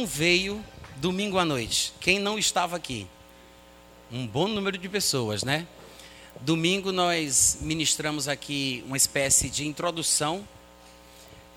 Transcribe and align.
não 0.00 0.06
veio 0.06 0.64
domingo 0.96 1.36
à 1.36 1.44
noite? 1.44 1.92
Quem 2.00 2.18
não 2.18 2.38
estava 2.38 2.74
aqui? 2.74 3.06
Um 4.10 4.26
bom 4.26 4.48
número 4.48 4.78
de 4.78 4.88
pessoas, 4.88 5.44
né? 5.44 5.66
Domingo 6.40 6.90
nós 6.90 7.58
ministramos 7.60 8.26
aqui 8.26 8.82
uma 8.86 8.96
espécie 8.96 9.50
de 9.50 9.66
introdução. 9.66 10.48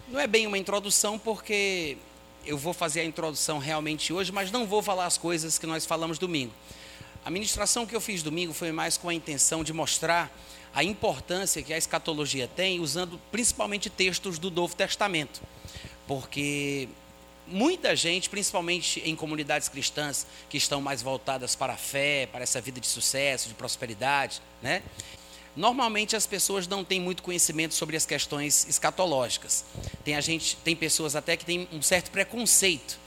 Não 0.10 0.20
é 0.20 0.28
bem 0.28 0.46
uma 0.46 0.58
introdução 0.58 1.18
porque 1.18 1.96
eu 2.46 2.58
vou 2.58 2.74
fazer 2.74 3.00
a 3.00 3.06
introdução 3.06 3.60
realmente 3.60 4.12
hoje, 4.12 4.30
mas 4.30 4.52
não 4.52 4.68
vou 4.68 4.82
falar 4.82 5.06
as 5.06 5.18
coisas 5.18 5.58
que 5.58 5.66
nós 5.66 5.86
falamos 5.86 6.20
domingo. 6.20 6.52
A 7.24 7.30
ministração 7.30 7.86
que 7.86 7.96
eu 7.96 8.02
fiz 8.02 8.22
domingo 8.22 8.52
foi 8.52 8.74
mais 8.74 8.98
com 8.98 9.08
a 9.08 9.14
intenção 9.14 9.64
de 9.64 9.72
mostrar 9.72 10.30
a 10.76 10.84
importância 10.84 11.64
que 11.64 11.74
a 11.74 11.78
escatologia 11.78 12.46
tem, 12.46 12.82
usando 12.82 13.18
principalmente 13.32 13.90
textos 13.90 14.38
do 14.38 14.52
Novo 14.52 14.76
Testamento. 14.76 15.42
Porque 16.06 16.90
muita 17.48 17.96
gente, 17.96 18.30
principalmente 18.30 19.02
em 19.06 19.16
comunidades 19.16 19.68
cristãs 19.68 20.26
que 20.50 20.58
estão 20.58 20.82
mais 20.82 21.02
voltadas 21.02 21.56
para 21.56 21.74
a 21.74 21.78
fé, 21.78 22.28
para 22.32 22.44
essa 22.44 22.62
vida 22.62 22.80
de 22.80 22.88
sucesso, 22.88 23.50
de 23.50 23.54
prosperidade, 23.54 24.42
né? 24.62 24.82
Normalmente 25.56 26.16
as 26.16 26.26
pessoas 26.26 26.68
não 26.68 26.84
têm 26.84 27.00
muito 27.00 27.22
conhecimento 27.22 27.76
sobre 27.76 27.96
as 27.96 28.06
questões 28.06 28.68
escatológicas. 28.68 29.64
Tem 30.04 30.16
a 30.16 30.22
gente, 30.22 30.58
tem 30.58 30.76
pessoas 30.76 31.16
até 31.16 31.38
que 31.38 31.46
têm 31.46 31.68
um 31.72 31.82
certo 31.82 32.10
preconceito 32.10 32.98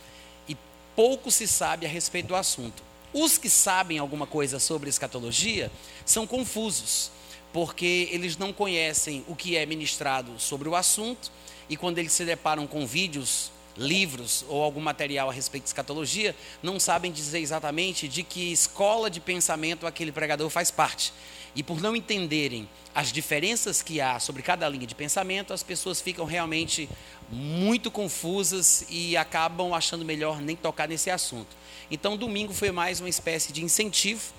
e 0.49 0.57
pouco 0.95 1.31
se 1.31 1.49
sabe 1.49 1.87
a 1.87 1.89
respeito 1.89 2.29
do 2.29 2.37
assunto. 2.37 2.85
Os 3.13 3.37
que 3.37 3.51
sabem 3.51 3.99
alguma 3.99 4.27
coisa 4.27 4.61
sobre 4.61 4.89
escatologia 4.89 5.73
são 6.05 6.25
confusos, 6.25 7.11
porque 7.53 8.09
eles 8.13 8.37
não 8.37 8.53
conhecem 8.53 9.25
o 9.27 9.35
que 9.35 9.57
é 9.57 9.67
ministrado 9.67 10.39
sobre 10.39 10.69
o 10.69 10.77
assunto 10.77 11.33
e 11.69 11.77
quando 11.77 11.99
eles 11.99 12.13
se 12.13 12.25
deparam 12.25 12.65
com 12.67 12.87
vídeos 12.87 13.51
livros 13.77 14.45
ou 14.49 14.63
algum 14.63 14.81
material 14.81 15.29
a 15.29 15.33
respeito 15.33 15.65
de 15.65 15.69
escatologia, 15.71 16.35
não 16.63 16.81
sabem 16.81 17.13
dizer 17.13 17.41
exatamente 17.41 18.09
de 18.09 18.23
que 18.23 18.53
escola 18.53 19.11
de 19.11 19.21
pensamento 19.21 19.87
aquele 19.87 20.13
pregador 20.13 20.49
faz 20.51 20.71
parte. 20.71 21.13
E 21.55 21.63
por 21.63 21.81
não 21.81 21.97
entenderem 21.97 22.69
as 22.95 23.11
diferenças 23.11 23.81
que 23.81 24.01
há 24.01 24.19
sobre 24.19 24.43
cada 24.43 24.69
linha 24.69 24.87
de 24.87 24.95
pensamento, 24.95 25.53
as 25.53 25.63
pessoas 25.63 26.01
ficam 26.01 26.27
realmente 26.27 26.89
muito 27.31 27.91
confusas 27.91 28.85
e 28.91 29.17
acabam 29.17 29.73
achando 29.73 30.05
melhor 30.05 30.41
nem 30.41 30.55
tocar 30.55 30.87
nesse 30.87 31.11
assunto. 31.11 31.57
Então, 31.91 32.17
domingo 32.17 32.53
foi 32.53 32.71
mais 32.71 33.01
uma 33.01 33.09
espécie 33.09 33.53
de 33.53 33.65
incentivo 33.65 34.35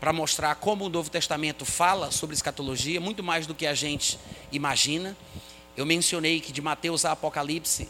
para 0.00 0.12
mostrar 0.12 0.54
como 0.56 0.86
o 0.86 0.88
Novo 0.88 1.10
Testamento 1.10 1.64
fala 1.64 2.10
sobre 2.10 2.34
escatologia, 2.34 3.00
muito 3.00 3.22
mais 3.22 3.46
do 3.46 3.54
que 3.54 3.66
a 3.66 3.74
gente 3.74 4.18
imagina. 4.50 5.16
Eu 5.76 5.86
mencionei 5.86 6.40
que 6.40 6.52
de 6.52 6.60
Mateus 6.60 7.04
a 7.04 7.12
Apocalipse 7.12 7.88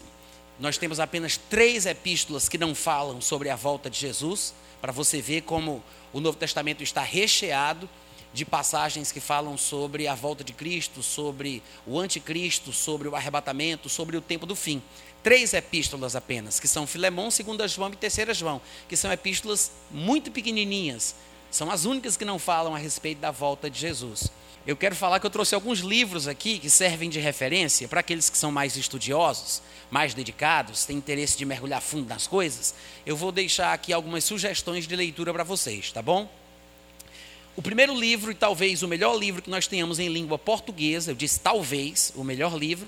nós 0.59 0.77
temos 0.77 0.99
apenas 0.99 1.37
três 1.37 1.85
epístolas 1.85 2.47
que 2.47 2.57
não 2.57 2.75
falam 2.75 3.19
sobre 3.19 3.49
a 3.49 3.55
volta 3.55 3.89
de 3.89 3.99
Jesus, 3.99 4.53
para 4.81 4.91
você 4.91 5.21
ver 5.21 5.41
como 5.41 5.83
o 6.11 6.19
Novo 6.19 6.37
Testamento 6.37 6.83
está 6.83 7.01
recheado 7.01 7.89
de 8.33 8.43
passagens 8.43 9.11
que 9.11 9.19
falam 9.19 9.57
sobre 9.57 10.07
a 10.07 10.15
volta 10.15 10.43
de 10.43 10.53
Cristo, 10.53 11.03
sobre 11.03 11.61
o 11.85 11.99
anticristo, 11.99 12.73
sobre 12.73 13.07
o 13.07 13.15
arrebatamento, 13.15 13.87
sobre 13.87 14.17
o 14.17 14.21
tempo 14.21 14.45
do 14.45 14.55
fim. 14.55 14.81
Três 15.21 15.53
epístolas 15.53 16.15
apenas, 16.15 16.59
que 16.59 16.67
são 16.67 16.87
Filemão, 16.87 17.29
2 17.29 17.71
João 17.71 17.91
e 17.91 17.95
3 17.95 18.35
João, 18.35 18.59
que 18.89 18.97
são 18.97 19.11
epístolas 19.11 19.71
muito 19.89 20.31
pequenininhas. 20.31 21.15
São 21.51 21.69
as 21.69 21.85
únicas 21.85 22.17
que 22.17 22.25
não 22.25 22.39
falam 22.39 22.73
a 22.73 22.79
respeito 22.79 23.19
da 23.19 23.29
volta 23.31 23.69
de 23.69 23.79
Jesus. 23.79 24.31
Eu 24.65 24.77
quero 24.77 24.95
falar 24.95 25.19
que 25.19 25.25
eu 25.25 25.29
trouxe 25.29 25.53
alguns 25.53 25.79
livros 25.79 26.25
aqui 26.25 26.57
que 26.57 26.69
servem 26.69 27.09
de 27.09 27.19
referência 27.19 27.85
para 27.85 27.99
aqueles 27.99 28.29
que 28.29 28.37
são 28.37 28.49
mais 28.49 28.77
estudiosos, 28.77 29.61
mais 29.91 30.13
dedicados, 30.13 30.85
têm 30.85 30.95
interesse 30.95 31.37
de 31.37 31.43
mergulhar 31.43 31.81
fundo 31.81 32.07
nas 32.07 32.27
coisas. 32.27 32.73
Eu 33.05 33.17
vou 33.17 33.29
deixar 33.29 33.73
aqui 33.73 33.91
algumas 33.91 34.23
sugestões 34.23 34.87
de 34.87 34.95
leitura 34.95 35.33
para 35.33 35.43
vocês, 35.43 35.91
tá 35.91 36.01
bom? 36.01 36.31
O 37.57 37.61
primeiro 37.61 37.93
livro, 37.93 38.31
e 38.31 38.35
talvez 38.35 38.83
o 38.83 38.87
melhor 38.87 39.17
livro 39.17 39.41
que 39.41 39.49
nós 39.49 39.67
tenhamos 39.67 39.99
em 39.99 40.07
língua 40.07 40.39
portuguesa, 40.39 41.11
eu 41.11 41.15
disse 41.15 41.41
talvez 41.41 42.13
o 42.15 42.23
melhor 42.23 42.57
livro, 42.57 42.87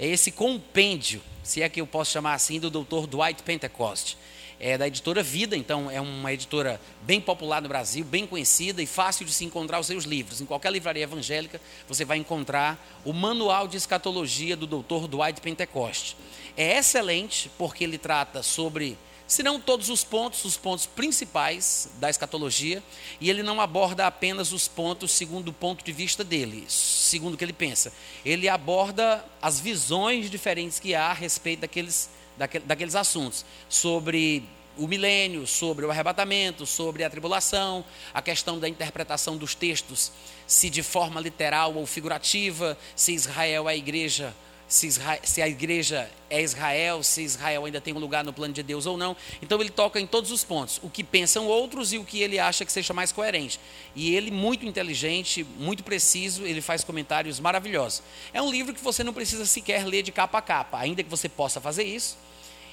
é 0.00 0.08
esse 0.08 0.32
compêndio, 0.32 1.22
se 1.44 1.62
é 1.62 1.68
que 1.68 1.80
eu 1.80 1.86
posso 1.86 2.10
chamar 2.10 2.34
assim, 2.34 2.58
do 2.58 2.68
Dr. 2.68 3.06
Dwight 3.06 3.44
Pentecost 3.44 4.16
é 4.62 4.78
da 4.78 4.86
editora 4.86 5.24
Vida, 5.24 5.56
então 5.56 5.90
é 5.90 6.00
uma 6.00 6.32
editora 6.32 6.80
bem 7.02 7.20
popular 7.20 7.60
no 7.60 7.68
Brasil, 7.68 8.04
bem 8.04 8.24
conhecida 8.24 8.80
e 8.80 8.86
fácil 8.86 9.26
de 9.26 9.32
se 9.32 9.44
encontrar 9.44 9.80
os 9.80 9.88
seus 9.88 10.04
livros. 10.04 10.40
Em 10.40 10.46
qualquer 10.46 10.70
livraria 10.70 11.02
evangélica 11.02 11.60
você 11.88 12.04
vai 12.04 12.16
encontrar 12.18 12.80
o 13.04 13.12
Manual 13.12 13.66
de 13.66 13.76
Escatologia 13.76 14.56
do 14.56 14.68
Dr. 14.68 15.08
Dwight 15.08 15.40
Pentecoste. 15.40 16.16
É 16.56 16.78
excelente 16.78 17.50
porque 17.58 17.82
ele 17.82 17.98
trata 17.98 18.40
sobre, 18.40 18.96
se 19.26 19.42
não 19.42 19.58
todos 19.58 19.88
os 19.88 20.04
pontos, 20.04 20.44
os 20.44 20.56
pontos 20.56 20.86
principais 20.86 21.90
da 21.98 22.08
escatologia, 22.08 22.80
e 23.20 23.28
ele 23.28 23.42
não 23.42 23.60
aborda 23.60 24.06
apenas 24.06 24.52
os 24.52 24.68
pontos 24.68 25.10
segundo 25.10 25.48
o 25.48 25.52
ponto 25.52 25.84
de 25.84 25.90
vista 25.90 26.22
dele, 26.22 26.66
segundo 26.68 27.34
o 27.34 27.36
que 27.36 27.44
ele 27.44 27.52
pensa. 27.52 27.92
Ele 28.24 28.48
aborda 28.48 29.24
as 29.40 29.58
visões 29.58 30.30
diferentes 30.30 30.78
que 30.78 30.94
há 30.94 31.06
a 31.06 31.14
respeito 31.14 31.60
daqueles 31.62 32.08
daqueles 32.36 32.94
assuntos, 32.94 33.44
sobre 33.68 34.42
o 34.76 34.86
milênio, 34.86 35.46
sobre 35.46 35.84
o 35.84 35.90
arrebatamento, 35.90 36.64
sobre 36.64 37.04
a 37.04 37.10
tribulação, 37.10 37.84
a 38.12 38.22
questão 38.22 38.58
da 38.58 38.68
interpretação 38.68 39.36
dos 39.36 39.54
textos, 39.54 40.10
se 40.46 40.70
de 40.70 40.82
forma 40.82 41.20
literal 41.20 41.74
ou 41.74 41.86
figurativa, 41.86 42.76
se 42.96 43.12
Israel 43.12 43.68
é 43.68 43.72
a 43.72 43.76
igreja, 43.76 44.34
se, 44.72 44.86
Israel, 44.86 45.20
se, 45.22 45.42
a 45.42 45.46
igreja 45.46 46.10
é 46.30 46.40
Israel, 46.40 47.02
se 47.02 47.22
Israel 47.22 47.66
ainda 47.66 47.78
tem 47.78 47.92
um 47.92 47.98
lugar 47.98 48.24
no 48.24 48.32
plano 48.32 48.54
de 48.54 48.62
Deus 48.62 48.86
ou 48.86 48.96
não. 48.96 49.14
Então 49.42 49.60
ele 49.60 49.68
toca 49.68 50.00
em 50.00 50.06
todos 50.06 50.30
os 50.30 50.42
pontos, 50.42 50.80
o 50.82 50.88
que 50.88 51.04
pensam 51.04 51.46
outros 51.46 51.92
e 51.92 51.98
o 51.98 52.04
que 52.06 52.22
ele 52.22 52.38
acha 52.38 52.64
que 52.64 52.72
seja 52.72 52.94
mais 52.94 53.12
coerente. 53.12 53.60
E 53.94 54.16
ele, 54.16 54.30
muito 54.30 54.64
inteligente, 54.64 55.44
muito 55.58 55.84
preciso, 55.84 56.46
ele 56.46 56.62
faz 56.62 56.82
comentários 56.82 57.38
maravilhosos. 57.38 58.02
É 58.32 58.40
um 58.40 58.50
livro 58.50 58.72
que 58.72 58.82
você 58.82 59.04
não 59.04 59.12
precisa 59.12 59.44
sequer 59.44 59.84
ler 59.84 60.02
de 60.02 60.10
capa 60.10 60.38
a 60.38 60.42
capa, 60.42 60.78
ainda 60.78 61.02
que 61.02 61.10
você 61.10 61.28
possa 61.28 61.60
fazer 61.60 61.84
isso 61.84 62.16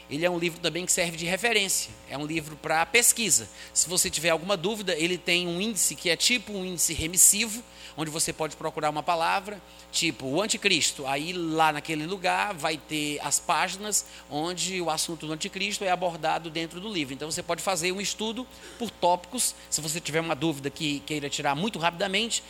ele 0.10 0.26
é 0.26 0.30
um 0.30 0.40
livro 0.40 0.60
também 0.60 0.86
que 0.86 0.92
serve 0.92 1.16
de 1.16 1.26
referência, 1.26 1.92
é 2.10 2.18
um 2.18 2.26
livro 2.26 2.56
para 2.56 2.84
pesquisa. 2.86 3.48
Se 3.72 3.88
você 3.88 4.10
tiver 4.10 4.30
alguma 4.30 4.58
dúvida, 4.58 4.96
ele 4.98 5.20
tem 5.20 5.48
um 5.48 5.62
índice 5.62 5.94
que 5.94 6.10
é 6.10 6.16
tipo 6.16 6.52
um 6.52 6.66
índice 6.66 6.94
remissivo, 6.94 7.64
onde 8.00 8.10
você 8.10 8.32
pode 8.32 8.56
procurar 8.56 8.90
uma 8.90 9.04
palavra, 9.04 9.62
tipo 9.92 10.26
o 10.26 10.42
anticristo. 10.42 11.06
Aí 11.06 11.34
lá 11.34 11.74
naquele 11.74 12.06
lugar 12.06 12.54
vai 12.54 12.78
ter 12.78 13.20
as 13.22 13.40
páginas 13.40 14.06
onde 14.32 14.80
o 14.80 14.90
assunto 14.90 15.28
do 15.28 15.34
anticristo 15.34 15.84
é 15.84 15.92
abordado 15.92 16.50
dentro 16.50 16.80
do 16.80 16.88
livro. 16.88 17.14
Então 17.14 17.30
você 17.30 17.44
pode 17.44 17.62
fazer 17.62 17.92
um 17.92 18.00
estudo 18.00 18.48
por 18.78 18.90
tópicos. 18.90 19.54
Se 19.70 19.82
você 19.82 20.00
tiver 20.00 20.22
uma 20.22 20.34
dúvida 20.34 20.70
que 20.70 21.02
queira 21.02 21.30
tirar 21.30 21.56
muito 21.56 21.78
rapidamente, 21.78 22.42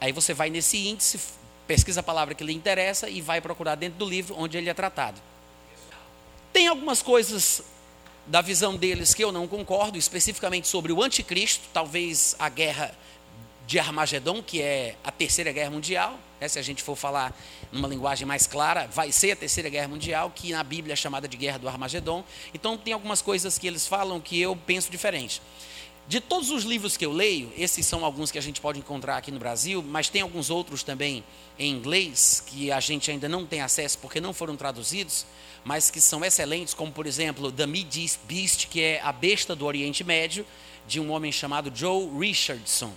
aí 0.00 0.10
você 0.10 0.32
vai 0.32 0.48
nesse 0.48 0.88
índice, 0.88 1.20
pesquisa 1.66 2.00
a 2.00 2.02
palavra 2.02 2.34
que 2.34 2.42
lhe 2.42 2.54
interessa 2.54 3.06
e 3.06 3.20
vai 3.20 3.42
procurar 3.42 3.74
dentro 3.74 3.98
do 3.98 4.08
livro 4.08 4.34
onde 4.38 4.56
ele 4.56 4.70
é 4.70 4.74
tratado. 4.74 5.20
Tem 6.50 6.66
algumas 6.66 7.02
coisas 7.02 7.62
da 8.26 8.40
visão 8.40 8.74
deles 8.74 9.12
que 9.12 9.22
eu 9.22 9.30
não 9.30 9.46
concordo, 9.46 9.98
especificamente 9.98 10.66
sobre 10.66 10.94
o 10.94 11.02
anticristo, 11.02 11.64
talvez 11.74 12.34
a 12.38 12.48
guerra 12.48 12.96
de 13.66 13.78
Armagedon, 13.78 14.42
que 14.42 14.60
é 14.60 14.96
a 15.02 15.10
terceira 15.10 15.52
guerra 15.52 15.70
mundial, 15.70 16.18
né, 16.40 16.48
se 16.48 16.58
a 16.58 16.62
gente 16.62 16.82
for 16.82 16.96
falar 16.96 17.34
numa 17.72 17.88
linguagem 17.88 18.26
mais 18.26 18.46
clara, 18.46 18.86
vai 18.86 19.10
ser 19.10 19.32
a 19.32 19.36
terceira 19.36 19.68
guerra 19.68 19.88
mundial, 19.88 20.30
que 20.34 20.52
na 20.52 20.62
Bíblia 20.62 20.92
é 20.92 20.96
chamada 20.96 21.26
de 21.26 21.36
guerra 21.36 21.58
do 21.58 21.68
Armagedon. 21.68 22.22
Então 22.52 22.76
tem 22.76 22.92
algumas 22.92 23.22
coisas 23.22 23.58
que 23.58 23.66
eles 23.66 23.86
falam 23.86 24.20
que 24.20 24.40
eu 24.40 24.54
penso 24.54 24.90
diferente. 24.90 25.40
De 26.06 26.20
todos 26.20 26.50
os 26.50 26.64
livros 26.64 26.98
que 26.98 27.06
eu 27.06 27.12
leio, 27.12 27.50
esses 27.56 27.86
são 27.86 28.04
alguns 28.04 28.30
que 28.30 28.38
a 28.38 28.42
gente 28.42 28.60
pode 28.60 28.78
encontrar 28.78 29.16
aqui 29.16 29.30
no 29.30 29.38
Brasil, 29.38 29.82
mas 29.82 30.10
tem 30.10 30.20
alguns 30.20 30.50
outros 30.50 30.82
também 30.82 31.24
em 31.58 31.70
inglês 31.70 32.42
que 32.46 32.70
a 32.70 32.78
gente 32.78 33.10
ainda 33.10 33.26
não 33.26 33.46
tem 33.46 33.62
acesso 33.62 33.96
porque 33.98 34.20
não 34.20 34.34
foram 34.34 34.54
traduzidos 34.54 35.24
mas 35.64 35.90
que 35.90 36.00
são 36.00 36.24
excelentes, 36.24 36.74
como 36.74 36.92
por 36.92 37.06
exemplo 37.06 37.50
The 37.50 37.66
Mideast 37.66 38.20
Beast, 38.28 38.66
que 38.68 38.80
é 38.80 39.00
a 39.02 39.10
besta 39.10 39.56
do 39.56 39.64
Oriente 39.64 40.04
Médio, 40.04 40.46
de 40.86 41.00
um 41.00 41.10
homem 41.10 41.32
chamado 41.32 41.72
Joe 41.74 42.06
Richardson. 42.18 42.92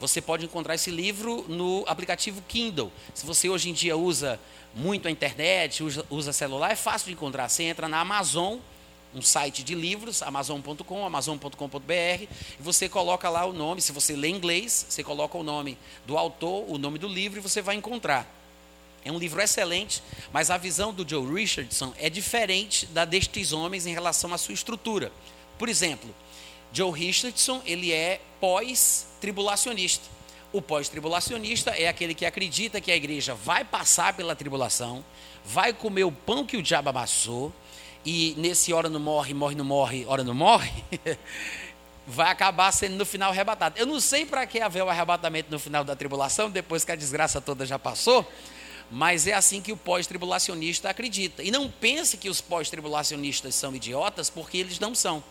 Você 0.00 0.20
pode 0.20 0.44
encontrar 0.44 0.76
esse 0.76 0.90
livro 0.90 1.44
no 1.48 1.84
aplicativo 1.86 2.40
Kindle. 2.46 2.92
Se 3.14 3.26
você 3.26 3.48
hoje 3.48 3.70
em 3.70 3.72
dia 3.72 3.96
usa 3.96 4.38
muito 4.74 5.08
a 5.08 5.10
internet, 5.10 5.82
usa, 5.82 6.06
usa 6.08 6.32
celular, 6.32 6.70
é 6.70 6.76
fácil 6.76 7.06
de 7.06 7.14
encontrar. 7.14 7.48
Você 7.48 7.64
entra 7.64 7.88
na 7.88 8.00
Amazon, 8.00 8.58
um 9.14 9.22
site 9.22 9.64
de 9.64 9.74
livros, 9.74 10.22
amazon.com, 10.22 11.04
amazon.com.br, 11.04 11.92
e 12.22 12.28
você 12.60 12.88
coloca 12.88 13.28
lá 13.28 13.44
o 13.44 13.52
nome, 13.52 13.80
se 13.80 13.90
você 13.90 14.14
lê 14.14 14.28
inglês, 14.28 14.86
você 14.88 15.02
coloca 15.02 15.36
o 15.36 15.42
nome 15.42 15.76
do 16.06 16.16
autor, 16.16 16.70
o 16.70 16.78
nome 16.78 16.98
do 16.98 17.08
livro 17.08 17.38
e 17.38 17.42
você 17.42 17.60
vai 17.60 17.74
encontrar. 17.74 18.26
É 19.04 19.10
um 19.10 19.18
livro 19.18 19.40
excelente, 19.40 20.02
mas 20.32 20.50
a 20.50 20.58
visão 20.58 20.92
do 20.92 21.08
Joe 21.08 21.34
Richardson 21.34 21.92
é 21.98 22.10
diferente 22.10 22.86
da 22.86 23.04
destes 23.04 23.52
homens 23.52 23.86
em 23.86 23.92
relação 23.92 24.32
à 24.34 24.38
sua 24.38 24.54
estrutura. 24.54 25.10
Por 25.58 25.68
exemplo, 25.68 26.14
Joe 26.72 26.92
Richardson, 26.92 27.62
ele 27.64 27.92
é 27.92 28.20
pós-tribulacionista. 28.40 30.04
O 30.52 30.62
pós-tribulacionista 30.62 31.70
é 31.70 31.88
aquele 31.88 32.14
que 32.14 32.24
acredita 32.24 32.80
que 32.80 32.90
a 32.90 32.96
igreja 32.96 33.34
vai 33.34 33.64
passar 33.64 34.14
pela 34.14 34.34
tribulação, 34.34 35.04
vai 35.44 35.72
comer 35.72 36.04
o 36.04 36.12
pão 36.12 36.46
que 36.46 36.56
o 36.56 36.62
diabo 36.62 36.88
amassou, 36.88 37.52
e 38.04 38.34
nesse 38.38 38.72
hora 38.72 38.88
não 38.88 39.00
morre, 39.00 39.34
morre 39.34 39.54
não 39.54 39.64
morre, 39.64 40.06
hora 40.06 40.24
não 40.24 40.34
morre, 40.34 40.72
vai 42.06 42.30
acabar 42.30 42.72
sendo 42.72 42.96
no 42.96 43.04
final 43.04 43.30
arrebatado. 43.30 43.78
Eu 43.78 43.84
não 43.84 44.00
sei 44.00 44.24
para 44.24 44.46
que 44.46 44.60
haver 44.60 44.82
o 44.82 44.88
arrebatamento 44.88 45.50
no 45.50 45.58
final 45.58 45.84
da 45.84 45.94
tribulação, 45.94 46.48
depois 46.48 46.84
que 46.84 46.92
a 46.92 46.96
desgraça 46.96 47.40
toda 47.40 47.66
já 47.66 47.78
passou, 47.78 48.26
mas 48.90 49.26
é 49.26 49.34
assim 49.34 49.60
que 49.60 49.72
o 49.72 49.76
pós-tribulacionista 49.76 50.88
acredita. 50.88 51.42
E 51.42 51.50
não 51.50 51.70
pense 51.70 52.16
que 52.16 52.30
os 52.30 52.40
pós-tribulacionistas 52.40 53.54
são 53.54 53.74
idiotas, 53.74 54.30
porque 54.30 54.56
eles 54.56 54.78
não 54.78 54.94
são. 54.94 55.22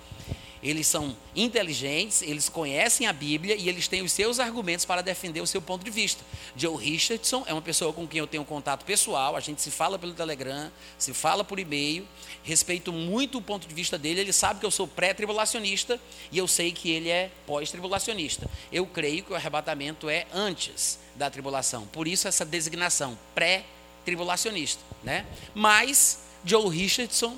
Eles 0.62 0.88
são 0.88 1.16
inteligentes, 1.36 2.22
eles 2.22 2.50
conhecem 2.50 3.06
a 3.08 3.14
Bíblia 3.14 3.56
e 3.56 3.70
eles 3.70 3.88
têm 3.88 4.02
os 4.02 4.12
seus 4.12 4.40
argumentos 4.40 4.86
para 4.86 5.02
defender 5.02 5.42
o 5.42 5.48
seu 5.48 5.62
ponto 5.62 5.84
de 5.84 5.92
vista. 5.92 6.24
Joe 6.56 6.84
Richardson 6.84 7.44
é 7.46 7.54
uma 7.54 7.62
pessoa 7.62 7.94
com 7.94 8.08
quem 8.08 8.20
eu 8.20 8.28
tenho 8.28 8.44
contato 8.44 8.84
pessoal, 8.84 9.36
a 9.36 9.40
gente 9.40 9.62
se 9.62 9.70
fala 9.70 10.00
pelo 10.00 10.14
Telegram, 10.14 10.72
se 10.98 11.14
fala 11.14 11.44
por 11.44 11.60
e-mail, 11.60 12.08
respeito 12.44 12.92
muito 12.92 13.38
o 13.38 13.42
ponto 13.42 13.68
de 13.68 13.74
vista 13.74 13.98
dele, 13.98 14.22
ele 14.22 14.34
sabe 14.34 14.60
que 14.60 14.66
eu 14.66 14.72
sou 14.72 14.88
pré-tribulacionista 14.88 16.00
e 16.32 16.38
eu 16.38 16.48
sei 16.48 16.72
que 16.72 16.90
ele 16.90 17.10
é 17.10 17.32
pós-tribulacionista. 17.46 18.50
Eu 18.72 18.86
creio 18.86 19.24
que 19.24 19.34
o 19.34 19.36
arrebatamento 19.36 20.10
é 20.10 20.26
antes 20.34 21.00
da 21.16 21.30
tribulação, 21.30 21.86
por 21.88 22.08
isso 22.08 22.28
essa 22.28 22.46
designação, 22.46 23.18
pré-tribulacionista. 23.36 24.82
Né? 25.04 25.26
Mas 25.54 26.20
Joe 26.44 26.70
Richardson 26.70 27.38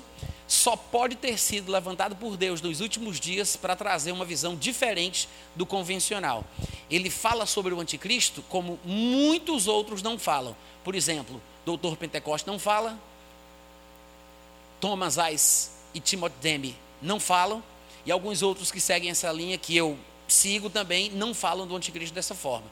só 0.50 0.74
pode 0.74 1.14
ter 1.14 1.38
sido 1.38 1.70
levantado 1.70 2.16
por 2.16 2.36
Deus 2.36 2.60
nos 2.60 2.80
últimos 2.80 3.20
dias 3.20 3.54
para 3.54 3.76
trazer 3.76 4.10
uma 4.10 4.24
visão 4.24 4.56
diferente 4.56 5.28
do 5.54 5.64
convencional. 5.64 6.44
Ele 6.90 7.08
fala 7.08 7.46
sobre 7.46 7.72
o 7.72 7.78
anticristo 7.78 8.42
como 8.48 8.76
muitos 8.84 9.68
outros 9.68 10.02
não 10.02 10.18
falam. 10.18 10.56
Por 10.82 10.96
exemplo, 10.96 11.40
doutor 11.64 11.96
Pentecoste 11.96 12.48
não 12.48 12.58
fala, 12.58 12.98
Thomas 14.80 15.18
Ice 15.32 15.70
e 15.94 16.00
Timothy 16.00 16.34
Demi 16.42 16.76
não 17.00 17.20
falam, 17.20 17.62
e 18.04 18.10
alguns 18.10 18.42
outros 18.42 18.72
que 18.72 18.80
seguem 18.80 19.08
essa 19.08 19.30
linha 19.30 19.56
que 19.56 19.76
eu 19.76 19.96
sigo 20.26 20.68
também 20.68 21.10
não 21.10 21.32
falam 21.32 21.64
do 21.64 21.76
anticristo 21.76 22.12
dessa 22.12 22.34
forma. 22.34 22.66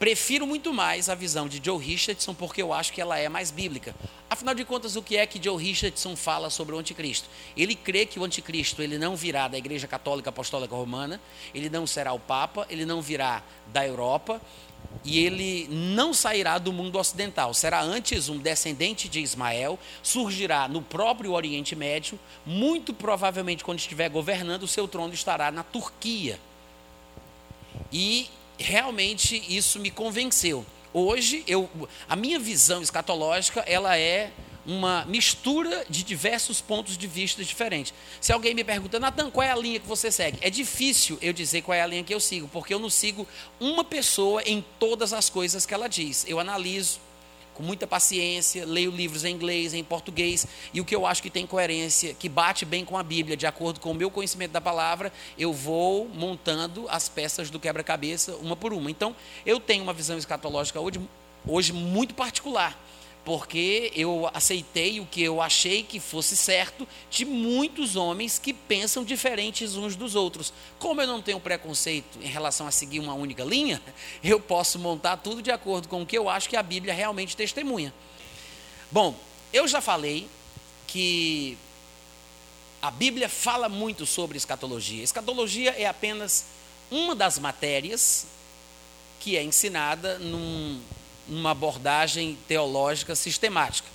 Prefiro 0.00 0.46
muito 0.46 0.72
mais 0.72 1.10
a 1.10 1.14
visão 1.14 1.46
de 1.46 1.60
Joe 1.62 1.78
Richardson 1.78 2.32
porque 2.32 2.62
eu 2.62 2.72
acho 2.72 2.90
que 2.90 3.02
ela 3.02 3.18
é 3.18 3.28
mais 3.28 3.50
bíblica. 3.50 3.94
Afinal 4.30 4.54
de 4.54 4.64
contas, 4.64 4.96
o 4.96 5.02
que 5.02 5.18
é 5.18 5.26
que 5.26 5.38
Joe 5.42 5.62
Richardson 5.62 6.16
fala 6.16 6.48
sobre 6.48 6.74
o 6.74 6.78
anticristo? 6.78 7.28
Ele 7.54 7.74
crê 7.74 8.06
que 8.06 8.18
o 8.18 8.24
anticristo 8.24 8.80
ele 8.80 8.96
não 8.96 9.14
virá 9.14 9.46
da 9.46 9.58
Igreja 9.58 9.86
Católica 9.86 10.30
Apostólica 10.30 10.74
Romana, 10.74 11.20
ele 11.54 11.68
não 11.68 11.86
será 11.86 12.14
o 12.14 12.18
Papa, 12.18 12.66
ele 12.70 12.86
não 12.86 13.02
virá 13.02 13.42
da 13.74 13.86
Europa 13.86 14.40
e 15.04 15.22
ele 15.22 15.68
não 15.70 16.14
sairá 16.14 16.56
do 16.56 16.72
mundo 16.72 16.98
ocidental. 16.98 17.52
Será 17.52 17.82
antes 17.82 18.30
um 18.30 18.38
descendente 18.38 19.06
de 19.06 19.20
Ismael, 19.20 19.78
surgirá 20.02 20.66
no 20.66 20.80
próprio 20.80 21.32
Oriente 21.32 21.76
Médio, 21.76 22.18
muito 22.46 22.94
provavelmente 22.94 23.62
quando 23.62 23.80
estiver 23.80 24.08
governando, 24.08 24.62
o 24.62 24.68
seu 24.68 24.88
trono 24.88 25.12
estará 25.12 25.50
na 25.50 25.62
Turquia. 25.62 26.40
E 27.92 28.30
realmente 28.60 29.42
isso 29.48 29.78
me 29.78 29.90
convenceu. 29.90 30.64
Hoje, 30.92 31.44
eu, 31.46 31.68
a 32.08 32.16
minha 32.16 32.38
visão 32.38 32.82
escatológica, 32.82 33.60
ela 33.66 33.96
é 33.96 34.32
uma 34.66 35.04
mistura 35.06 35.84
de 35.88 36.02
diversos 36.02 36.60
pontos 36.60 36.96
de 36.96 37.06
vista 37.06 37.44
diferentes. 37.44 37.94
Se 38.20 38.32
alguém 38.32 38.54
me 38.54 38.62
pergunta, 38.62 39.00
Natan, 39.00 39.30
qual 39.30 39.46
é 39.46 39.50
a 39.50 39.56
linha 39.56 39.80
que 39.80 39.86
você 39.86 40.10
segue? 40.10 40.38
É 40.40 40.50
difícil 40.50 41.18
eu 41.22 41.32
dizer 41.32 41.62
qual 41.62 41.74
é 41.74 41.82
a 41.82 41.86
linha 41.86 42.04
que 42.04 42.14
eu 42.14 42.20
sigo, 42.20 42.48
porque 42.48 42.74
eu 42.74 42.78
não 42.78 42.90
sigo 42.90 43.26
uma 43.58 43.84
pessoa 43.84 44.42
em 44.44 44.64
todas 44.78 45.12
as 45.12 45.30
coisas 45.30 45.64
que 45.64 45.72
ela 45.72 45.88
diz. 45.88 46.24
Eu 46.28 46.38
analiso, 46.38 47.00
com 47.54 47.62
muita 47.62 47.86
paciência, 47.86 48.64
leio 48.64 48.90
livros 48.90 49.24
em 49.24 49.34
inglês, 49.34 49.74
em 49.74 49.84
português, 49.84 50.46
e 50.72 50.80
o 50.80 50.84
que 50.84 50.94
eu 50.94 51.06
acho 51.06 51.22
que 51.22 51.30
tem 51.30 51.46
coerência, 51.46 52.14
que 52.14 52.28
bate 52.28 52.64
bem 52.64 52.84
com 52.84 52.96
a 52.96 53.02
Bíblia, 53.02 53.36
de 53.36 53.46
acordo 53.46 53.80
com 53.80 53.90
o 53.90 53.94
meu 53.94 54.10
conhecimento 54.10 54.52
da 54.52 54.60
palavra, 54.60 55.12
eu 55.38 55.52
vou 55.52 56.08
montando 56.08 56.86
as 56.88 57.08
peças 57.08 57.50
do 57.50 57.60
quebra-cabeça 57.60 58.34
uma 58.36 58.56
por 58.56 58.72
uma. 58.72 58.90
Então, 58.90 59.14
eu 59.44 59.60
tenho 59.60 59.82
uma 59.82 59.92
visão 59.92 60.16
escatológica 60.16 60.80
hoje, 60.80 61.00
hoje 61.46 61.72
muito 61.72 62.14
particular 62.14 62.78
porque 63.30 63.92
eu 63.94 64.28
aceitei 64.34 64.98
o 64.98 65.06
que 65.06 65.22
eu 65.22 65.40
achei 65.40 65.84
que 65.84 66.00
fosse 66.00 66.36
certo 66.36 66.84
de 67.08 67.24
muitos 67.24 67.94
homens 67.94 68.40
que 68.40 68.52
pensam 68.52 69.04
diferentes 69.04 69.76
uns 69.76 69.94
dos 69.94 70.16
outros. 70.16 70.52
Como 70.80 71.00
eu 71.00 71.06
não 71.06 71.22
tenho 71.22 71.38
preconceito 71.38 72.18
em 72.20 72.26
relação 72.26 72.66
a 72.66 72.72
seguir 72.72 72.98
uma 72.98 73.14
única 73.14 73.44
linha, 73.44 73.80
eu 74.20 74.40
posso 74.40 74.80
montar 74.80 75.16
tudo 75.18 75.40
de 75.40 75.52
acordo 75.52 75.86
com 75.86 76.02
o 76.02 76.06
que 76.06 76.18
eu 76.18 76.28
acho 76.28 76.48
que 76.48 76.56
a 76.56 76.62
Bíblia 76.62 76.92
realmente 76.92 77.36
testemunha. 77.36 77.94
Bom, 78.90 79.14
eu 79.52 79.68
já 79.68 79.80
falei 79.80 80.26
que 80.88 81.56
a 82.82 82.90
Bíblia 82.90 83.28
fala 83.28 83.68
muito 83.68 84.06
sobre 84.06 84.38
escatologia. 84.38 85.04
Escatologia 85.04 85.70
é 85.78 85.86
apenas 85.86 86.46
uma 86.90 87.14
das 87.14 87.38
matérias 87.38 88.26
que 89.20 89.36
é 89.36 89.42
ensinada 89.44 90.18
num 90.18 90.82
uma 91.30 91.52
abordagem 91.52 92.36
teológica 92.46 93.14
sistemática. 93.14 93.88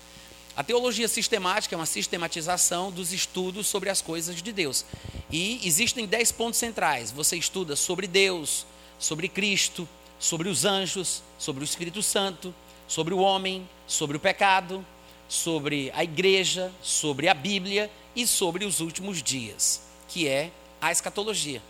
A 0.55 0.63
teologia 0.63 1.07
sistemática 1.07 1.75
é 1.75 1.77
uma 1.77 1.85
sistematização 1.85 2.89
dos 2.89 3.11
estudos 3.11 3.67
sobre 3.67 3.89
as 3.89 4.01
coisas 4.01 4.41
de 4.41 4.53
Deus. 4.53 4.85
E 5.29 5.59
existem 5.67 6.07
dez 6.07 6.31
pontos 6.31 6.57
centrais. 6.57 7.11
Você 7.11 7.35
estuda 7.35 7.75
sobre 7.75 8.07
Deus, 8.07 8.65
sobre 8.97 9.27
Cristo, 9.27 9.87
sobre 10.17 10.47
os 10.47 10.63
anjos, 10.63 11.21
sobre 11.37 11.61
o 11.61 11.65
Espírito 11.65 12.01
Santo, 12.01 12.55
sobre 12.87 13.13
o 13.13 13.19
homem, 13.19 13.67
sobre 13.85 14.15
o 14.15 14.19
pecado, 14.19 14.85
sobre 15.27 15.91
a 15.93 16.03
igreja, 16.03 16.71
sobre 16.81 17.27
a 17.27 17.33
Bíblia 17.33 17.91
e 18.15 18.25
sobre 18.25 18.63
os 18.63 18.79
últimos 18.79 19.21
dias, 19.21 19.81
que 20.07 20.25
é 20.25 20.51
a 20.79 20.89
escatologia. 20.89 21.61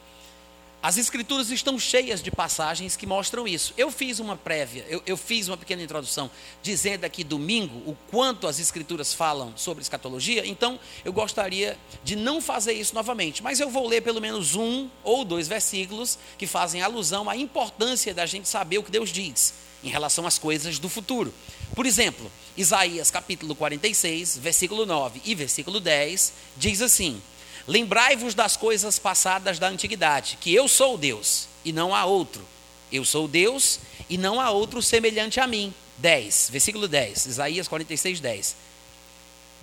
As 0.86 0.98
escrituras 0.98 1.50
estão 1.50 1.80
cheias 1.80 2.22
de 2.22 2.30
passagens 2.30 2.96
que 2.96 3.08
mostram 3.08 3.48
isso. 3.48 3.74
Eu 3.76 3.90
fiz 3.90 4.20
uma 4.20 4.38
prévia, 4.38 4.86
eu, 4.88 5.02
eu, 5.08 5.18
fiz 5.18 5.48
uma 5.48 5.58
pequena 5.58 5.82
introdução 5.82 6.30
dizendo 6.62 7.06
aqui 7.06 7.24
domingo 7.24 7.78
o 7.90 7.98
quanto 8.12 8.46
as 8.46 8.60
escrituras 8.60 9.12
falam 9.12 9.52
sobre 9.56 9.82
escatologia, 9.82 10.46
então 10.46 10.80
eu 11.04 11.12
gostaria 11.12 11.76
de 12.04 12.16
não 12.16 12.40
fazer 12.40 12.74
isso 12.74 12.94
novamente, 12.94 13.42
mas 13.42 13.60
eu 13.60 13.68
vou 13.68 13.88
ler 13.88 14.02
pelo 14.02 14.22
menos 14.22 14.54
um 14.54 14.88
ou 15.04 15.26
dois 15.26 15.48
versículos 15.48 16.20
que 16.38 16.46
fazem 16.46 16.84
alusão 16.84 17.28
à 17.28 17.36
importância 17.36 18.14
da 18.14 18.28
gente 18.28 18.48
saber 18.48 18.78
o 18.78 18.84
que 18.84 18.92
Deus 18.92 19.10
diz 19.10 19.56
em 19.84 19.90
relação 19.90 20.28
às 20.28 20.38
coisas 20.38 20.78
do 20.78 20.88
futuro. 20.88 21.34
Por 21.74 21.88
exemplo, 21.88 22.32
Isaías 22.56 23.10
capítulo 23.10 23.56
46, 23.56 24.38
versículo 24.38 24.86
9 24.86 25.20
e 25.26 25.34
versículo 25.34 25.80
10 25.80 26.34
diz 26.56 26.80
assim: 26.80 27.20
Lembrai-vos 27.68 28.36
das 28.36 28.56
coisas 28.56 29.00
passadas 29.00 29.58
da 29.58 29.68
antiguidade, 29.68 30.38
que 30.40 30.54
eu 30.54 30.68
sou 30.68 30.98
Deus 30.98 31.48
e 31.64 31.72
não 31.72 31.96
há 31.96 32.06
outro. 32.06 32.46
Eu 32.92 33.04
sou 33.04 33.28
Deus 33.28 33.80
e 34.10 34.18
não 34.18 34.40
há 34.40 34.52
outro 34.52 34.82
semelhante 34.82 35.40
a 35.40 35.48
mim. 35.48 35.74
10, 35.98 36.50
versículo 36.52 36.88
10, 36.88 37.26
Isaías 37.26 37.68
46, 37.68 38.20
10. 38.20 38.56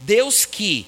Deus 0.01 0.45
que, 0.45 0.87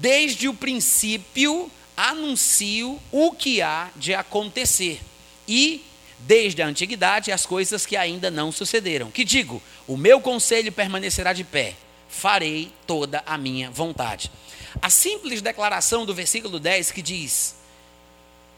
desde 0.00 0.48
o 0.48 0.54
princípio, 0.54 1.70
anuncio 1.96 3.00
o 3.12 3.32
que 3.32 3.62
há 3.62 3.90
de 3.94 4.14
acontecer, 4.14 5.00
e 5.46 5.84
desde 6.18 6.62
a 6.62 6.66
antiguidade 6.66 7.30
as 7.30 7.46
coisas 7.46 7.86
que 7.86 7.96
ainda 7.96 8.30
não 8.30 8.50
sucederam. 8.50 9.10
Que 9.10 9.24
digo: 9.24 9.62
o 9.86 9.96
meu 9.96 10.20
conselho 10.20 10.72
permanecerá 10.72 11.32
de 11.32 11.44
pé, 11.44 11.74
farei 12.08 12.72
toda 12.86 13.22
a 13.26 13.38
minha 13.38 13.70
vontade. 13.70 14.30
A 14.80 14.90
simples 14.90 15.40
declaração 15.40 16.04
do 16.04 16.14
versículo 16.14 16.58
10 16.58 16.90
que 16.90 17.02
diz: 17.02 17.56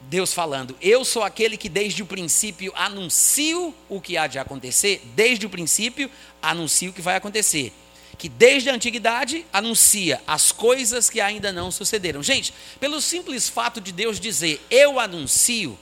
Deus 0.01 0.33
falando, 0.33 0.75
eu 0.81 1.03
sou 1.03 1.23
aquele 1.23 1.57
que 1.57 1.67
desde 1.67 2.01
o 2.01 2.05
princípio 2.05 2.71
anuncio 2.75 3.73
o 3.89 3.99
que 3.99 4.17
há 4.17 4.27
de 4.27 4.39
acontecer, 4.39 5.01
desde 5.15 5.45
o 5.45 5.49
princípio 5.49 6.09
anuncio 6.41 6.91
o 6.91 6.93
que 6.93 7.01
vai 7.01 7.15
acontecer. 7.15 7.73
Que 8.17 8.27
desde 8.27 8.69
a 8.69 8.73
antiguidade 8.73 9.45
anuncia 9.51 10.21
as 10.27 10.51
coisas 10.51 11.09
que 11.09 11.21
ainda 11.21 11.53
não 11.53 11.71
sucederam. 11.71 12.21
Gente, 12.21 12.53
pelo 12.79 12.99
simples 12.99 13.47
fato 13.47 13.79
de 13.79 13.91
Deus 13.91 14.19
dizer, 14.19 14.61
eu 14.69 14.99
anuncio, 14.99 15.77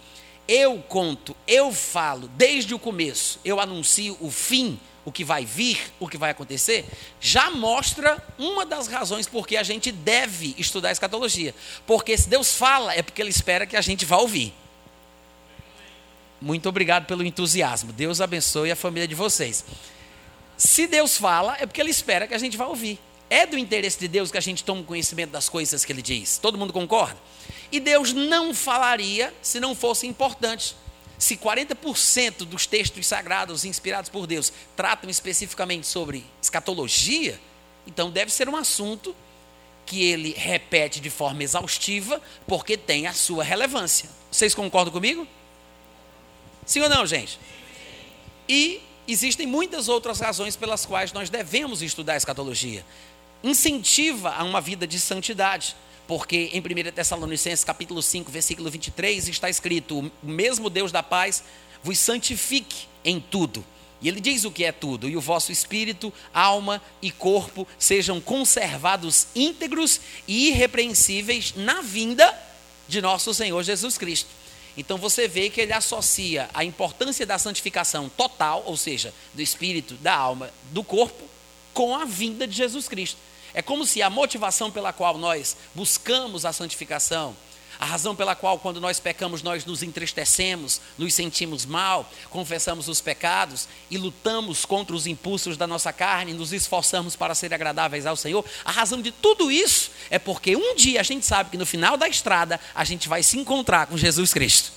eu 0.48 0.78
conto, 0.88 1.36
eu 1.48 1.72
falo, 1.72 2.28
desde 2.30 2.76
o 2.76 2.80
começo, 2.80 3.40
eu 3.44 3.60
anuncio 3.60 4.16
o 4.20 4.30
fim, 4.30 4.80
o 5.08 5.12
que 5.12 5.24
vai 5.24 5.46
vir, 5.46 5.80
o 6.02 6.08
que 6.10 6.18
vai 6.18 6.32
acontecer, 6.32 6.84
já 7.22 7.50
mostra 7.50 8.22
uma 8.38 8.66
das 8.66 8.88
razões 8.88 9.26
por 9.26 9.48
que 9.48 9.56
a 9.56 9.64
gente 9.64 9.90
deve 9.90 10.54
estudar 10.58 10.92
escatologia. 10.92 11.56
Porque 11.86 12.18
se 12.18 12.28
Deus 12.28 12.54
fala, 12.54 12.94
é 12.94 13.02
porque 13.02 13.22
Ele 13.22 13.30
espera 13.30 13.66
que 13.66 13.78
a 13.78 13.82
gente 13.82 14.04
vá 14.04 14.18
ouvir. 14.18 14.54
Muito 16.42 16.68
obrigado 16.68 17.06
pelo 17.06 17.24
entusiasmo. 17.24 17.94
Deus 17.94 18.20
abençoe 18.20 18.70
a 18.70 18.76
família 18.76 19.08
de 19.08 19.16
vocês. 19.16 19.64
Se 20.58 20.86
Deus 20.86 21.16
fala, 21.16 21.56
é 21.58 21.66
porque 21.66 21.80
Ele 21.80 21.90
espera 21.92 22.28
que 22.28 22.34
a 22.34 22.38
gente 22.38 22.58
vá 22.58 22.66
ouvir. 22.66 23.00
É 23.30 23.46
do 23.46 23.58
interesse 23.58 23.98
de 23.98 24.10
Deus 24.10 24.30
que 24.30 24.38
a 24.38 24.42
gente 24.42 24.62
tome 24.62 24.84
conhecimento 24.84 25.32
das 25.32 25.48
coisas 25.48 25.86
que 25.86 25.94
Ele 25.94 26.02
diz. 26.02 26.38
Todo 26.38 26.58
mundo 26.58 26.74
concorda? 26.74 27.18
E 27.72 27.80
Deus 27.80 28.12
não 28.12 28.54
falaria 28.54 29.34
se 29.42 29.58
não 29.58 29.74
fosse 29.74 30.06
importante. 30.06 30.76
Se 31.18 31.36
40% 31.36 32.46
dos 32.46 32.68
textos 32.68 33.08
sagrados 33.08 33.66
inspirados 33.66 34.10
por 34.10 34.28
Deus 34.28 34.54
tratam 34.76 35.10
especificamente 35.10 35.88
sobre 35.88 36.24
escatologia, 36.42 37.40
então 37.88 38.12
deve 38.12 38.32
ser 38.32 38.48
um 38.48 38.56
assunto 38.56 39.16
que 39.86 40.04
ele 40.04 40.34
repete 40.38 41.00
de 41.00 41.10
forma 41.10 41.42
exaustiva, 41.42 42.22
porque 42.46 42.78
tem 42.78 43.08
a 43.08 43.14
sua 43.14 43.44
relevância. 43.44 44.10
Vocês 44.30 44.54
concordam 44.54 44.92
comigo? 44.92 45.26
Sim 46.66 46.82
ou 46.82 46.90
não, 46.90 47.06
gente? 47.06 47.40
E 48.48 48.82
existem 49.08 49.48
muitas 49.48 49.88
outras 49.88 50.20
razões 50.20 50.58
pelas 50.58 50.86
quais 50.86 51.14
nós 51.14 51.30
devemos 51.30 51.82
estudar 51.82 52.14
a 52.14 52.18
escatologia. 52.18 52.86
Incentiva 53.42 54.32
a 54.32 54.44
uma 54.44 54.60
vida 54.60 54.86
de 54.86 55.00
santidade. 55.00 55.76
Porque 56.08 56.50
em 56.54 56.60
1 56.60 56.92
Tessalonicenses 56.92 57.66
capítulo 57.66 58.02
5, 58.02 58.32
versículo 58.32 58.70
23, 58.70 59.28
está 59.28 59.50
escrito: 59.50 60.00
O 60.00 60.28
mesmo 60.28 60.70
Deus 60.70 60.92
da 60.92 61.04
paz 61.04 61.44
vos 61.84 62.00
santifique 62.00 62.88
em 63.04 63.20
tudo 63.20 63.64
e 64.02 64.08
ele 64.08 64.20
diz 64.20 64.44
o 64.44 64.52
que 64.52 64.64
é 64.64 64.72
tudo: 64.72 65.10
e 65.10 65.18
o 65.18 65.22
vosso 65.22 65.52
espírito, 65.52 66.14
alma 66.34 66.82
e 67.02 67.12
corpo 67.12 67.68
sejam 67.80 68.22
conservados 68.22 69.28
íntegros 69.36 70.00
e 70.28 70.50
irrepreensíveis 70.50 71.54
na 71.56 71.82
vinda 71.82 72.38
de 72.88 73.02
nosso 73.02 73.34
Senhor 73.34 73.62
Jesus 73.64 73.98
Cristo. 73.98 74.30
Então 74.78 74.98
você 74.98 75.28
vê 75.28 75.50
que 75.50 75.60
ele 75.60 75.74
associa 75.74 76.50
a 76.54 76.64
importância 76.64 77.26
da 77.26 77.40
santificação 77.40 78.10
total, 78.10 78.64
ou 78.68 78.78
seja, 78.78 79.12
do 79.34 79.42
espírito, 79.42 79.96
da 79.96 80.14
alma, 80.14 80.52
do 80.72 80.84
corpo, 80.84 81.24
com 81.74 81.96
a 81.96 82.06
vinda 82.06 82.46
de 82.46 82.56
Jesus 82.56 82.88
Cristo. 82.88 83.18
É 83.58 83.62
como 83.64 83.88
se 83.88 84.04
a 84.04 84.10
motivação 84.12 84.70
pela 84.70 84.94
qual 84.94 85.18
nós 85.18 85.58
buscamos 85.74 86.46
a 86.46 86.54
santificação, 86.54 87.36
a 87.80 87.86
razão 87.86 88.16
pela 88.16 88.36
qual, 88.36 88.60
quando 88.60 88.80
nós 88.80 89.00
pecamos, 89.00 89.42
nós 89.42 89.66
nos 89.66 89.82
entristecemos, 89.82 90.80
nos 90.96 91.16
sentimos 91.16 91.66
mal, 91.66 92.08
confessamos 92.30 92.88
os 92.88 93.02
pecados 93.02 93.68
e 93.90 93.98
lutamos 93.98 94.64
contra 94.64 94.96
os 94.96 95.08
impulsos 95.08 95.58
da 95.58 95.66
nossa 95.66 95.92
carne, 95.92 96.36
nos 96.36 96.54
esforçamos 96.54 97.16
para 97.16 97.34
ser 97.34 97.52
agradáveis 97.52 98.06
ao 98.06 98.16
Senhor. 98.16 98.46
A 98.64 98.72
razão 98.72 99.02
de 99.02 99.12
tudo 99.12 99.52
isso 99.52 99.90
é 100.12 100.20
porque 100.20 100.56
um 100.56 100.76
dia 100.76 101.00
a 101.00 101.04
gente 101.04 101.26
sabe 101.26 101.50
que 101.50 101.58
no 101.58 101.66
final 101.66 101.98
da 101.98 102.08
estrada 102.08 102.60
a 102.76 102.84
gente 102.84 103.10
vai 103.10 103.24
se 103.24 103.40
encontrar 103.40 103.88
com 103.88 103.98
Jesus 103.98 104.36
Cristo. 104.36 104.72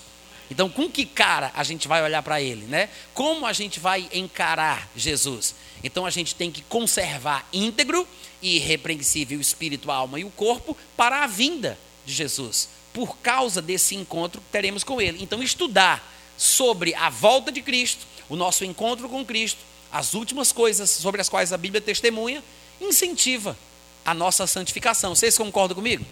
Então, 0.51 0.69
com 0.69 0.91
que 0.91 1.07
cara 1.07 1.53
a 1.55 1.63
gente 1.63 1.87
vai 1.87 2.03
olhar 2.03 2.23
para 2.23 2.41
ele, 2.41 2.67
né? 2.67 2.89
Como 3.15 3.47
a 3.47 3.53
gente 3.53 3.79
vai 3.79 4.09
encarar 4.13 4.89
Jesus? 4.97 5.55
Então, 5.85 6.05
a 6.05 6.11
gente 6.11 6.35
tem 6.35 6.51
que 6.51 6.63
conservar 6.63 7.49
íntegro 7.53 8.07
e 8.43 8.57
irrepreensível 8.57 9.39
o 9.39 9.41
espírito, 9.41 9.91
a 9.91 9.95
alma 9.95 10.19
e 10.19 10.25
o 10.25 10.31
corpo 10.31 10.77
para 10.97 11.23
a 11.23 11.27
vinda 11.27 11.79
de 12.05 12.13
Jesus 12.13 12.69
por 12.93 13.19
causa 13.19 13.63
desse 13.63 13.95
encontro 13.95 14.41
que 14.41 14.49
teremos 14.51 14.83
com 14.83 15.01
Ele. 15.01 15.23
Então, 15.23 15.43
estudar 15.43 16.13
sobre 16.37 16.95
a 16.95 17.09
volta 17.09 17.53
de 17.53 17.63
Cristo, 17.63 18.07
o 18.29 18.37
nosso 18.37 18.65
encontro 18.65 19.09
com 19.09 19.25
Cristo, 19.25 19.61
as 19.93 20.15
últimas 20.15 20.53
coisas 20.53 20.91
sobre 20.91 21.21
as 21.21 21.29
quais 21.29 21.53
a 21.53 21.59
Bíblia 21.59 21.81
testemunha, 21.81 22.43
incentiva 22.81 23.57
a 24.05 24.15
nossa 24.15 24.47
santificação. 24.47 25.15
Vocês 25.15 25.37
concordam 25.37 25.75
comigo? 25.75 26.05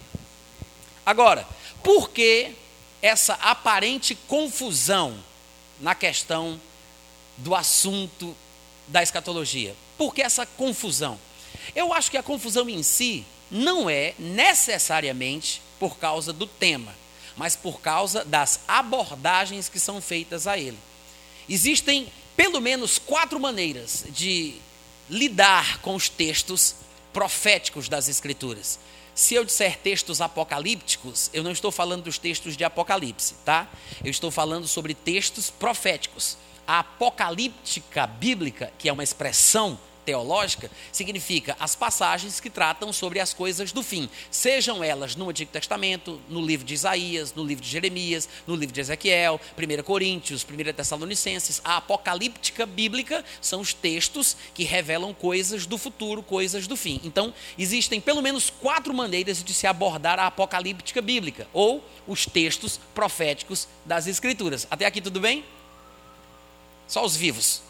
Agora, 1.04 1.46
por 1.82 2.10
que 2.10 2.52
essa 3.00 3.34
aparente 3.34 4.14
confusão 4.14 5.18
na 5.80 5.94
questão 5.94 6.60
do 7.36 7.54
assunto 7.54 8.36
da 8.86 9.02
escatologia? 9.02 9.74
Por 9.96 10.14
que 10.14 10.22
essa 10.22 10.44
confusão? 10.44 11.18
Eu 11.74 11.92
acho 11.92 12.10
que 12.10 12.16
a 12.16 12.22
confusão 12.22 12.68
em 12.68 12.82
si 12.82 13.24
não 13.50 13.88
é 13.88 14.14
necessariamente 14.18 15.62
por 15.78 15.96
causa 15.98 16.32
do 16.32 16.46
tema, 16.46 16.94
mas 17.36 17.54
por 17.54 17.80
causa 17.80 18.24
das 18.24 18.60
abordagens 18.66 19.68
que 19.68 19.78
são 19.78 20.00
feitas 20.00 20.46
a 20.46 20.58
ele. 20.58 20.78
Existem 21.48 22.08
pelo 22.36 22.60
menos 22.60 22.98
quatro 22.98 23.40
maneiras 23.40 24.04
de 24.10 24.54
lidar 25.08 25.78
com 25.80 25.94
os 25.94 26.08
textos 26.08 26.74
proféticos 27.12 27.88
das 27.88 28.08
Escrituras. 28.08 28.78
Se 29.18 29.34
eu 29.34 29.44
disser 29.44 29.76
textos 29.78 30.20
apocalípticos, 30.20 31.28
eu 31.32 31.42
não 31.42 31.50
estou 31.50 31.72
falando 31.72 32.04
dos 32.04 32.18
textos 32.18 32.56
de 32.56 32.62
Apocalipse, 32.62 33.34
tá? 33.44 33.68
Eu 34.04 34.12
estou 34.12 34.30
falando 34.30 34.68
sobre 34.68 34.94
textos 34.94 35.50
proféticos. 35.50 36.38
A 36.64 36.78
apocalíptica 36.78 38.06
bíblica, 38.06 38.72
que 38.78 38.88
é 38.88 38.92
uma 38.92 39.02
expressão 39.02 39.76
teológica 40.08 40.70
significa 40.90 41.54
as 41.60 41.76
passagens 41.76 42.40
que 42.40 42.48
tratam 42.48 42.94
sobre 42.94 43.20
as 43.20 43.34
coisas 43.34 43.72
do 43.72 43.82
fim, 43.82 44.08
sejam 44.30 44.82
elas 44.82 45.14
no 45.14 45.28
Antigo 45.28 45.50
Testamento, 45.52 46.18
no 46.30 46.40
livro 46.40 46.64
de 46.64 46.72
Isaías, 46.72 47.34
no 47.34 47.44
livro 47.44 47.62
de 47.62 47.70
Jeremias, 47.70 48.26
no 48.46 48.56
livro 48.56 48.74
de 48.74 48.80
Ezequiel, 48.80 49.38
1 49.54 49.82
Coríntios, 49.82 50.46
1 50.50 50.72
Tessalonicenses. 50.72 51.60
A 51.62 51.76
apocalíptica 51.76 52.64
bíblica 52.64 53.22
são 53.38 53.60
os 53.60 53.74
textos 53.74 54.34
que 54.54 54.64
revelam 54.64 55.12
coisas 55.12 55.66
do 55.66 55.76
futuro, 55.76 56.22
coisas 56.22 56.66
do 56.66 56.74
fim. 56.74 57.02
Então, 57.04 57.34
existem 57.58 58.00
pelo 58.00 58.22
menos 58.22 58.48
quatro 58.48 58.94
maneiras 58.94 59.44
de 59.44 59.52
se 59.52 59.66
abordar 59.66 60.18
a 60.18 60.26
apocalíptica 60.26 61.02
bíblica, 61.02 61.46
ou 61.52 61.84
os 62.06 62.24
textos 62.24 62.80
proféticos 62.94 63.68
das 63.84 64.06
Escrituras. 64.06 64.66
Até 64.70 64.86
aqui 64.86 65.02
tudo 65.02 65.20
bem? 65.20 65.44
Só 66.86 67.04
os 67.04 67.14
vivos. 67.14 67.67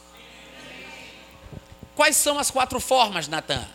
Quais 1.99 2.17
são 2.17 2.39
as 2.39 2.49
quatro 2.49 2.79
formas, 2.79 3.27
Natan? 3.27 3.67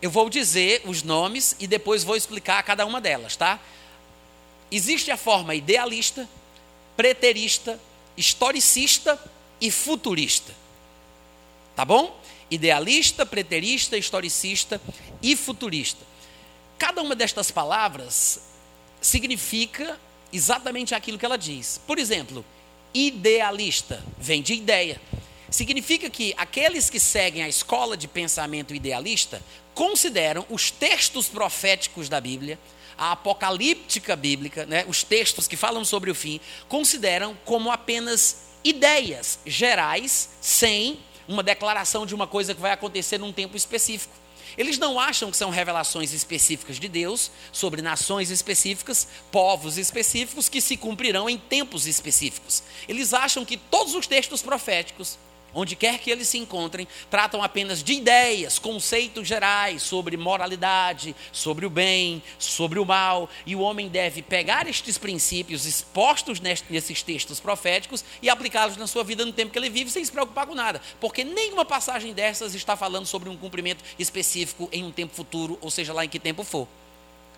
Eu 0.00 0.08
vou 0.08 0.30
dizer 0.30 0.82
os 0.84 1.02
nomes 1.02 1.56
e 1.58 1.66
depois 1.66 2.04
vou 2.04 2.14
explicar 2.14 2.62
cada 2.62 2.86
uma 2.86 3.00
delas, 3.00 3.34
tá? 3.34 3.58
Existe 4.70 5.10
a 5.10 5.16
forma 5.16 5.56
idealista, 5.56 6.28
preterista, 6.96 7.80
historicista 8.16 9.20
e 9.60 9.72
futurista. 9.72 10.54
Tá 11.74 11.84
bom? 11.84 12.16
Idealista, 12.48 13.26
preterista, 13.26 13.98
historicista 13.98 14.80
e 15.20 15.34
futurista. 15.34 16.06
Cada 16.78 17.02
uma 17.02 17.16
destas 17.16 17.50
palavras 17.50 18.40
significa 19.00 19.98
exatamente 20.32 20.94
aquilo 20.94 21.18
que 21.18 21.26
ela 21.26 21.36
diz. 21.36 21.80
Por 21.84 21.98
exemplo, 21.98 22.44
idealista 22.94 24.00
vem 24.16 24.42
de 24.42 24.54
ideia. 24.54 25.00
Significa 25.54 26.10
que 26.10 26.34
aqueles 26.36 26.90
que 26.90 26.98
seguem 26.98 27.40
a 27.40 27.48
escola 27.48 27.96
de 27.96 28.08
pensamento 28.08 28.74
idealista 28.74 29.40
consideram 29.72 30.44
os 30.50 30.72
textos 30.72 31.28
proféticos 31.28 32.08
da 32.08 32.20
Bíblia, 32.20 32.58
a 32.98 33.12
apocalíptica 33.12 34.16
bíblica, 34.16 34.66
né, 34.66 34.84
os 34.88 35.04
textos 35.04 35.46
que 35.46 35.56
falam 35.56 35.84
sobre 35.84 36.10
o 36.10 36.14
fim, 36.14 36.40
consideram 36.68 37.38
como 37.44 37.70
apenas 37.70 38.46
ideias 38.64 39.38
gerais, 39.46 40.30
sem 40.40 40.98
uma 41.28 41.40
declaração 41.40 42.04
de 42.04 42.16
uma 42.16 42.26
coisa 42.26 42.52
que 42.52 42.60
vai 42.60 42.72
acontecer 42.72 43.18
num 43.18 43.32
tempo 43.32 43.56
específico. 43.56 44.12
Eles 44.58 44.76
não 44.76 44.98
acham 44.98 45.30
que 45.30 45.36
são 45.36 45.50
revelações 45.50 46.12
específicas 46.12 46.80
de 46.80 46.88
Deus 46.88 47.30
sobre 47.52 47.80
nações 47.80 48.28
específicas, 48.28 49.06
povos 49.30 49.78
específicos 49.78 50.48
que 50.48 50.60
se 50.60 50.76
cumprirão 50.76 51.30
em 51.30 51.38
tempos 51.38 51.86
específicos. 51.86 52.64
Eles 52.88 53.14
acham 53.14 53.44
que 53.44 53.56
todos 53.56 53.94
os 53.94 54.08
textos 54.08 54.42
proféticos 54.42 55.16
onde 55.54 55.76
quer 55.76 55.98
que 55.98 56.10
eles 56.10 56.28
se 56.28 56.38
encontrem, 56.38 56.86
tratam 57.10 57.42
apenas 57.42 57.82
de 57.82 57.94
ideias, 57.94 58.58
conceitos 58.58 59.26
gerais 59.26 59.82
sobre 59.82 60.16
moralidade, 60.16 61.14
sobre 61.32 61.64
o 61.64 61.70
bem, 61.70 62.22
sobre 62.38 62.78
o 62.78 62.84
mal, 62.84 63.28
e 63.46 63.54
o 63.54 63.60
homem 63.60 63.88
deve 63.88 64.22
pegar 64.22 64.66
estes 64.66 64.98
princípios 64.98 65.66
expostos 65.66 66.40
nesses 66.40 67.02
textos 67.02 67.40
proféticos 67.40 68.04
e 68.20 68.28
aplicá-los 68.28 68.76
na 68.76 68.86
sua 68.86 69.04
vida 69.04 69.24
no 69.24 69.32
tempo 69.32 69.52
que 69.52 69.58
ele 69.58 69.70
vive, 69.70 69.90
sem 69.90 70.04
se 70.04 70.12
preocupar 70.12 70.46
com 70.46 70.54
nada, 70.54 70.80
porque 71.00 71.24
nenhuma 71.24 71.64
passagem 71.64 72.12
dessas 72.12 72.54
está 72.54 72.76
falando 72.76 73.06
sobre 73.06 73.28
um 73.28 73.36
cumprimento 73.36 73.84
específico 73.98 74.68
em 74.72 74.84
um 74.84 74.90
tempo 74.90 75.14
futuro, 75.14 75.58
ou 75.60 75.70
seja, 75.70 75.92
lá 75.92 76.04
em 76.04 76.08
que 76.08 76.18
tempo 76.18 76.42
for. 76.42 76.66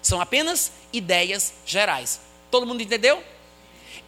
São 0.01 0.21
apenas 0.21 0.73
ideias 0.93 1.53
gerais. 1.67 2.21
Todo 2.51 2.67
mundo 2.67 2.83
entendeu? 2.83 3.23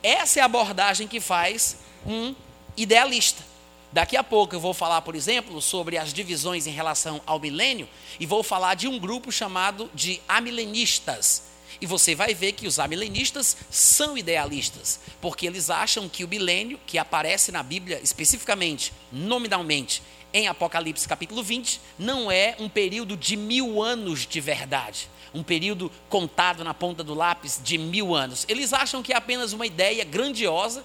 Essa 0.02 0.38
é 0.38 0.42
a 0.42 0.46
abordagem 0.46 1.08
que 1.08 1.20
faz 1.20 1.78
um 2.06 2.34
idealista. 2.76 3.42
Daqui 3.90 4.16
a 4.16 4.22
pouco 4.22 4.54
eu 4.54 4.60
vou 4.60 4.74
falar, 4.74 5.00
por 5.00 5.14
exemplo, 5.14 5.62
sobre 5.62 5.96
as 5.96 6.12
divisões 6.12 6.66
em 6.66 6.70
relação 6.70 7.22
ao 7.24 7.40
milênio 7.40 7.88
e 8.20 8.26
vou 8.26 8.42
falar 8.42 8.74
de 8.74 8.86
um 8.86 8.98
grupo 8.98 9.32
chamado 9.32 9.90
de 9.94 10.20
amilenistas. 10.28 11.44
E 11.80 11.86
você 11.86 12.14
vai 12.14 12.34
ver 12.34 12.52
que 12.52 12.66
os 12.66 12.78
amilenistas 12.78 13.56
são 13.70 14.18
idealistas, 14.18 15.00
porque 15.20 15.46
eles 15.46 15.70
acham 15.70 16.08
que 16.08 16.24
o 16.24 16.28
milênio, 16.28 16.78
que 16.86 16.98
aparece 16.98 17.50
na 17.50 17.62
Bíblia 17.62 18.00
especificamente, 18.02 18.92
nominalmente, 19.10 20.02
em 20.34 20.48
Apocalipse 20.48 21.08
capítulo 21.08 21.42
20, 21.42 21.80
não 21.98 22.30
é 22.30 22.56
um 22.58 22.68
período 22.68 23.16
de 23.16 23.36
mil 23.36 23.82
anos 23.82 24.26
de 24.26 24.40
verdade, 24.40 25.08
um 25.32 25.42
período 25.42 25.90
contado 26.10 26.62
na 26.62 26.74
ponta 26.74 27.02
do 27.02 27.14
lápis 27.14 27.58
de 27.62 27.78
mil 27.78 28.14
anos. 28.14 28.44
Eles 28.48 28.74
acham 28.74 29.02
que 29.02 29.14
é 29.14 29.16
apenas 29.16 29.54
uma 29.54 29.66
ideia 29.66 30.04
grandiosa 30.04 30.84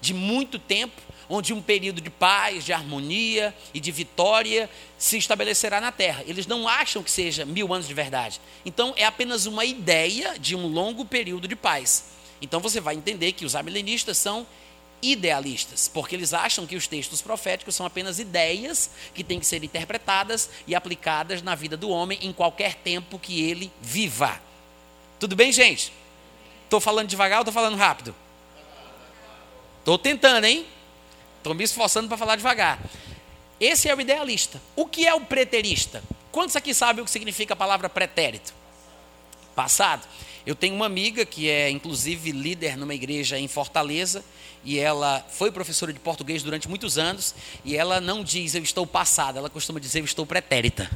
de 0.00 0.12
muito 0.12 0.58
tempo 0.58 1.00
onde 1.28 1.52
um 1.52 1.62
período 1.62 2.00
de 2.00 2.10
paz, 2.10 2.64
de 2.64 2.72
harmonia 2.72 3.54
e 3.72 3.80
de 3.80 3.90
vitória 3.90 4.68
se 4.98 5.16
estabelecerá 5.18 5.80
na 5.80 5.92
terra. 5.92 6.22
Eles 6.26 6.46
não 6.46 6.68
acham 6.68 7.02
que 7.02 7.10
seja 7.10 7.44
mil 7.44 7.72
anos 7.72 7.86
de 7.86 7.94
verdade. 7.94 8.40
Então 8.64 8.92
é 8.96 9.04
apenas 9.04 9.46
uma 9.46 9.64
ideia 9.64 10.38
de 10.38 10.54
um 10.54 10.66
longo 10.66 11.04
período 11.04 11.48
de 11.48 11.56
paz. 11.56 12.04
Então 12.40 12.60
você 12.60 12.80
vai 12.80 12.94
entender 12.94 13.32
que 13.32 13.44
os 13.44 13.56
amilenistas 13.56 14.18
são 14.18 14.46
idealistas, 15.02 15.86
porque 15.86 16.16
eles 16.16 16.32
acham 16.32 16.66
que 16.66 16.76
os 16.76 16.86
textos 16.86 17.20
proféticos 17.20 17.74
são 17.74 17.84
apenas 17.84 18.18
ideias 18.18 18.90
que 19.14 19.22
têm 19.22 19.38
que 19.38 19.46
ser 19.46 19.62
interpretadas 19.62 20.48
e 20.66 20.74
aplicadas 20.74 21.42
na 21.42 21.54
vida 21.54 21.76
do 21.76 21.90
homem 21.90 22.18
em 22.22 22.32
qualquer 22.32 22.74
tempo 22.76 23.18
que 23.18 23.42
ele 23.42 23.70
viva. 23.82 24.40
Tudo 25.20 25.36
bem, 25.36 25.52
gente? 25.52 25.92
Estou 26.64 26.80
falando 26.80 27.08
devagar 27.08 27.38
ou 27.38 27.42
estou 27.42 27.52
falando 27.52 27.76
rápido? 27.76 28.14
Estou 29.80 29.98
tentando, 29.98 30.44
hein? 30.44 30.66
Estou 31.44 31.54
me 31.54 31.62
esforçando 31.62 32.08
para 32.08 32.16
falar 32.16 32.36
devagar. 32.36 32.80
Esse 33.60 33.86
é 33.86 33.94
o 33.94 34.00
idealista. 34.00 34.62
O 34.74 34.86
que 34.86 35.06
é 35.06 35.12
o 35.12 35.20
preterista? 35.20 36.02
Quantos 36.32 36.56
aqui 36.56 36.72
sabem 36.72 37.02
o 37.02 37.04
que 37.04 37.10
significa 37.10 37.52
a 37.52 37.56
palavra 37.56 37.86
pretérito? 37.86 38.54
Passado. 39.54 40.08
Eu 40.46 40.54
tenho 40.54 40.74
uma 40.74 40.86
amiga 40.86 41.26
que 41.26 41.50
é, 41.50 41.68
inclusive, 41.68 42.32
líder 42.32 42.78
numa 42.78 42.94
igreja 42.94 43.38
em 43.38 43.46
Fortaleza, 43.46 44.24
e 44.64 44.78
ela 44.78 45.22
foi 45.28 45.52
professora 45.52 45.92
de 45.92 46.00
português 46.00 46.42
durante 46.42 46.66
muitos 46.66 46.96
anos, 46.96 47.34
e 47.62 47.76
ela 47.76 48.00
não 48.00 48.24
diz 48.24 48.54
eu 48.54 48.62
estou 48.62 48.86
passada, 48.86 49.38
ela 49.38 49.50
costuma 49.50 49.78
dizer 49.78 49.98
eu 49.98 50.06
estou 50.06 50.24
pretérita. 50.24 50.90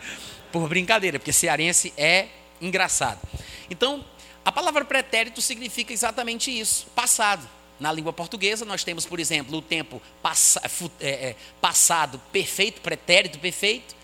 Por 0.52 0.68
brincadeira, 0.68 1.18
porque 1.18 1.32
cearense 1.32 1.94
é 1.96 2.28
engraçado. 2.60 3.26
Então, 3.70 4.04
a 4.44 4.52
palavra 4.52 4.84
pretérito 4.84 5.40
significa 5.40 5.94
exatamente 5.94 6.50
isso, 6.50 6.88
passado. 6.94 7.53
Na 7.78 7.92
língua 7.92 8.12
portuguesa, 8.12 8.64
nós 8.64 8.84
temos, 8.84 9.04
por 9.04 9.18
exemplo, 9.18 9.58
o 9.58 9.62
tempo 9.62 10.00
pass 10.22 10.56
é, 11.00 11.08
é, 11.08 11.36
passado 11.60 12.20
perfeito, 12.32 12.80
pretérito 12.80 13.38
perfeito, 13.38 13.96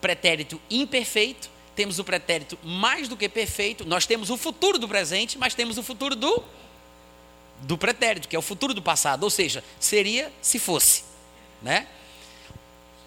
pretérito 0.00 0.60
imperfeito, 0.70 1.50
temos 1.74 1.98
o 1.98 2.04
pretérito 2.04 2.58
mais 2.62 3.08
do 3.08 3.16
que 3.16 3.28
perfeito, 3.28 3.84
nós 3.84 4.06
temos 4.06 4.30
o 4.30 4.36
futuro 4.36 4.78
do 4.78 4.88
presente, 4.88 5.36
mas 5.36 5.54
temos 5.54 5.76
o 5.76 5.82
futuro 5.82 6.14
do 6.14 6.42
do 7.62 7.78
pretérito, 7.78 8.28
que 8.28 8.36
é 8.36 8.38
o 8.38 8.42
futuro 8.42 8.74
do 8.74 8.82
passado, 8.82 9.24
ou 9.24 9.30
seja, 9.30 9.64
seria 9.80 10.30
se 10.42 10.58
fosse, 10.58 11.04
né? 11.62 11.86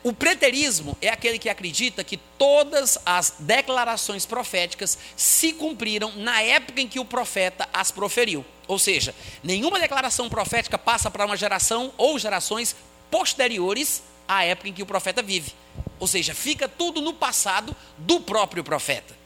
O 0.02 0.14
preterismo 0.14 0.98
é 1.02 1.10
aquele 1.10 1.38
que 1.38 1.50
acredita 1.50 2.04
que 2.04 2.18
todas 2.38 2.98
as 3.06 3.36
declarações 3.40 4.26
proféticas 4.26 4.98
se 5.16 5.52
cumpriram 5.52 6.14
na 6.16 6.42
época 6.42 6.82
em 6.82 6.88
que 6.88 7.00
o 7.00 7.06
profeta 7.06 7.68
as 7.74 7.92
proferiu. 7.92 8.46
Ou 8.70 8.78
seja, 8.78 9.16
nenhuma 9.44 9.80
declaração 9.80 10.30
profética 10.30 10.78
passa 10.78 11.10
para 11.10 11.26
uma 11.26 11.36
geração 11.36 11.92
ou 11.98 12.20
gerações 12.20 12.76
posteriores 13.10 14.04
à 14.28 14.46
época 14.46 14.70
em 14.70 14.74
que 14.74 14.84
o 14.84 14.86
profeta 14.86 15.24
vive. 15.24 15.54
Ou 16.00 16.08
seja, 16.08 16.36
fica 16.36 16.70
tudo 16.70 17.02
no 17.02 17.12
passado 17.12 17.76
do 17.98 18.22
próprio 18.22 18.64
profeta. 18.64 19.18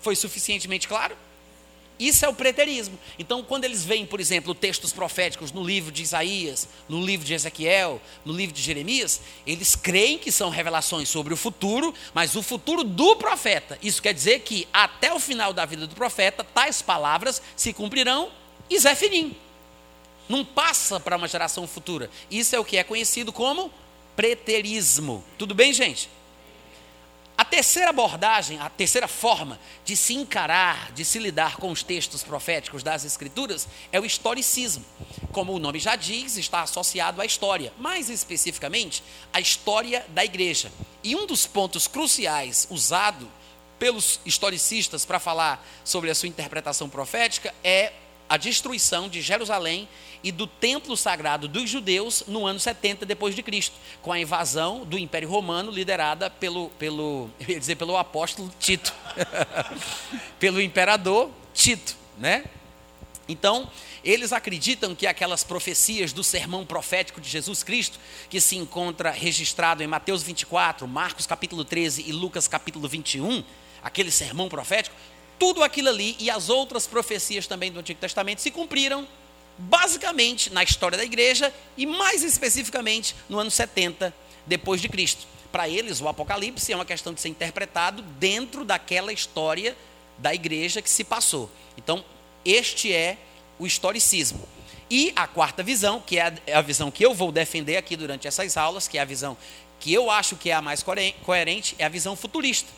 Foi 0.00 0.16
suficientemente 0.16 0.88
claro? 0.88 1.14
Isso 1.98 2.26
é 2.26 2.28
o 2.28 2.34
preterismo. 2.34 2.98
Então, 3.18 3.42
quando 3.42 3.64
eles 3.64 3.84
veem, 3.84 4.04
por 4.04 4.20
exemplo, 4.20 4.54
textos 4.54 4.92
proféticos 4.92 5.50
no 5.50 5.64
livro 5.64 5.90
de 5.90 6.02
Isaías, 6.02 6.68
no 6.88 7.02
livro 7.02 7.24
de 7.24 7.32
Ezequiel, 7.32 8.00
no 8.24 8.34
livro 8.34 8.54
de 8.54 8.60
Jeremias, 8.60 9.22
eles 9.46 9.74
creem 9.74 10.18
que 10.18 10.30
são 10.30 10.50
revelações 10.50 11.08
sobre 11.08 11.32
o 11.32 11.36
futuro, 11.36 11.94
mas 12.12 12.36
o 12.36 12.42
futuro 12.42 12.84
do 12.84 13.16
profeta. 13.16 13.78
Isso 13.82 14.02
quer 14.02 14.12
dizer 14.12 14.40
que 14.40 14.68
até 14.72 15.12
o 15.12 15.18
final 15.18 15.54
da 15.54 15.64
vida 15.64 15.86
do 15.86 15.94
profeta, 15.94 16.44
tais 16.44 16.82
palavras 16.82 17.40
se 17.56 17.72
cumprirão 17.72 18.30
e 18.68 18.78
Zé 18.78 18.94
Finim. 18.94 19.34
Não 20.28 20.44
passa 20.44 21.00
para 21.00 21.16
uma 21.16 21.28
geração 21.28 21.66
futura. 21.66 22.10
Isso 22.30 22.54
é 22.54 22.58
o 22.58 22.64
que 22.64 22.76
é 22.76 22.84
conhecido 22.84 23.32
como 23.32 23.72
preterismo. 24.14 25.24
Tudo 25.38 25.54
bem, 25.54 25.72
gente? 25.72 26.10
Terceira 27.50 27.90
abordagem, 27.90 28.58
a 28.58 28.68
terceira 28.68 29.06
forma 29.06 29.58
de 29.84 29.96
se 29.96 30.14
encarar, 30.14 30.90
de 30.92 31.04
se 31.04 31.18
lidar 31.18 31.56
com 31.56 31.70
os 31.70 31.82
textos 31.82 32.22
proféticos 32.24 32.82
das 32.82 33.04
Escrituras 33.04 33.68
é 33.92 34.00
o 34.00 34.04
historicismo. 34.04 34.84
Como 35.32 35.52
o 35.52 35.58
nome 35.58 35.78
já 35.78 35.94
diz, 35.94 36.36
está 36.36 36.62
associado 36.62 37.22
à 37.22 37.24
história, 37.24 37.72
mais 37.78 38.10
especificamente 38.10 39.02
à 39.32 39.40
história 39.40 40.04
da 40.08 40.24
igreja. 40.24 40.72
E 41.04 41.14
um 41.14 41.24
dos 41.24 41.46
pontos 41.46 41.86
cruciais 41.86 42.66
usado 42.68 43.30
pelos 43.78 44.18
historicistas 44.26 45.04
para 45.04 45.20
falar 45.20 45.64
sobre 45.84 46.10
a 46.10 46.14
sua 46.14 46.28
interpretação 46.28 46.88
profética 46.88 47.54
é 47.62 47.92
a 48.28 48.36
destruição 48.36 49.08
de 49.08 49.20
Jerusalém 49.20 49.88
e 50.22 50.32
do 50.32 50.46
templo 50.46 50.96
sagrado 50.96 51.46
dos 51.46 51.68
judeus 51.70 52.24
no 52.26 52.46
ano 52.46 52.58
70 52.58 53.06
depois 53.06 53.34
de 53.34 53.42
Cristo, 53.42 53.76
com 54.02 54.12
a 54.12 54.18
invasão 54.18 54.84
do 54.84 54.98
Império 54.98 55.28
Romano 55.28 55.70
liderada 55.70 56.28
pelo 56.28 56.70
pelo, 56.70 57.30
eu 57.40 57.50
ia 57.50 57.60
dizer 57.60 57.76
pelo 57.76 57.96
apóstolo 57.96 58.52
Tito. 58.58 58.92
pelo 60.40 60.60
imperador 60.60 61.30
Tito, 61.54 61.96
né? 62.18 62.44
Então, 63.28 63.68
eles 64.04 64.32
acreditam 64.32 64.94
que 64.94 65.06
aquelas 65.06 65.42
profecias 65.42 66.12
do 66.12 66.22
sermão 66.22 66.64
profético 66.64 67.20
de 67.20 67.28
Jesus 67.28 67.64
Cristo, 67.64 67.98
que 68.30 68.40
se 68.40 68.56
encontra 68.56 69.10
registrado 69.10 69.82
em 69.82 69.86
Mateus 69.86 70.22
24, 70.22 70.86
Marcos 70.86 71.26
capítulo 71.26 71.64
13 71.64 72.04
e 72.06 72.12
Lucas 72.12 72.46
capítulo 72.46 72.88
21, 72.88 73.42
aquele 73.82 74.12
sermão 74.12 74.48
profético, 74.48 74.94
tudo 75.38 75.62
aquilo 75.62 75.88
ali 75.88 76.16
e 76.18 76.30
as 76.30 76.48
outras 76.48 76.86
profecias 76.86 77.46
também 77.46 77.70
do 77.70 77.80
Antigo 77.80 78.00
Testamento 78.00 78.40
se 78.40 78.50
cumpriram 78.50 79.06
basicamente 79.58 80.52
na 80.52 80.62
história 80.62 80.98
da 80.98 81.04
igreja 81.04 81.52
e 81.76 81.86
mais 81.86 82.22
especificamente 82.22 83.14
no 83.28 83.38
ano 83.38 83.50
70 83.50 84.14
depois 84.46 84.80
de 84.80 84.88
Cristo. 84.88 85.26
Para 85.50 85.68
eles, 85.68 86.00
o 86.00 86.08
Apocalipse 86.08 86.72
é 86.72 86.76
uma 86.76 86.84
questão 86.84 87.14
de 87.14 87.20
ser 87.20 87.28
interpretado 87.28 88.02
dentro 88.02 88.64
daquela 88.64 89.12
história 89.12 89.76
da 90.18 90.34
igreja 90.34 90.82
que 90.82 90.90
se 90.90 91.04
passou. 91.04 91.50
Então, 91.76 92.04
este 92.44 92.92
é 92.92 93.16
o 93.58 93.66
historicismo. 93.66 94.46
E 94.90 95.12
a 95.16 95.26
quarta 95.26 95.62
visão, 95.62 96.00
que 96.00 96.18
é 96.18 96.22
a, 96.22 96.32
é 96.46 96.62
visão 96.62 96.90
que 96.90 97.04
eu 97.04 97.14
vou 97.14 97.32
defender 97.32 97.76
aqui 97.76 97.96
durante 97.96 98.28
essas 98.28 98.56
aulas, 98.56 98.86
que 98.86 98.98
é 98.98 99.00
a 99.00 99.04
visão 99.04 99.36
que 99.80 99.92
eu 99.92 100.10
acho 100.10 100.36
que 100.36 100.50
é 100.50 100.54
a 100.54 100.62
mais 100.62 100.82
coerente, 100.82 101.74
é 101.78 101.84
a 101.84 101.88
visão 101.88 102.16
futurista, 102.16 102.70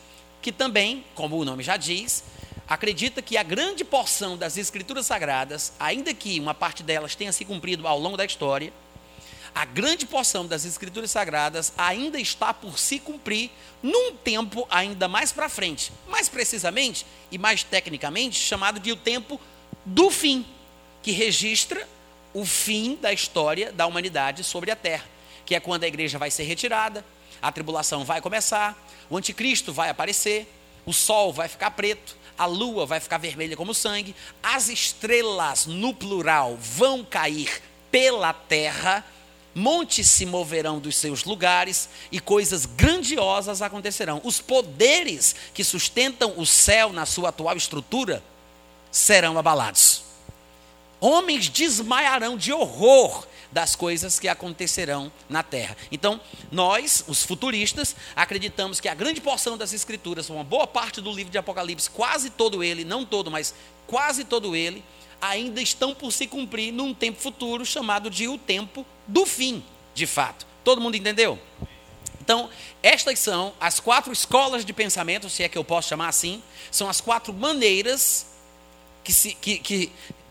que 0.43 0.51
também, 0.51 1.05
como 1.15 1.37
o 1.37 1.45
nome 1.45 1.63
já 1.63 1.77
diz, 1.77 2.25
acredita 2.69 3.23
que 3.23 3.37
a 3.37 3.43
grande 3.43 3.83
porção 3.83 4.37
das 4.37 4.57
escrituras 4.57 5.07
sagradas, 5.07 5.73
ainda 5.81 6.13
que 6.13 6.39
uma 6.39 6.53
parte 6.53 6.83
delas 6.83 7.15
tenha 7.15 7.33
se 7.33 7.45
cumprido 7.45 7.87
ao 7.87 7.99
longo 7.99 8.17
da 8.17 8.25
história, 8.25 8.73
a 9.55 9.65
grande 9.65 10.07
porção 10.07 10.47
das 10.47 10.65
escrituras 10.65 11.11
sagradas 11.11 11.73
ainda 11.77 12.21
está 12.21 12.53
por 12.53 12.79
se 12.79 12.99
cumprir 12.99 13.51
num 13.83 14.13
tempo 14.13 14.67
ainda 14.71 15.09
mais 15.09 15.33
para 15.33 15.49
frente, 15.49 15.91
mais 16.07 16.29
precisamente 16.29 17.07
e 17.31 17.39
mais 17.39 17.63
tecnicamente 17.63 18.39
chamado 18.39 18.79
de 18.79 18.93
o 18.93 18.97
tempo 18.97 19.41
do 19.85 20.11
fim, 20.11 20.47
que 21.03 21.11
registra 21.11 21.89
o 22.35 22.45
fim 22.45 22.97
da 23.01 23.13
história 23.13 23.73
da 23.73 23.87
humanidade 23.87 24.45
sobre 24.45 24.71
a 24.71 24.77
terra, 24.77 25.07
que 25.47 25.55
é 25.55 25.61
quando 25.61 25.85
a 25.85 25.89
igreja 25.89 26.19
vai 26.19 26.31
ser 26.31 26.43
retirada, 26.43 27.05
a 27.41 27.51
tribulação 27.51 28.05
vai 28.05 28.21
começar, 28.21 28.77
o 29.09 29.17
anticristo 29.17 29.73
vai 29.73 29.89
aparecer, 29.89 30.47
o 30.85 30.93
sol 30.93 31.33
vai 31.33 31.49
ficar 31.49 31.71
preto, 31.71 32.18
a 32.39 32.47
lua 32.47 32.87
vai 32.87 33.01
ficar 33.01 33.19
vermelha 33.19 33.57
como 33.57 33.75
sangue, 33.75 34.15
as 34.43 34.69
estrelas, 34.69 35.67
no 35.67 35.93
plural, 35.93 36.57
vão 36.57 37.05
cair 37.05 37.61
pela 37.91 38.33
terra, 38.33 39.05
montes 39.55 40.09
se 40.09 40.25
moverão 40.25 40.79
dos 40.79 40.97
seus 40.97 41.25
lugares 41.25 41.89
e 42.13 42.21
coisas 42.21 42.65
grandiosas 42.65 43.61
acontecerão. 43.61 44.21
Os 44.25 44.41
poderes 44.41 45.35
que 45.53 45.65
sustentam 45.65 46.35
o 46.37 46.47
céu 46.47 46.93
na 46.93 47.05
sua 47.05 47.31
atual 47.31 47.57
estrutura 47.57 48.23
serão 48.91 49.37
abalados. 49.37 50.08
Homens 51.01 51.49
desmaiarão 51.49 52.37
de 52.37 52.53
horror 52.53 53.27
das 53.51 53.75
coisas 53.75 54.19
que 54.19 54.29
acontecerão 54.29 55.11
na 55.29 55.43
terra. 55.43 55.77
Então, 55.91 56.21
nós, 56.51 57.05
os 57.07 57.25
futuristas, 57.25 57.97
acreditamos 58.15 58.81
que 58.81 58.89
a 58.89 58.95
grande 58.95 59.21
porção 59.21 59.57
das 59.57 59.73
escrituras, 59.73 60.29
uma 60.29 60.45
boa 60.45 60.67
parte 60.67 61.01
do 61.01 61.13
livro 61.13 61.31
de 61.31 61.39
Apocalipse, 61.39 61.89
quase 61.91 62.31
todo 62.31 62.63
ele, 62.63 62.85
não 62.85 63.05
todo, 63.05 63.31
mas 63.31 63.55
quase 63.87 64.25
todo 64.25 64.55
ele, 64.55 64.85
ainda 65.21 65.61
estão 65.61 65.95
por 65.95 66.13
se 66.13 66.27
cumprir 66.27 66.73
num 66.73 66.93
tempo 66.93 67.21
futuro 67.21 67.65
chamado 67.65 68.11
de 68.11 68.29
o 68.29 68.37
tempo 68.37 68.85
do 69.07 69.25
fim, 69.25 69.65
de 69.95 70.07
fato. 70.07 70.47
Todo 70.63 70.81
mundo 70.81 70.97
entendeu? 70.97 71.39
Então, 72.21 72.51
estas 72.83 73.19
são 73.19 73.55
as 73.59 73.81
quatro 73.81 74.13
escolas 74.13 74.65
de 74.65 74.73
pensamento, 74.75 75.31
se 75.31 75.43
é 75.43 75.49
que 75.49 75.57
eu 75.57 75.65
posso 75.65 75.89
chamar 75.89 76.09
assim, 76.09 76.43
são 76.71 76.89
as 76.89 77.01
quatro 77.01 77.33
maneiras 77.33 78.27
que, 79.03 79.13
se, 79.15 79.35
que, 79.35 79.59
que 79.59 79.91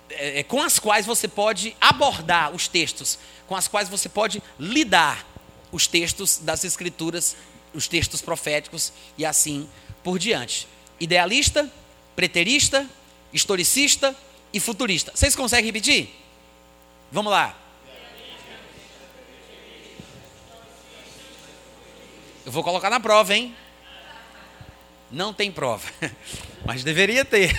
é, 0.10 0.43
com 0.43 0.62
as 0.62 0.80
quais 0.80 1.06
você 1.06 1.28
pode 1.28 1.76
abordar 1.80 2.54
os 2.54 2.67
textos, 2.67 3.20
com 3.48 3.56
as 3.56 3.67
quais 3.67 3.89
você 3.89 4.10
pode 4.10 4.41
lidar 4.60 5.26
os 5.72 5.88
textos 5.88 6.38
das 6.38 6.63
escrituras, 6.63 7.36
os 7.74 7.88
textos 7.88 8.22
proféticos 8.22 8.93
e 9.17 9.26
assim 9.26 9.70
por 10.04 10.17
diante. 10.17 10.67
Idealista, 11.00 11.72
preterista, 12.15 12.88
historicista 13.32 14.15
e 14.54 14.60
futurista. 14.60 15.12
Vocês 15.13 15.36
conseguem 15.36 15.65
repetir? 15.65 16.10
Vamos 17.12 17.32
lá. 17.32 17.56
Eu 22.46 22.52
vou 22.52 22.63
colocar 22.63 22.89
na 22.89 23.00
prova, 23.00 23.36
hein? 23.36 23.54
Não 25.12 25.34
tem 25.34 25.52
prova, 25.52 25.89
mas 26.65 26.84
deveria 26.84 27.24
ter. 27.24 27.52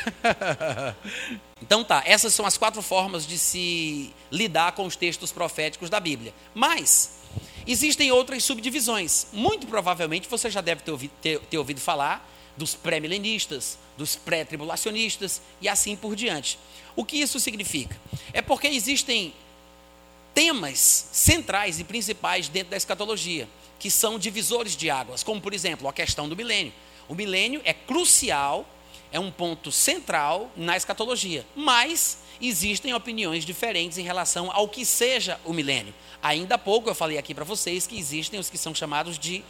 Então 1.60 1.82
tá, 1.82 2.02
essas 2.06 2.32
são 2.34 2.46
as 2.46 2.56
quatro 2.56 2.80
formas 2.82 3.26
de 3.26 3.38
se 3.38 4.14
lidar 4.30 4.72
com 4.72 4.86
os 4.86 4.96
textos 4.96 5.32
proféticos 5.32 5.90
da 5.90 5.98
Bíblia. 5.98 6.32
Mas 6.54 7.18
existem 7.66 8.12
outras 8.12 8.44
subdivisões. 8.44 9.26
Muito 9.32 9.66
provavelmente 9.66 10.28
você 10.28 10.50
já 10.50 10.60
deve 10.60 10.82
ter 10.82 10.90
ouvido, 10.90 11.12
ter, 11.20 11.40
ter 11.40 11.58
ouvido 11.58 11.80
falar 11.80 12.28
dos 12.56 12.74
pré-milenistas, 12.74 13.78
dos 13.96 14.16
pré-tribulacionistas 14.16 15.40
e 15.60 15.68
assim 15.68 15.96
por 15.96 16.14
diante. 16.16 16.58
O 16.96 17.04
que 17.04 17.16
isso 17.16 17.38
significa? 17.38 17.96
É 18.32 18.42
porque 18.42 18.66
existem 18.66 19.32
temas 20.34 21.08
centrais 21.12 21.80
e 21.80 21.84
principais 21.84 22.48
dentro 22.48 22.70
da 22.70 22.76
escatologia, 22.76 23.48
que 23.78 23.90
são 23.90 24.18
divisores 24.18 24.76
de 24.76 24.90
águas, 24.90 25.22
como 25.22 25.40
por 25.40 25.54
exemplo 25.54 25.88
a 25.88 25.92
questão 25.92 26.28
do 26.28 26.36
milênio. 26.36 26.72
O 27.08 27.14
milênio 27.14 27.60
é 27.64 27.72
crucial, 27.72 28.68
é 29.12 29.18
um 29.18 29.30
ponto 29.30 29.72
central 29.72 30.50
na 30.56 30.76
escatologia, 30.76 31.44
mas 31.54 32.18
existem 32.40 32.94
opiniões 32.94 33.44
diferentes 33.44 33.98
em 33.98 34.02
relação 34.02 34.50
ao 34.52 34.68
que 34.68 34.84
seja 34.84 35.40
o 35.44 35.52
milênio. 35.52 35.94
Ainda 36.22 36.56
há 36.56 36.58
pouco 36.58 36.88
eu 36.88 36.94
falei 36.94 37.18
aqui 37.18 37.34
para 37.34 37.44
vocês 37.44 37.86
que 37.86 37.98
existem 37.98 38.38
os 38.38 38.50
que 38.50 38.58
são 38.58 38.74
chamados 38.74 39.18
de 39.18 39.44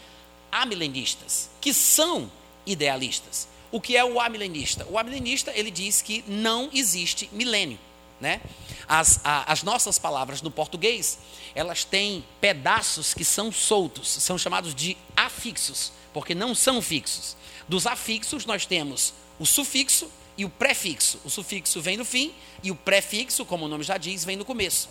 amilenistas, 0.50 1.50
que 1.60 1.72
são 1.74 2.30
idealistas. 2.66 3.48
O 3.70 3.80
que 3.80 3.96
é 3.96 4.04
o 4.04 4.20
amilenista? 4.20 4.86
O 4.88 4.98
amilenista 4.98 5.52
ele 5.54 5.70
diz 5.70 6.00
que 6.00 6.24
não 6.26 6.70
existe 6.72 7.28
milênio. 7.32 7.78
Né? 8.20 8.40
As, 8.88 9.20
a, 9.22 9.52
as 9.52 9.62
nossas 9.62 9.98
palavras 9.98 10.42
no 10.42 10.50
português, 10.50 11.18
elas 11.54 11.84
têm 11.84 12.24
pedaços 12.40 13.14
que 13.14 13.24
são 13.24 13.52
soltos, 13.52 14.08
são 14.08 14.36
chamados 14.36 14.74
de 14.74 14.96
afixos, 15.16 15.92
porque 16.12 16.34
não 16.34 16.54
são 16.54 16.82
fixos. 16.82 17.36
Dos 17.68 17.86
afixos, 17.86 18.46
nós 18.46 18.64
temos 18.64 19.12
o 19.38 19.46
sufixo 19.46 20.10
e 20.36 20.44
o 20.44 20.48
prefixo. 20.48 21.20
O 21.24 21.30
sufixo 21.30 21.80
vem 21.80 21.96
no 21.96 22.04
fim 22.04 22.32
e 22.62 22.70
o 22.70 22.74
prefixo, 22.74 23.44
como 23.44 23.66
o 23.66 23.68
nome 23.68 23.84
já 23.84 23.98
diz, 23.98 24.24
vem 24.24 24.36
no 24.36 24.44
começo. 24.44 24.88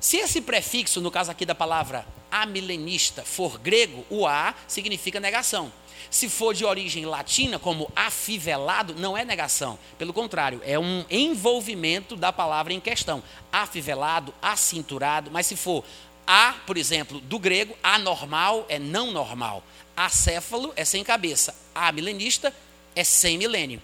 Se 0.00 0.16
esse 0.16 0.40
prefixo, 0.40 1.00
no 1.00 1.10
caso 1.10 1.30
aqui 1.30 1.44
da 1.44 1.54
palavra 1.54 2.06
amilenista, 2.30 3.24
for 3.24 3.58
grego, 3.58 4.04
o 4.08 4.26
a 4.26 4.54
significa 4.66 5.20
negação. 5.20 5.72
Se 6.10 6.28
for 6.28 6.54
de 6.54 6.64
origem 6.64 7.04
latina, 7.04 7.58
como 7.58 7.90
afivelado, 7.94 8.94
não 8.94 9.16
é 9.16 9.24
negação. 9.24 9.78
Pelo 9.98 10.12
contrário, 10.12 10.60
é 10.64 10.78
um 10.78 11.04
envolvimento 11.10 12.16
da 12.16 12.32
palavra 12.32 12.72
em 12.72 12.80
questão. 12.80 13.22
Afivelado, 13.52 14.34
acinturado. 14.40 15.30
Mas 15.30 15.46
se 15.46 15.54
for 15.54 15.84
a, 16.26 16.54
por 16.66 16.76
exemplo, 16.76 17.20
do 17.20 17.38
grego, 17.38 17.76
anormal 17.82 18.66
é 18.68 18.78
não 18.78 19.12
normal. 19.12 19.62
Acéfalo 19.96 20.72
é 20.74 20.84
sem 20.84 21.04
cabeça. 21.04 21.54
Amilenista 21.74 22.54
é 23.00 23.04
sem 23.04 23.38
milênio. 23.38 23.80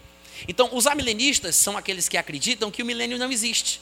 Então, 0.46 0.68
os 0.72 0.86
amilenistas 0.86 1.56
são 1.56 1.76
aqueles 1.76 2.08
que 2.08 2.16
acreditam 2.16 2.70
que 2.70 2.82
o 2.82 2.86
milênio 2.86 3.18
não 3.18 3.32
existe. 3.32 3.80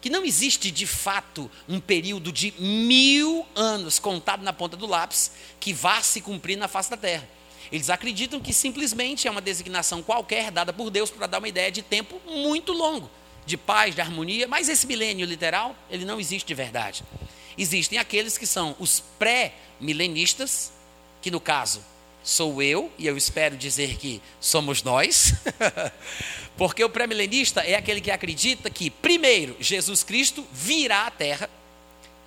Que 0.00 0.08
não 0.08 0.24
existe 0.24 0.70
de 0.70 0.86
fato 0.86 1.50
um 1.68 1.80
período 1.80 2.32
de 2.32 2.52
mil 2.58 3.46
anos 3.54 3.98
contado 3.98 4.42
na 4.42 4.52
ponta 4.52 4.76
do 4.76 4.86
lápis 4.86 5.30
que 5.60 5.72
vá 5.72 6.02
se 6.02 6.20
cumprir 6.20 6.56
na 6.56 6.68
face 6.68 6.90
da 6.90 6.96
terra. 6.96 7.28
Eles 7.70 7.90
acreditam 7.90 8.40
que 8.40 8.52
simplesmente 8.52 9.26
é 9.26 9.30
uma 9.30 9.40
designação 9.40 10.02
qualquer 10.02 10.50
dada 10.50 10.72
por 10.72 10.90
Deus 10.90 11.10
para 11.10 11.26
dar 11.26 11.38
uma 11.38 11.48
ideia 11.48 11.70
de 11.70 11.82
tempo 11.82 12.20
muito 12.26 12.72
longo, 12.72 13.10
de 13.44 13.56
paz, 13.56 13.94
de 13.94 14.00
harmonia, 14.00 14.46
mas 14.46 14.68
esse 14.68 14.86
milênio 14.86 15.26
literal, 15.26 15.74
ele 15.90 16.04
não 16.04 16.20
existe 16.20 16.46
de 16.46 16.54
verdade. 16.54 17.02
Existem 17.58 17.98
aqueles 17.98 18.38
que 18.38 18.46
são 18.46 18.76
os 18.78 19.00
pré-milenistas, 19.18 20.72
que 21.20 21.30
no 21.30 21.40
caso 21.40 21.82
sou 22.26 22.60
eu, 22.60 22.90
e 22.98 23.06
eu 23.06 23.16
espero 23.16 23.56
dizer 23.56 23.96
que 23.98 24.20
somos 24.40 24.82
nós, 24.82 25.32
porque 26.58 26.82
o 26.82 26.90
pré-milenista 26.90 27.60
é 27.60 27.76
aquele 27.76 28.00
que 28.00 28.10
acredita 28.10 28.68
que, 28.68 28.90
primeiro, 28.90 29.56
Jesus 29.60 30.02
Cristo 30.02 30.44
virá 30.50 31.06
à 31.06 31.10
terra, 31.10 31.48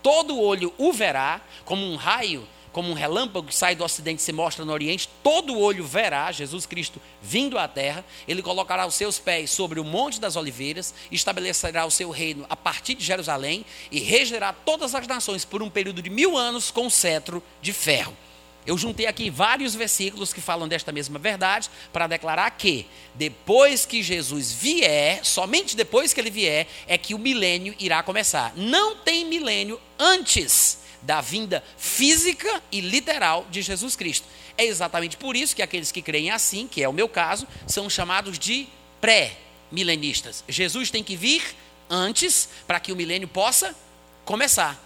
todo 0.02 0.40
olho 0.40 0.74
o 0.78 0.94
verá, 0.94 1.42
como 1.66 1.86
um 1.86 1.98
raio 1.98 2.48
como 2.72 2.92
um 2.92 2.94
relâmpago 2.94 3.48
que 3.48 3.56
sai 3.56 3.76
do 3.76 3.84
ocidente 3.84 4.22
e 4.22 4.24
se 4.24 4.32
mostra 4.32 4.64
no 4.64 4.72
oriente, 4.72 5.10
todo 5.24 5.58
olho 5.58 5.84
verá 5.84 6.32
Jesus 6.32 6.68
Cristo 6.68 7.02
vindo 7.20 7.58
à 7.58 7.68
terra, 7.68 8.06
ele 8.28 8.44
colocará 8.44 8.86
os 8.86 8.94
seus 8.94 9.18
pés 9.18 9.50
sobre 9.50 9.80
o 9.80 9.84
Monte 9.84 10.22
das 10.22 10.36
Oliveiras, 10.36 10.94
estabelecerá 11.12 11.84
o 11.84 11.92
seu 11.92 12.12
reino 12.12 12.46
a 12.48 12.56
partir 12.56 12.94
de 12.94 13.04
Jerusalém 13.04 13.66
e 13.92 14.00
regerá 14.00 14.54
todas 14.54 14.94
as 14.94 15.08
nações 15.08 15.44
por 15.44 15.64
um 15.64 15.70
período 15.70 16.00
de 16.00 16.12
mil 16.12 16.38
anos 16.38 16.70
com 16.70 16.88
cetro 16.92 17.44
de 17.60 17.74
ferro. 17.74 18.16
Eu 18.66 18.78
juntei 18.78 19.08
aqui 19.08 19.30
vários 19.30 19.74
versículos 19.74 20.34
que 20.34 20.42
falam 20.42 20.68
desta 20.68 20.92
mesma 20.92 21.18
verdade 21.18 21.70
para 21.92 22.08
declarar 22.08 22.50
que 22.52 22.86
depois 23.16 23.86
que 23.86 24.04
Jesus 24.04 24.52
vier, 24.52 25.24
somente 25.26 25.76
depois 25.76 26.14
que 26.14 26.20
ele 26.20 26.30
vier, 26.30 26.68
é 26.88 26.98
que 26.98 27.14
o 27.14 27.20
milênio 27.20 27.74
irá 27.80 28.04
começar. 28.04 28.54
Não 28.56 28.96
tem 28.98 29.26
milênio 29.26 29.80
antes 29.98 30.80
da 31.02 31.22
vinda 31.22 31.64
física 31.78 32.62
e 32.72 32.82
literal 32.82 33.48
de 33.50 33.62
Jesus 33.62 33.96
Cristo. 33.96 34.28
É 34.58 34.66
exatamente 34.66 35.16
por 35.16 35.36
isso 35.36 35.56
que 35.56 35.62
aqueles 35.62 35.92
que 35.92 36.02
creem 36.02 36.30
assim, 36.30 36.68
que 36.68 36.84
é 36.84 36.90
o 36.90 36.94
meu 36.94 37.08
caso, 37.08 37.48
são 37.66 37.90
chamados 37.90 38.38
de 38.38 38.68
pré-milenistas. 39.00 40.44
Jesus 40.48 40.92
tem 40.92 41.04
que 41.04 41.16
vir 41.16 41.42
antes 41.90 42.50
para 42.68 42.80
que 42.80 42.92
o 42.92 42.96
milênio 42.96 43.28
possa 43.28 43.74
começar. 44.26 44.78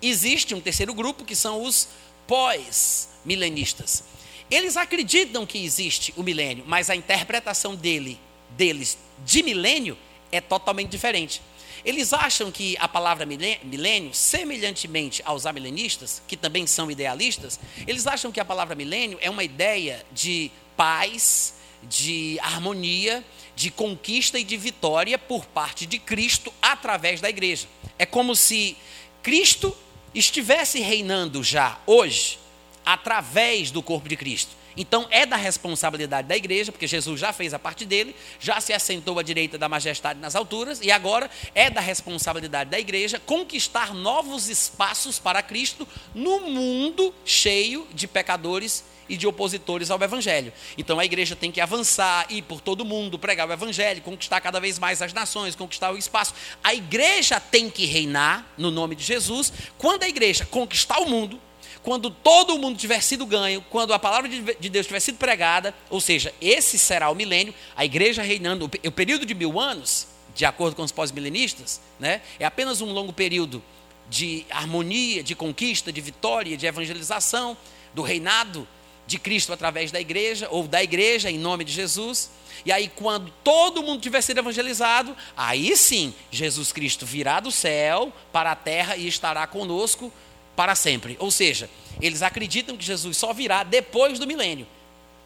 Existe 0.00 0.54
um 0.54 0.60
terceiro 0.60 0.94
grupo 0.94 1.24
que 1.24 1.34
são 1.34 1.62
os 1.62 1.88
pós-milenistas. 2.26 4.04
Eles 4.50 4.76
acreditam 4.76 5.46
que 5.46 5.64
existe 5.64 6.12
o 6.16 6.22
milênio, 6.22 6.64
mas 6.66 6.90
a 6.90 6.96
interpretação 6.96 7.74
dele, 7.74 8.18
deles 8.50 8.98
de 9.24 9.42
milênio 9.42 9.96
é 10.30 10.40
totalmente 10.40 10.90
diferente. 10.90 11.40
Eles 11.84 12.12
acham 12.12 12.50
que 12.50 12.76
a 12.78 12.88
palavra 12.88 13.26
milênio, 13.26 14.14
semelhantemente 14.14 15.22
aos 15.24 15.44
amilenistas, 15.44 16.22
que 16.26 16.36
também 16.36 16.66
são 16.66 16.90
idealistas, 16.90 17.60
eles 17.86 18.06
acham 18.06 18.32
que 18.32 18.40
a 18.40 18.44
palavra 18.44 18.74
milênio 18.74 19.18
é 19.20 19.28
uma 19.28 19.44
ideia 19.44 20.04
de 20.12 20.50
paz, 20.76 21.54
de 21.82 22.38
harmonia, 22.40 23.22
de 23.54 23.70
conquista 23.70 24.38
e 24.38 24.44
de 24.44 24.56
vitória 24.56 25.18
por 25.18 25.44
parte 25.46 25.84
de 25.86 25.98
Cristo 25.98 26.52
através 26.60 27.20
da 27.20 27.28
igreja. 27.28 27.68
É 27.98 28.06
como 28.06 28.34
se 28.34 28.76
Cristo 29.22 29.76
estivesse 30.14 30.80
reinando 30.80 31.42
já 31.42 31.78
hoje 31.86 32.38
através 32.84 33.70
do 33.70 33.82
corpo 33.82 34.08
de 34.08 34.16
Cristo. 34.16 34.52
Então 34.76 35.06
é 35.10 35.24
da 35.24 35.36
responsabilidade 35.36 36.26
da 36.26 36.36
igreja, 36.36 36.72
porque 36.72 36.86
Jesus 36.86 37.20
já 37.20 37.32
fez 37.32 37.54
a 37.54 37.58
parte 37.58 37.84
dele, 37.84 38.14
já 38.40 38.60
se 38.60 38.72
assentou 38.72 39.18
à 39.18 39.22
direita 39.22 39.56
da 39.56 39.68
majestade 39.68 40.18
nas 40.18 40.34
alturas, 40.34 40.80
e 40.80 40.90
agora 40.90 41.30
é 41.54 41.70
da 41.70 41.80
responsabilidade 41.80 42.70
da 42.70 42.78
igreja 42.78 43.20
conquistar 43.20 43.94
novos 43.94 44.48
espaços 44.48 45.18
para 45.18 45.42
Cristo 45.42 45.86
no 46.14 46.40
mundo 46.40 47.14
cheio 47.24 47.86
de 47.94 48.08
pecadores 48.08 48.84
e 49.08 49.16
de 49.16 49.26
opositores 49.26 49.90
ao 49.90 50.00
evangelho. 50.00 50.52
Então 50.76 50.98
a 50.98 51.04
igreja 51.04 51.36
tem 51.36 51.50
que 51.50 51.60
avançar, 51.60 52.26
ir 52.30 52.42
por 52.42 52.60
todo 52.60 52.84
mundo, 52.84 53.18
pregar 53.18 53.48
o 53.48 53.52
evangelho, 53.52 54.02
conquistar 54.02 54.40
cada 54.40 54.60
vez 54.60 54.78
mais 54.78 55.02
as 55.02 55.12
nações, 55.12 55.54
conquistar 55.54 55.92
o 55.92 55.98
espaço. 55.98 56.34
A 56.62 56.74
igreja 56.74 57.38
tem 57.40 57.70
que 57.70 57.86
reinar 57.86 58.46
no 58.56 58.70
nome 58.70 58.94
de 58.94 59.04
Jesus. 59.04 59.52
Quando 59.78 60.02
a 60.02 60.08
igreja 60.08 60.46
conquistar 60.46 60.98
o 60.98 61.08
mundo, 61.08 61.40
quando 61.82 62.08
todo 62.08 62.58
mundo 62.58 62.78
tiver 62.78 63.02
sido 63.02 63.26
ganho, 63.26 63.62
quando 63.68 63.92
a 63.92 63.98
palavra 63.98 64.28
de 64.28 64.70
Deus 64.70 64.86
tiver 64.86 65.00
sido 65.00 65.18
pregada, 65.18 65.74
ou 65.90 66.00
seja, 66.00 66.34
esse 66.40 66.78
será 66.78 67.10
o 67.10 67.14
milênio, 67.14 67.54
a 67.76 67.84
igreja 67.84 68.22
reinando, 68.22 68.64
o 68.64 68.90
período 68.90 69.26
de 69.26 69.34
mil 69.34 69.60
anos, 69.60 70.08
de 70.34 70.46
acordo 70.46 70.74
com 70.74 70.82
os 70.82 70.90
pós-milenistas, 70.90 71.82
né, 72.00 72.22
é 72.38 72.46
apenas 72.46 72.80
um 72.80 72.90
longo 72.90 73.12
período 73.12 73.62
de 74.08 74.46
harmonia, 74.50 75.22
de 75.22 75.34
conquista, 75.34 75.92
de 75.92 76.00
vitória, 76.00 76.56
de 76.56 76.66
evangelização, 76.66 77.54
do 77.92 78.00
reinado 78.02 78.66
de 79.06 79.18
Cristo 79.18 79.52
através 79.52 79.90
da 79.90 80.00
igreja, 80.00 80.48
ou 80.50 80.66
da 80.66 80.82
igreja 80.82 81.30
em 81.30 81.38
nome 81.38 81.64
de 81.64 81.72
Jesus. 81.72 82.30
E 82.64 82.72
aí, 82.72 82.90
quando 82.94 83.32
todo 83.42 83.82
mundo 83.82 84.00
tiver 84.00 84.22
sido 84.22 84.38
evangelizado, 84.38 85.16
aí 85.36 85.76
sim, 85.76 86.14
Jesus 86.30 86.72
Cristo 86.72 87.04
virá 87.04 87.40
do 87.40 87.50
céu 87.50 88.12
para 88.32 88.52
a 88.52 88.56
terra 88.56 88.96
e 88.96 89.06
estará 89.06 89.46
conosco 89.46 90.12
para 90.56 90.74
sempre. 90.74 91.16
Ou 91.18 91.30
seja, 91.30 91.68
eles 92.00 92.22
acreditam 92.22 92.76
que 92.76 92.84
Jesus 92.84 93.16
só 93.16 93.32
virá 93.32 93.62
depois 93.62 94.18
do 94.18 94.26
milênio. 94.26 94.66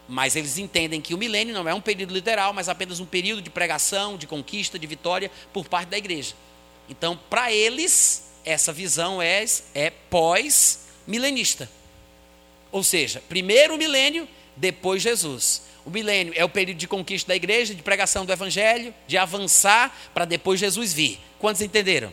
Mas 0.08 0.36
eles 0.36 0.56
entendem 0.56 1.02
que 1.02 1.12
o 1.12 1.18
milênio 1.18 1.54
não 1.54 1.68
é 1.68 1.74
um 1.74 1.82
período 1.82 2.14
literal, 2.14 2.52
mas 2.54 2.68
apenas 2.68 2.98
um 2.98 3.04
período 3.04 3.42
de 3.42 3.50
pregação, 3.50 4.16
de 4.16 4.26
conquista, 4.26 4.78
de 4.78 4.86
vitória 4.86 5.30
por 5.52 5.68
parte 5.68 5.90
da 5.90 5.98
igreja. 5.98 6.34
Então, 6.88 7.18
para 7.28 7.52
eles, 7.52 8.30
essa 8.42 8.72
visão 8.72 9.20
é, 9.20 9.44
é 9.74 9.90
pós-milenista. 9.90 11.68
Ou 12.70 12.83
seja, 12.83 13.22
primeiro 13.28 13.74
o 13.74 13.78
milênio, 13.78 14.28
depois 14.57 15.02
Jesus. 15.02 15.62
O 15.85 15.90
milênio 15.90 16.33
é 16.37 16.44
o 16.44 16.48
período 16.48 16.78
de 16.78 16.88
conquista 16.88 17.28
da 17.28 17.37
igreja, 17.37 17.74
de 17.74 17.83
pregação 17.83 18.26
do 18.26 18.33
evangelho, 18.33 18.94
de 19.07 19.16
avançar 19.16 19.96
para 20.12 20.24
depois 20.24 20.61
Jesus 20.61 20.92
vir. 20.92 21.18
Quantos 21.38 21.62
entenderam? 21.62 22.12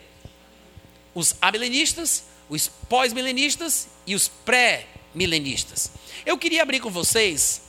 Os 1.14 1.36
amilenistas 1.42 2.24
os 2.50 2.68
pós-milenistas 2.68 3.88
e 4.06 4.16
os 4.16 4.28
pré-milenistas. 4.28 5.92
Eu 6.26 6.38
queria 6.38 6.62
abrir 6.62 6.80
com 6.80 6.90
vocês 6.90 7.62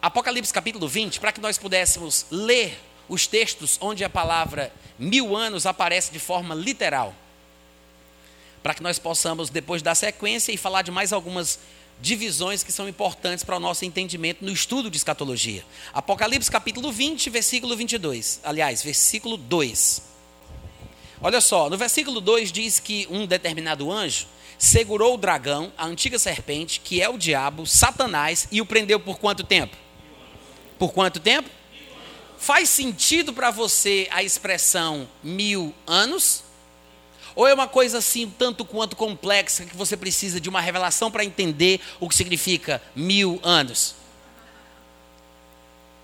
Apocalipse 0.00 0.52
capítulo 0.52 0.86
20 0.86 1.18
para 1.18 1.32
que 1.32 1.40
nós 1.40 1.58
pudéssemos 1.58 2.26
ler 2.30 2.78
os 3.08 3.26
textos 3.26 3.76
onde 3.80 4.04
a 4.04 4.10
palavra 4.10 4.72
mil 4.98 5.36
anos 5.36 5.66
aparece 5.66 6.12
de 6.12 6.18
forma 6.18 6.54
literal. 6.54 7.14
Para 8.66 8.74
que 8.74 8.82
nós 8.82 8.98
possamos 8.98 9.48
depois 9.48 9.80
dar 9.80 9.94
sequência 9.94 10.50
e 10.50 10.56
falar 10.56 10.82
de 10.82 10.90
mais 10.90 11.12
algumas 11.12 11.60
divisões 12.00 12.64
que 12.64 12.72
são 12.72 12.88
importantes 12.88 13.44
para 13.44 13.58
o 13.58 13.60
nosso 13.60 13.84
entendimento 13.84 14.44
no 14.44 14.50
estudo 14.50 14.90
de 14.90 14.96
escatologia. 14.96 15.64
Apocalipse 15.94 16.50
capítulo 16.50 16.90
20, 16.90 17.30
versículo 17.30 17.76
22. 17.76 18.40
Aliás, 18.42 18.82
versículo 18.82 19.36
2. 19.36 20.02
Olha 21.20 21.40
só, 21.40 21.70
no 21.70 21.78
versículo 21.78 22.20
2 22.20 22.50
diz 22.50 22.80
que 22.80 23.06
um 23.08 23.24
determinado 23.24 23.88
anjo 23.88 24.26
segurou 24.58 25.14
o 25.14 25.16
dragão, 25.16 25.72
a 25.78 25.86
antiga 25.86 26.18
serpente, 26.18 26.80
que 26.80 27.00
é 27.00 27.08
o 27.08 27.16
diabo, 27.16 27.68
Satanás, 27.68 28.48
e 28.50 28.60
o 28.60 28.66
prendeu 28.66 28.98
por 28.98 29.20
quanto 29.20 29.44
tempo? 29.44 29.76
Por 30.76 30.92
quanto 30.92 31.20
tempo? 31.20 31.48
Faz 32.36 32.68
sentido 32.68 33.32
para 33.32 33.52
você 33.52 34.08
a 34.10 34.24
expressão 34.24 35.08
mil 35.22 35.72
anos? 35.86 36.45
Ou 37.36 37.46
é 37.46 37.52
uma 37.52 37.68
coisa 37.68 37.98
assim, 37.98 38.32
tanto 38.38 38.64
quanto 38.64 38.96
complexa, 38.96 39.66
que 39.66 39.76
você 39.76 39.94
precisa 39.94 40.40
de 40.40 40.48
uma 40.48 40.60
revelação 40.60 41.10
para 41.10 41.22
entender 41.22 41.80
o 42.00 42.08
que 42.08 42.14
significa 42.14 42.82
mil 42.94 43.38
anos? 43.42 43.94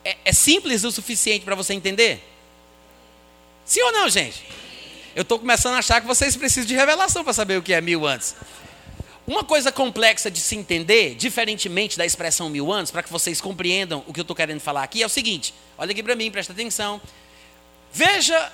É, 0.05 0.17
é 0.27 0.33
simples 0.33 0.85
o 0.85 0.93
suficiente 0.93 1.43
para 1.43 1.55
você 1.55 1.73
entender? 1.73 2.23
Sim 3.65 3.81
ou 3.81 3.93
não, 3.93 4.11
gente? 4.11 4.47
Eu 5.17 5.23
estou 5.23 5.39
começando 5.39 5.75
a 5.75 5.79
achar 5.79 6.03
que 6.03 6.07
vocês 6.07 6.37
precisam 6.37 6.67
de 6.67 6.75
revelação 6.75 7.25
para 7.25 7.33
saber 7.33 7.57
o 7.57 7.63
que 7.63 7.73
é 7.73 7.81
mil 7.81 8.07
anos. 8.07 8.35
Uma 9.27 9.43
coisa 9.43 9.73
complexa 9.73 10.31
de 10.31 10.41
se 10.41 10.55
entender, 10.55 11.15
diferentemente 11.15 11.97
da 11.97 12.05
expressão 12.05 12.51
mil 12.51 12.71
anos, 12.71 12.91
para 12.91 13.03
que 13.03 13.11
vocês 13.11 13.41
compreendam 13.41 14.05
o 14.07 14.13
que 14.13 14.21
eu 14.21 14.23
estou 14.23 14.37
querendo 14.37 14.61
falar 14.61 14.83
aqui, 14.83 15.03
é 15.03 15.07
o 15.07 15.09
seguinte: 15.09 15.55
olha 15.79 15.93
aqui 15.93 16.03
para 16.03 16.15
mim, 16.15 16.31
presta 16.31 16.53
atenção. 16.53 17.01
Veja 17.91 18.53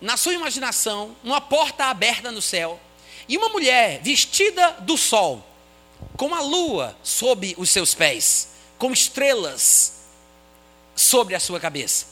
na 0.00 0.16
sua 0.16 0.34
imaginação 0.34 1.16
uma 1.22 1.40
porta 1.40 1.86
aberta 1.86 2.30
no 2.30 2.42
céu 2.42 2.80
e 3.28 3.36
uma 3.36 3.48
mulher 3.48 4.00
vestida 4.02 4.72
do 4.80 4.96
sol, 4.96 5.44
com 6.16 6.34
a 6.34 6.40
lua 6.40 6.96
sob 7.02 7.54
os 7.56 7.70
seus 7.70 7.94
pés, 7.94 8.48
com 8.78 8.92
estrelas 8.92 9.94
sobre 10.94 11.34
a 11.34 11.40
sua 11.40 11.58
cabeça. 11.58 12.06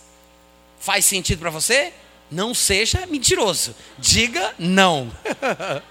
Faz 0.80 1.04
sentido 1.04 1.40
para 1.40 1.50
você? 1.50 1.92
Não 2.30 2.54
seja 2.54 3.06
mentiroso. 3.06 3.74
Diga 3.98 4.54
não. 4.58 5.12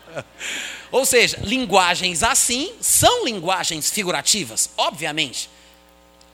Ou 0.91 1.05
seja, 1.05 1.39
linguagens 1.43 2.23
assim 2.23 2.73
são 2.81 3.23
linguagens 3.23 3.89
figurativas, 3.89 4.71
obviamente. 4.75 5.49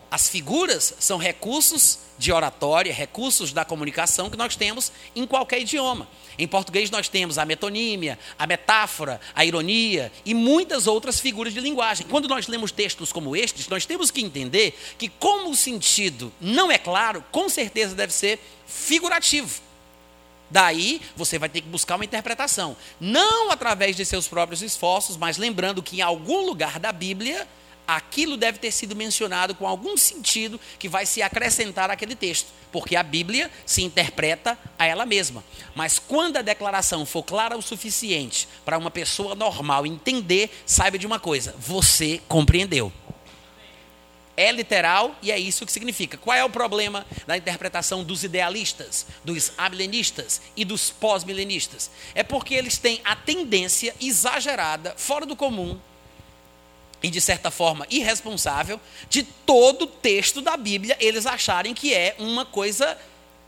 As 0.10 0.30
figuras 0.30 0.93
são 1.00 1.17
recursos 1.17 2.00
de 2.17 2.32
oratória, 2.32 2.93
recursos 2.93 3.53
da 3.53 3.63
comunicação 3.63 4.30
que 4.30 4.38
nós 4.38 4.56
temos 4.56 4.91
em 5.15 5.25
qualquer 5.25 5.62
idioma. 5.62 6.08
Em 6.38 6.47
português 6.47 6.89
nós 6.89 7.08
temos 7.10 7.38
a 7.38 7.45
metonímia, 7.45 8.17
a 8.38 8.45
metáfora, 8.45 9.19
a 9.34 9.43
ironia 9.43 10.12
e 10.25 10.34
muitas 10.34 10.88
outras 10.88 11.19
figuras 11.19 11.53
de 11.53 11.60
linguagem. 11.60 12.06
Quando 12.08 12.27
nós 12.27 12.47
lemos 12.47 12.71
textos 12.71 13.12
como 13.12 13.36
estes, 13.36 13.67
nós 13.67 13.86
temos 13.86 14.12
que 14.12 14.21
entender 14.21 14.77
que 14.97 15.10
como 15.10 15.49
o 15.49 15.56
sentido 15.56 16.32
não 16.39 16.71
é 16.71 16.77
claro, 16.77 17.23
com 17.32 17.49
certeza 17.49 17.95
deve 17.95 18.13
ser 18.13 18.39
figurativo. 18.67 19.67
Daí 20.49 21.01
você 21.15 21.38
vai 21.38 21.49
ter 21.49 21.62
que 21.62 21.67
buscar 21.67 21.95
uma 21.95 22.06
interpretação, 22.06 22.77
não 22.99 23.51
através 23.51 23.95
de 23.95 24.06
seus 24.06 24.27
próprios 24.27 24.62
esforços, 24.62 25.17
mas 25.17 25.38
lembrando 25.38 25.84
que 25.84 25.97
em 25.97 26.01
algum 26.01 26.45
lugar 26.45 26.80
da 26.80 26.91
Bíblia 26.91 27.47
aquilo 27.88 28.36
deve 28.36 28.60
ter 28.60 28.71
sido 28.71 28.95
mencionado 28.95 29.56
com 29.56 29.65
algum 29.65 29.95
sentido 29.95 30.60
que 30.78 30.89
vai 30.89 31.06
se 31.06 31.21
acrescentar 31.21 31.89
àquele 31.89 32.15
texto, 32.15 32.50
porque 32.71 32.95
a 32.95 33.04
Bíblia 33.04 33.50
se 33.65 33.82
interpreta 33.82 34.58
a 34.78 34.86
ela 34.86 35.06
mesma. 35.06 35.43
Mas 35.73 35.97
quando 35.97 36.38
a 36.38 36.41
declaração 36.41 37.06
for 37.06 37.23
clara 37.23 37.58
o 37.58 37.62
suficiente 37.62 38.47
para 38.65 38.78
uma 38.78 38.91
pessoa 38.91 39.34
normal 39.34 39.86
entender, 39.86 40.50
saiba 40.65 40.97
de 40.97 41.08
uma 41.08 41.19
coisa: 41.19 41.56
você 41.58 42.21
compreendeu 42.28 42.91
é 44.38 44.52
literal 44.52 45.15
e 45.19 45.32
é 45.32 45.39
isso 45.39 45.65
que 45.65 45.71
significa. 45.71 46.15
Qual 46.15 46.38
é 46.38 46.45
o 46.45 46.50
problema 46.50 47.04
da 47.26 47.36
interpretação 47.36 48.04
dos 48.04 48.23
idealistas, 48.23 49.08
dos 49.26 49.52
amilenistas 49.58 50.39
e 50.56 50.63
dos 50.63 50.91
pós-milenistas? 50.91 51.89
É 52.13 52.21
porque 52.21 52.54
eles 52.54 52.78
têm 52.78 53.02
a 53.04 53.15
tendência 53.15 53.95
exagerada, 54.00 54.93
fora 54.95 55.26
do 55.26 55.36
comum 55.36 55.80
e 57.02 57.10
de 57.10 57.22
certa 57.22 57.52
forma 57.52 57.86
irresponsável, 57.90 58.80
de 59.10 59.24
todo 59.24 59.84
o 59.84 59.88
texto 59.88 60.42
da 60.42 60.58
Bíblia 60.58 60.98
eles 61.00 61.26
acharem 61.26 61.74
que 61.74 61.94
é 61.94 62.16
uma 62.18 62.46
coisa 62.46 62.98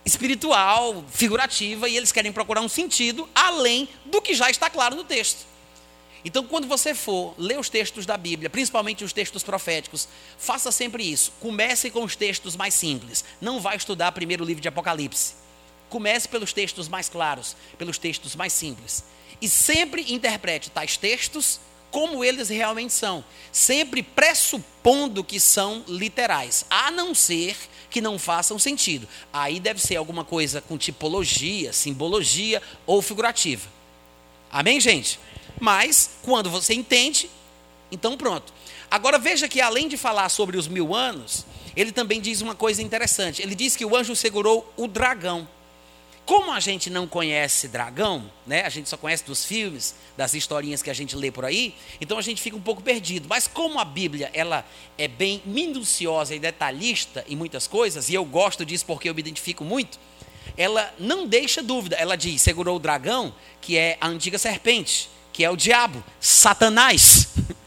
espiritual, 0.05 1.03
figurativa, 1.11 1.87
e 1.87 1.97
eles 1.97 2.11
querem 2.11 2.31
procurar 2.31 2.61
um 2.61 2.69
sentido 2.69 3.29
além 3.35 3.87
do 4.05 4.21
que 4.21 4.33
já 4.33 4.49
está 4.49 4.69
claro 4.69 4.95
no 4.95 5.03
texto. 5.03 5.47
Então, 6.23 6.45
quando 6.45 6.67
você 6.67 6.93
for 6.93 7.33
ler 7.37 7.57
os 7.57 7.69
textos 7.69 8.05
da 8.05 8.17
Bíblia, 8.17 8.49
principalmente 8.49 9.03
os 9.03 9.13
textos 9.13 9.41
proféticos, 9.41 10.07
faça 10.37 10.71
sempre 10.71 11.09
isso. 11.09 11.31
Comece 11.39 11.89
com 11.89 12.03
os 12.03 12.15
textos 12.15 12.55
mais 12.55 12.73
simples. 12.73 13.23
Não 13.39 13.61
vá 13.61 13.73
estudar 13.73 14.11
primeiro 14.11 14.43
o 14.43 14.47
livro 14.47 14.61
de 14.61 14.67
Apocalipse. 14.67 15.35
Comece 15.89 16.27
pelos 16.27 16.51
textos 16.51 16.89
mais 16.89 17.07
claros, 17.07 17.55
pelos 17.77 17.97
textos 17.97 18.35
mais 18.35 18.51
simples. 18.51 19.03
E 19.41 19.47
sempre 19.47 20.13
interprete 20.13 20.69
tais 20.69 20.97
textos 20.97 21.59
como 21.91 22.23
eles 22.23 22.49
realmente 22.49 22.93
são, 22.93 23.23
sempre 23.51 24.03
pressupondo 24.03 25.23
que 25.23 25.39
são 25.39 25.83
literais, 25.87 26.65
a 26.69 26.91
não 26.91 27.15
ser 27.15 27.55
que 27.89 28.01
não 28.01 28.19
façam 28.19 28.59
sentido. 28.59 29.07
Aí 29.33 29.59
deve 29.59 29.81
ser 29.81 29.95
alguma 29.95 30.23
coisa 30.23 30.61
com 30.61 30.77
tipologia, 30.77 31.73
simbologia 31.73 32.61
ou 32.85 33.01
figurativa. 33.01 33.67
Amém, 34.51 34.79
gente? 34.79 35.19
Mas, 35.59 36.11
quando 36.21 36.49
você 36.49 36.73
entende, 36.73 37.29
então 37.91 38.15
pronto. 38.15 38.53
Agora 38.89 39.19
veja 39.19 39.47
que 39.47 39.61
além 39.61 39.87
de 39.87 39.97
falar 39.97 40.29
sobre 40.29 40.57
os 40.57 40.67
mil 40.67 40.95
anos, 40.95 41.45
ele 41.75 41.91
também 41.91 42.19
diz 42.19 42.41
uma 42.41 42.55
coisa 42.55 42.81
interessante. 42.81 43.41
Ele 43.41 43.55
diz 43.55 43.75
que 43.75 43.85
o 43.85 43.95
anjo 43.95 44.15
segurou 44.15 44.71
o 44.75 44.87
dragão. 44.87 45.47
Como 46.29 46.51
a 46.51 46.59
gente 46.59 46.91
não 46.91 47.07
conhece 47.07 47.67
dragão, 47.67 48.31
né? 48.45 48.61
A 48.61 48.69
gente 48.69 48.87
só 48.87 48.95
conhece 48.95 49.23
dos 49.23 49.43
filmes, 49.43 49.95
das 50.15 50.35
historinhas 50.35 50.83
que 50.83 50.91
a 50.91 50.93
gente 50.93 51.15
lê 51.15 51.31
por 51.31 51.43
aí, 51.43 51.73
então 51.99 52.19
a 52.19 52.21
gente 52.21 52.39
fica 52.39 52.55
um 52.55 52.61
pouco 52.61 52.83
perdido. 52.83 53.27
Mas 53.27 53.47
como 53.47 53.79
a 53.79 53.83
Bíblia, 53.83 54.29
ela 54.31 54.63
é 54.95 55.07
bem 55.07 55.41
minuciosa 55.43 56.35
e 56.35 56.39
detalhista 56.39 57.25
em 57.27 57.35
muitas 57.35 57.65
coisas, 57.65 58.09
e 58.09 58.13
eu 58.13 58.23
gosto 58.23 58.63
disso 58.63 58.85
porque 58.85 59.09
eu 59.09 59.15
me 59.15 59.21
identifico 59.21 59.65
muito, 59.65 59.99
ela 60.55 60.93
não 60.99 61.25
deixa 61.25 61.63
dúvida. 61.63 61.95
Ela 61.95 62.15
diz: 62.15 62.43
segurou 62.43 62.75
o 62.75 62.79
dragão, 62.79 63.33
que 63.59 63.75
é 63.75 63.97
a 63.99 64.05
antiga 64.05 64.37
serpente 64.37 65.09
que 65.33 65.43
é 65.43 65.49
o 65.49 65.57
diabo, 65.57 66.03
Satanás. 66.19 67.29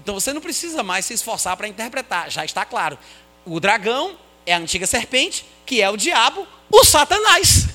Então 0.00 0.14
você 0.18 0.32
não 0.32 0.40
precisa 0.40 0.82
mais 0.82 1.04
se 1.04 1.12
esforçar 1.12 1.54
para 1.54 1.68
interpretar, 1.68 2.30
já 2.30 2.42
está 2.42 2.64
claro. 2.64 2.96
O 3.44 3.60
dragão 3.60 4.16
é 4.46 4.54
a 4.54 4.58
antiga 4.58 4.86
serpente, 4.86 5.44
que 5.66 5.82
é 5.82 5.90
o 5.90 5.98
diabo, 5.98 6.46
o 6.70 6.84
Satanás. 6.84 7.68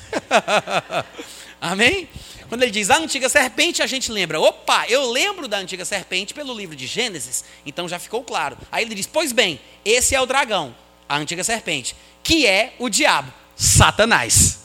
Amém? 1.60 2.10
Quando 2.49 2.62
ele 2.63 2.71
diz 2.71 2.89
a 2.89 2.97
antiga 2.97 3.27
serpente, 3.29 3.82
a 3.82 3.88
gente 3.88 4.12
lembra, 4.12 4.39
opa, 4.39 4.86
eu 4.88 5.10
lembro 5.10 5.47
da 5.47 5.58
antiga 5.58 5.84
serpente 5.84 6.34
pelo 6.34 6.53
livro 6.53 6.75
de 6.75 6.86
Gênesis, 6.86 7.43
então 7.65 7.89
já 7.89 7.97
ficou 7.97 8.23
claro. 8.23 8.58
Aí 8.71 8.84
ele 8.84 8.93
diz, 8.93 9.08
pois 9.08 9.32
bem, 9.32 9.60
esse 9.84 10.13
é 10.13 10.21
o 10.21 10.25
dragão, 10.25 10.75
a 11.10 11.17
antiga 11.17 11.43
serpente, 11.43 11.95
que 12.21 12.45
é 12.45 12.75
o 12.77 12.89
diabo, 12.89 13.34
Satanás. 13.56 14.60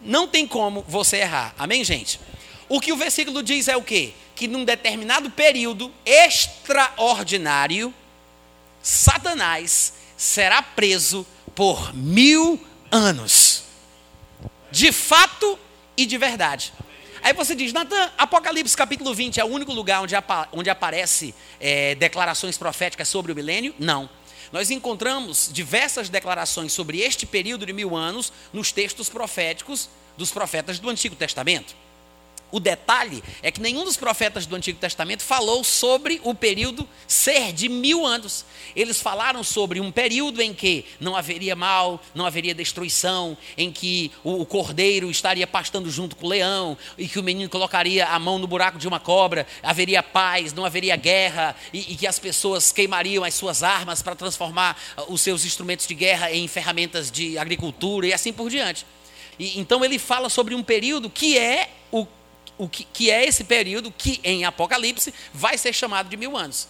Não 0.00 0.28
tem 0.28 0.46
como 0.46 0.84
você 0.86 1.18
errar. 1.18 1.54
Amém, 1.58 1.82
gente? 1.82 2.20
O 2.68 2.80
que 2.80 2.92
o 2.92 2.96
versículo 2.96 3.42
diz 3.42 3.68
é 3.68 3.76
o 3.76 3.82
quê? 3.82 4.12
Que 4.34 4.46
num 4.48 4.64
determinado 4.64 5.30
período 5.30 5.92
extraordinário, 6.06 7.92
Satanás 8.82 9.94
será 10.16 10.62
preso 10.62 11.26
por 11.54 11.94
mil 11.94 12.60
anos. 12.90 13.51
De 14.72 14.90
fato 14.90 15.58
e 15.98 16.06
de 16.06 16.16
verdade. 16.16 16.72
Aí 17.22 17.34
você 17.34 17.54
diz, 17.54 17.74
Natan, 17.74 18.10
Apocalipse 18.16 18.74
capítulo 18.74 19.14
20 19.14 19.38
é 19.38 19.44
o 19.44 19.48
único 19.48 19.70
lugar 19.70 20.02
onde, 20.02 20.16
apa 20.16 20.48
onde 20.50 20.70
aparece 20.70 21.34
é, 21.60 21.94
declarações 21.94 22.56
proféticas 22.56 23.06
sobre 23.06 23.30
o 23.30 23.34
milênio? 23.34 23.74
Não. 23.78 24.08
Nós 24.50 24.70
encontramos 24.70 25.50
diversas 25.52 26.08
declarações 26.08 26.72
sobre 26.72 27.00
este 27.00 27.26
período 27.26 27.66
de 27.66 27.72
mil 27.74 27.94
anos 27.94 28.32
nos 28.50 28.72
textos 28.72 29.10
proféticos 29.10 29.90
dos 30.16 30.30
profetas 30.30 30.78
do 30.78 30.88
Antigo 30.88 31.14
Testamento. 31.14 31.76
O 32.52 32.60
detalhe 32.60 33.24
é 33.42 33.50
que 33.50 33.62
nenhum 33.62 33.82
dos 33.82 33.96
profetas 33.96 34.44
do 34.44 34.54
Antigo 34.54 34.78
Testamento 34.78 35.22
falou 35.22 35.64
sobre 35.64 36.20
o 36.22 36.34
período 36.34 36.86
ser 37.08 37.50
de 37.50 37.66
mil 37.66 38.04
anos. 38.06 38.44
Eles 38.76 39.00
falaram 39.00 39.42
sobre 39.42 39.80
um 39.80 39.90
período 39.90 40.42
em 40.42 40.52
que 40.52 40.84
não 41.00 41.16
haveria 41.16 41.56
mal, 41.56 41.98
não 42.14 42.26
haveria 42.26 42.54
destruição, 42.54 43.38
em 43.56 43.72
que 43.72 44.12
o 44.22 44.44
cordeiro 44.44 45.10
estaria 45.10 45.46
pastando 45.46 45.90
junto 45.90 46.14
com 46.14 46.26
o 46.26 46.28
leão, 46.28 46.76
e 46.98 47.08
que 47.08 47.18
o 47.18 47.22
menino 47.22 47.48
colocaria 47.48 48.06
a 48.06 48.18
mão 48.18 48.38
no 48.38 48.46
buraco 48.46 48.78
de 48.78 48.86
uma 48.86 49.00
cobra, 49.00 49.46
haveria 49.62 50.02
paz, 50.02 50.52
não 50.52 50.66
haveria 50.66 50.94
guerra, 50.94 51.56
e, 51.72 51.92
e 51.92 51.96
que 51.96 52.06
as 52.06 52.18
pessoas 52.18 52.70
queimariam 52.70 53.24
as 53.24 53.32
suas 53.32 53.62
armas 53.62 54.02
para 54.02 54.14
transformar 54.14 54.76
uh, 54.98 55.10
os 55.10 55.22
seus 55.22 55.46
instrumentos 55.46 55.86
de 55.86 55.94
guerra 55.94 56.30
em 56.30 56.46
ferramentas 56.46 57.10
de 57.10 57.38
agricultura 57.38 58.06
e 58.06 58.12
assim 58.12 58.30
por 58.30 58.50
diante. 58.50 58.84
E, 59.38 59.58
então 59.58 59.82
ele 59.82 59.98
fala 59.98 60.28
sobre 60.28 60.54
um 60.54 60.62
período 60.62 61.08
que 61.08 61.38
é 61.38 61.70
o 62.62 62.68
que, 62.68 62.84
que 62.84 63.10
é 63.10 63.26
esse 63.26 63.42
período 63.42 63.90
que 63.90 64.20
em 64.22 64.44
Apocalipse 64.44 65.12
vai 65.34 65.58
ser 65.58 65.72
chamado 65.72 66.08
de 66.08 66.16
mil 66.16 66.36
anos. 66.36 66.68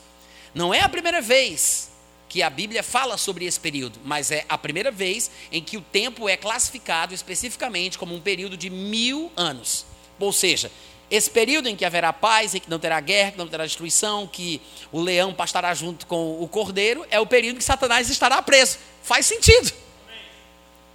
Não 0.54 0.72
é 0.72 0.80
a 0.80 0.88
primeira 0.88 1.20
vez 1.20 1.90
que 2.30 2.42
a 2.42 2.48
Bíblia 2.48 2.82
fala 2.82 3.18
sobre 3.18 3.44
esse 3.44 3.60
período, 3.60 4.00
mas 4.02 4.30
é 4.30 4.46
a 4.48 4.56
primeira 4.56 4.90
vez 4.90 5.30
em 5.50 5.62
que 5.62 5.76
o 5.76 5.82
tempo 5.82 6.30
é 6.30 6.34
classificado 6.34 7.12
especificamente 7.12 7.98
como 7.98 8.14
um 8.14 8.20
período 8.20 8.56
de 8.56 8.70
mil 8.70 9.30
anos. 9.36 9.84
Ou 10.18 10.32
seja, 10.32 10.72
esse 11.10 11.28
período 11.28 11.68
em 11.68 11.76
que 11.76 11.84
haverá 11.84 12.10
paz, 12.10 12.54
em 12.54 12.60
que 12.60 12.70
não 12.70 12.78
terá 12.78 12.98
guerra, 12.98 13.32
que 13.32 13.38
não 13.38 13.46
terá 13.46 13.66
destruição, 13.66 14.26
que 14.26 14.62
o 14.90 14.98
leão 14.98 15.34
pastará 15.34 15.74
junto 15.74 16.06
com 16.06 16.42
o 16.42 16.48
cordeiro, 16.48 17.04
é 17.10 17.20
o 17.20 17.26
período 17.26 17.58
que 17.58 17.64
Satanás 17.64 18.08
estará 18.08 18.40
preso. 18.40 18.78
Faz 19.02 19.26
sentido. 19.26 19.70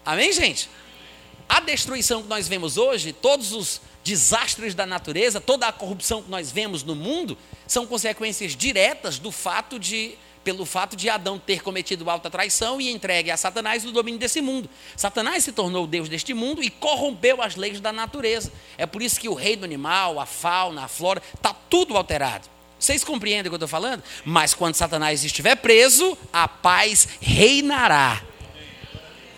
Amém, 0.03 0.33
gente? 0.33 0.67
A 1.47 1.60
destruição 1.60 2.23
que 2.23 2.27
nós 2.27 2.47
vemos 2.47 2.77
hoje, 2.77 3.13
todos 3.13 3.51
os 3.53 3.79
desastres 4.08 4.74
da 4.74 4.86
natureza, 4.86 5.41
toda 5.41 5.67
a 5.67 5.72
corrupção 5.72 6.24
que 6.24 6.32
nós 6.32 6.50
vemos 6.50 6.82
no 6.82 6.96
mundo, 6.96 7.38
são 7.67 7.86
consequências 7.86 8.56
diretas 8.56 9.20
do 9.20 9.32
fato 9.32 9.78
de 9.78 10.17
pelo 10.46 10.65
fato 10.65 10.96
de 10.96 11.10
Adão 11.10 11.38
ter 11.38 11.62
cometido 11.62 12.10
alta 12.10 12.30
traição 12.30 12.80
e 12.80 12.89
entregue 12.89 13.30
a 13.30 13.36
Satanás 13.36 13.84
o 13.84 13.91
domínio 13.91 14.17
desse 14.17 14.39
mundo. 14.39 14.70
Satanás 14.96 15.43
se 15.43 15.52
tornou 15.52 15.84
o 15.84 15.88
Deus 15.88 16.08
deste 16.08 16.34
mundo 16.34 16.63
e 16.63 16.70
corrompeu 16.70 17.41
as 17.41 17.58
leis 17.58 17.82
da 17.82 17.91
natureza. 17.91 18.50
É 18.78 18.86
por 18.86 19.02
isso 19.02 19.20
que 19.20 19.28
o 19.28 19.34
reino 19.34 19.65
animal, 19.65 20.22
a 20.22 20.26
fauna, 20.26 20.86
a 20.86 20.88
flora, 20.88 21.22
está 21.36 21.54
tudo 21.54 21.98
alterado. 21.98 22.48
Vocês 22.80 23.04
compreendem 23.04 23.48
o 23.48 23.50
que 23.50 23.56
eu 23.56 23.58
estou 23.58 23.67
falando? 23.67 24.02
Mas 24.24 24.54
quando 24.54 24.76
Satanás 24.76 25.26
estiver 25.26 25.58
preso, 25.58 26.17
a 26.32 26.48
paz 26.48 27.10
reinará 27.20 28.24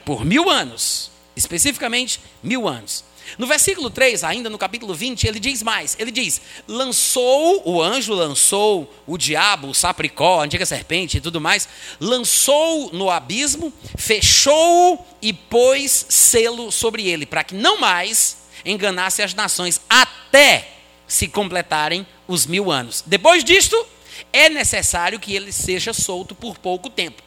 por 0.06 0.24
mil 0.24 0.48
anos 0.48 1.10
especificamente 1.40 2.20
mil 2.44 2.68
anos. 2.68 3.04
No 3.38 3.48
versículo 3.48 3.90
3, 3.90 4.24
ainda 4.24 4.50
no 4.50 4.58
capítulo 4.58 4.94
20, 4.94 5.28
ele 5.28 5.40
diz 5.40 5.62
mais: 5.64 5.96
ele 6.00 6.12
diz: 6.12 6.42
lançou, 6.68 7.62
o 7.66 7.82
anjo 7.82 8.14
lançou 8.14 8.94
o 9.06 9.18
diabo, 9.18 9.70
o 9.70 9.74
sapricó, 9.74 10.42
a 10.42 10.44
antiga 10.44 10.66
serpente 10.66 11.18
e 11.18 11.22
tudo 11.22 11.40
mais, 11.40 11.68
lançou 12.00 12.92
no 12.94 13.10
abismo, 13.10 13.74
fechou 13.98 15.06
e 15.22 15.34
pôs 15.34 16.06
selo 16.10 16.72
sobre 16.72 17.08
ele, 17.08 17.26
para 17.26 17.44
que 17.44 17.56
não 17.56 17.80
mais 17.80 18.38
enganasse 18.66 19.22
as 19.22 19.34
nações, 19.34 19.80
até 19.90 20.68
se 21.08 21.28
completarem 21.28 22.06
os 22.28 22.46
mil 22.46 22.72
anos. 22.72 23.04
Depois 23.06 23.44
disto, 23.44 23.86
é 24.32 24.50
necessário 24.50 25.20
que 25.20 25.36
ele 25.36 25.52
seja 25.52 25.94
solto 25.94 26.36
por 26.36 26.58
pouco 26.58 26.90
tempo. 26.90 27.22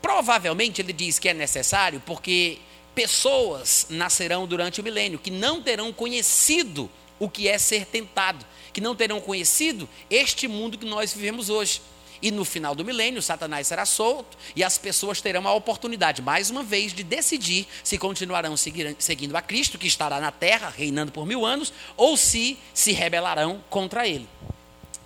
Provavelmente 0.00 0.80
ele 0.80 0.92
diz 0.92 1.18
que 1.18 1.28
é 1.28 1.34
necessário 1.34 2.02
porque 2.04 2.58
pessoas 2.96 3.86
nascerão 3.90 4.46
durante 4.46 4.80
o 4.80 4.84
milênio 4.84 5.18
que 5.18 5.30
não 5.30 5.62
terão 5.62 5.92
conhecido 5.92 6.90
o 7.18 7.28
que 7.28 7.46
é 7.46 7.58
ser 7.58 7.84
tentado, 7.84 8.44
que 8.72 8.80
não 8.80 8.96
terão 8.96 9.20
conhecido 9.20 9.86
este 10.10 10.48
mundo 10.48 10.78
que 10.78 10.86
nós 10.86 11.12
vivemos 11.12 11.50
hoje. 11.50 11.82
E 12.22 12.30
no 12.30 12.46
final 12.46 12.74
do 12.74 12.82
milênio, 12.82 13.20
Satanás 13.20 13.66
será 13.66 13.84
solto 13.84 14.38
e 14.56 14.64
as 14.64 14.78
pessoas 14.78 15.20
terão 15.20 15.46
a 15.46 15.52
oportunidade, 15.52 16.22
mais 16.22 16.48
uma 16.48 16.62
vez, 16.62 16.94
de 16.94 17.04
decidir 17.04 17.68
se 17.84 17.98
continuarão 17.98 18.56
seguindo 18.56 19.36
a 19.36 19.42
Cristo, 19.42 19.78
que 19.78 19.86
estará 19.86 20.18
na 20.18 20.32
terra, 20.32 20.72
reinando 20.74 21.12
por 21.12 21.26
mil 21.26 21.44
anos, 21.44 21.74
ou 21.98 22.16
se 22.16 22.58
se 22.72 22.92
rebelarão 22.92 23.62
contra 23.68 24.08
ele. 24.08 24.26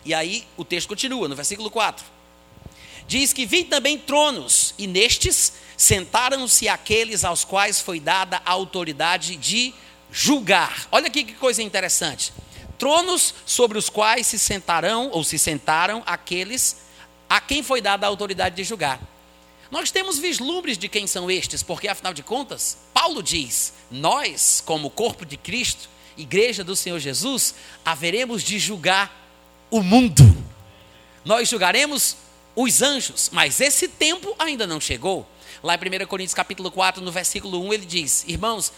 E 0.05 0.15
aí 0.15 0.47
o 0.57 0.65
texto 0.65 0.87
continua, 0.87 1.27
no 1.27 1.35
versículo 1.35 1.69
4. 1.69 2.07
Diz 3.09 3.33
que 3.33 3.45
vi 3.45 3.65
também 3.65 3.99
tronos, 3.99 4.73
e 4.79 4.87
nestes 4.87 5.53
sentaram-se 5.81 6.69
aqueles 6.69 7.25
aos 7.25 7.43
quais 7.43 7.81
foi 7.81 7.99
dada 7.99 8.43
a 8.45 8.51
autoridade 8.51 9.35
de 9.35 9.73
julgar. 10.13 10.87
Olha 10.93 11.07
aqui 11.07 11.25
que 11.25 11.33
coisa 11.33 11.63
interessante. 11.63 12.35
Tronos 12.79 13.35
sobre 13.47 13.79
os 13.79 13.89
quais 13.89 14.27
se 14.27 14.39
sentarão 14.39 15.09
ou 15.11 15.25
se 15.25 15.39
sentaram 15.39 16.03
aqueles 16.05 16.83
a 17.31 17.41
quem 17.41 17.63
foi 17.63 17.81
dada 17.81 18.05
a 18.07 18.11
autoridade 18.11 18.57
de 18.57 18.63
julgar. 18.63 19.01
Nós 19.71 19.91
temos 19.91 20.19
vislumbres 20.19 20.77
de 20.77 20.87
quem 20.87 21.07
são 21.07 21.31
estes, 21.31 21.63
porque 21.63 21.89
afinal 21.89 22.13
de 22.13 22.23
contas, 22.23 22.77
Paulo 22.93 23.23
diz: 23.23 23.73
nós, 23.91 24.63
como 24.67 24.91
corpo 24.91 25.25
de 25.25 25.39
Cristo, 25.39 25.89
igreja 26.15 26.63
do 26.63 26.77
Senhor 26.77 26.99
Jesus, 26.99 27.55
haveremos 27.83 28.43
de 28.43 28.59
julgar 28.59 29.11
o 29.71 29.83
mundo. 29.83 30.25
Nós 31.25 31.49
julgaremos 31.49 32.19
os 32.55 32.83
anjos, 32.83 33.31
mas 33.33 33.63
esse 33.63 33.89
tempo 33.89 34.37
ainda 34.39 34.67
não 34.67 34.79
chegou. 34.79 35.27
Lá 35.63 35.75
em 35.75 36.03
1 36.03 36.07
Coríntios 36.07 36.35
capítulo 36.35 36.71
4, 36.71 37.03
no 37.03 37.13
versículo 37.13 37.63
1, 37.67 37.73
ele 37.75 37.87
diz: 37.87 38.25
Irmãos, 38.27 38.73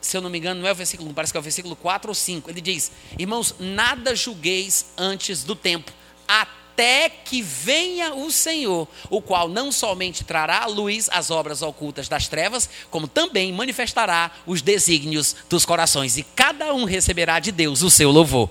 se 0.00 0.16
eu 0.16 0.20
não 0.20 0.30
me 0.30 0.38
engano, 0.38 0.60
não 0.60 0.68
é 0.68 0.72
o 0.72 0.74
versículo 0.74 1.10
1, 1.10 1.14
parece 1.14 1.32
que 1.32 1.36
é 1.36 1.40
o 1.40 1.42
versículo 1.42 1.76
4 1.76 2.10
ou 2.10 2.14
5. 2.14 2.50
Ele 2.50 2.60
diz: 2.60 2.90
Irmãos, 3.18 3.54
nada 3.58 4.14
julgueis 4.14 4.86
antes 4.96 5.44
do 5.44 5.54
tempo, 5.54 5.92
até 6.26 7.10
que 7.10 7.42
venha 7.42 8.14
o 8.14 8.30
Senhor, 8.30 8.88
o 9.10 9.20
qual 9.20 9.48
não 9.48 9.70
somente 9.70 10.24
trará 10.24 10.62
à 10.62 10.66
luz 10.66 11.10
as 11.12 11.30
obras 11.30 11.60
ocultas 11.60 12.08
das 12.08 12.28
trevas, 12.28 12.68
como 12.90 13.06
também 13.06 13.52
manifestará 13.52 14.30
os 14.46 14.62
desígnios 14.62 15.36
dos 15.50 15.66
corações, 15.66 16.16
e 16.16 16.22
cada 16.22 16.72
um 16.72 16.84
receberá 16.84 17.38
de 17.38 17.52
Deus 17.52 17.82
o 17.82 17.90
seu 17.90 18.10
louvor. 18.10 18.48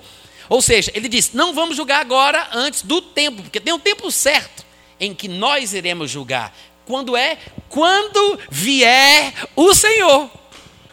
Ou 0.50 0.62
seja, 0.62 0.92
ele 0.94 1.10
diz: 1.10 1.32
não 1.34 1.54
vamos 1.54 1.78
julgar 1.78 2.00
agora 2.00 2.50
antes 2.54 2.84
do 2.84 3.02
tempo, 3.02 3.42
porque 3.42 3.60
tem 3.60 3.74
um 3.74 3.80
tempo 3.80 4.12
certo 4.12 4.64
em 5.00 5.16
que 5.16 5.28
nós 5.28 5.74
iremos 5.74 6.12
julgar. 6.12 6.56
Quando 6.86 7.16
é? 7.18 7.38
Quando 7.70 8.40
vier 8.50 9.34
o 9.56 9.74
Senhor. 9.74 10.30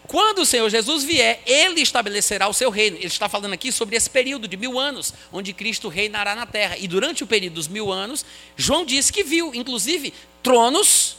Quando 0.06 0.40
o 0.40 0.46
Senhor 0.46 0.68
Jesus 0.68 1.04
vier, 1.04 1.42
ele 1.46 1.80
estabelecerá 1.80 2.46
o 2.46 2.52
seu 2.52 2.68
reino. 2.68 2.96
Ele 2.98 3.06
está 3.06 3.30
falando 3.30 3.54
aqui 3.54 3.72
sobre 3.72 3.96
esse 3.96 4.10
período 4.10 4.46
de 4.46 4.58
mil 4.58 4.78
anos, 4.78 5.14
onde 5.32 5.54
Cristo 5.54 5.88
reinará 5.88 6.34
na 6.34 6.44
terra. 6.44 6.76
E 6.78 6.86
durante 6.86 7.24
o 7.24 7.26
período 7.26 7.54
dos 7.54 7.66
mil 7.66 7.90
anos, 7.90 8.24
João 8.54 8.84
disse 8.84 9.10
que 9.10 9.24
viu, 9.24 9.54
inclusive, 9.54 10.12
tronos 10.42 11.16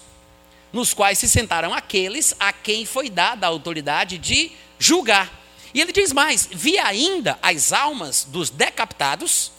nos 0.71 0.93
quais 0.93 1.17
se 1.17 1.27
sentaram 1.29 1.73
aqueles 1.73 2.35
a 2.39 2.53
quem 2.53 2.85
foi 2.85 3.09
dada 3.09 3.47
a 3.47 3.49
autoridade 3.49 4.17
de 4.17 4.51
julgar. 4.77 5.41
E 5.73 5.81
ele 5.81 5.91
diz 5.91 6.13
mais: 6.13 6.47
vi 6.51 6.77
ainda 6.77 7.39
as 7.41 7.73
almas 7.73 8.25
dos 8.25 8.49
decapitados 8.49 9.51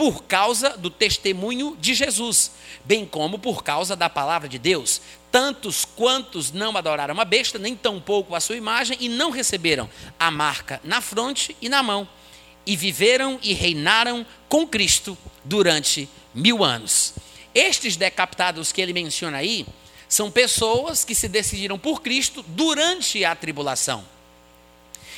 por 0.00 0.22
causa 0.22 0.78
do 0.78 0.88
testemunho 0.88 1.76
de 1.78 1.92
Jesus, 1.92 2.52
bem 2.86 3.04
como 3.04 3.38
por 3.38 3.62
causa 3.62 3.94
da 3.94 4.08
palavra 4.08 4.48
de 4.48 4.58
Deus. 4.58 4.98
Tantos 5.30 5.84
quantos 5.84 6.50
não 6.50 6.74
adoraram 6.74 7.20
a 7.20 7.24
besta, 7.26 7.58
nem 7.58 7.76
tampouco 7.76 8.34
a 8.34 8.40
sua 8.40 8.56
imagem, 8.56 8.96
e 8.98 9.10
não 9.10 9.30
receberam 9.30 9.90
a 10.18 10.30
marca 10.30 10.80
na 10.82 11.02
fronte 11.02 11.54
e 11.60 11.68
na 11.68 11.82
mão, 11.82 12.08
e 12.64 12.76
viveram 12.76 13.38
e 13.42 13.52
reinaram 13.52 14.24
com 14.48 14.66
Cristo 14.66 15.18
durante 15.44 16.08
mil 16.34 16.64
anos. 16.64 17.12
Estes 17.54 17.94
decapitados 17.94 18.72
que 18.72 18.80
ele 18.80 18.94
menciona 18.94 19.36
aí 19.36 19.66
são 20.08 20.30
pessoas 20.30 21.04
que 21.04 21.14
se 21.14 21.28
decidiram 21.28 21.78
por 21.78 22.00
Cristo 22.00 22.42
durante 22.48 23.22
a 23.22 23.36
tribulação. 23.36 24.02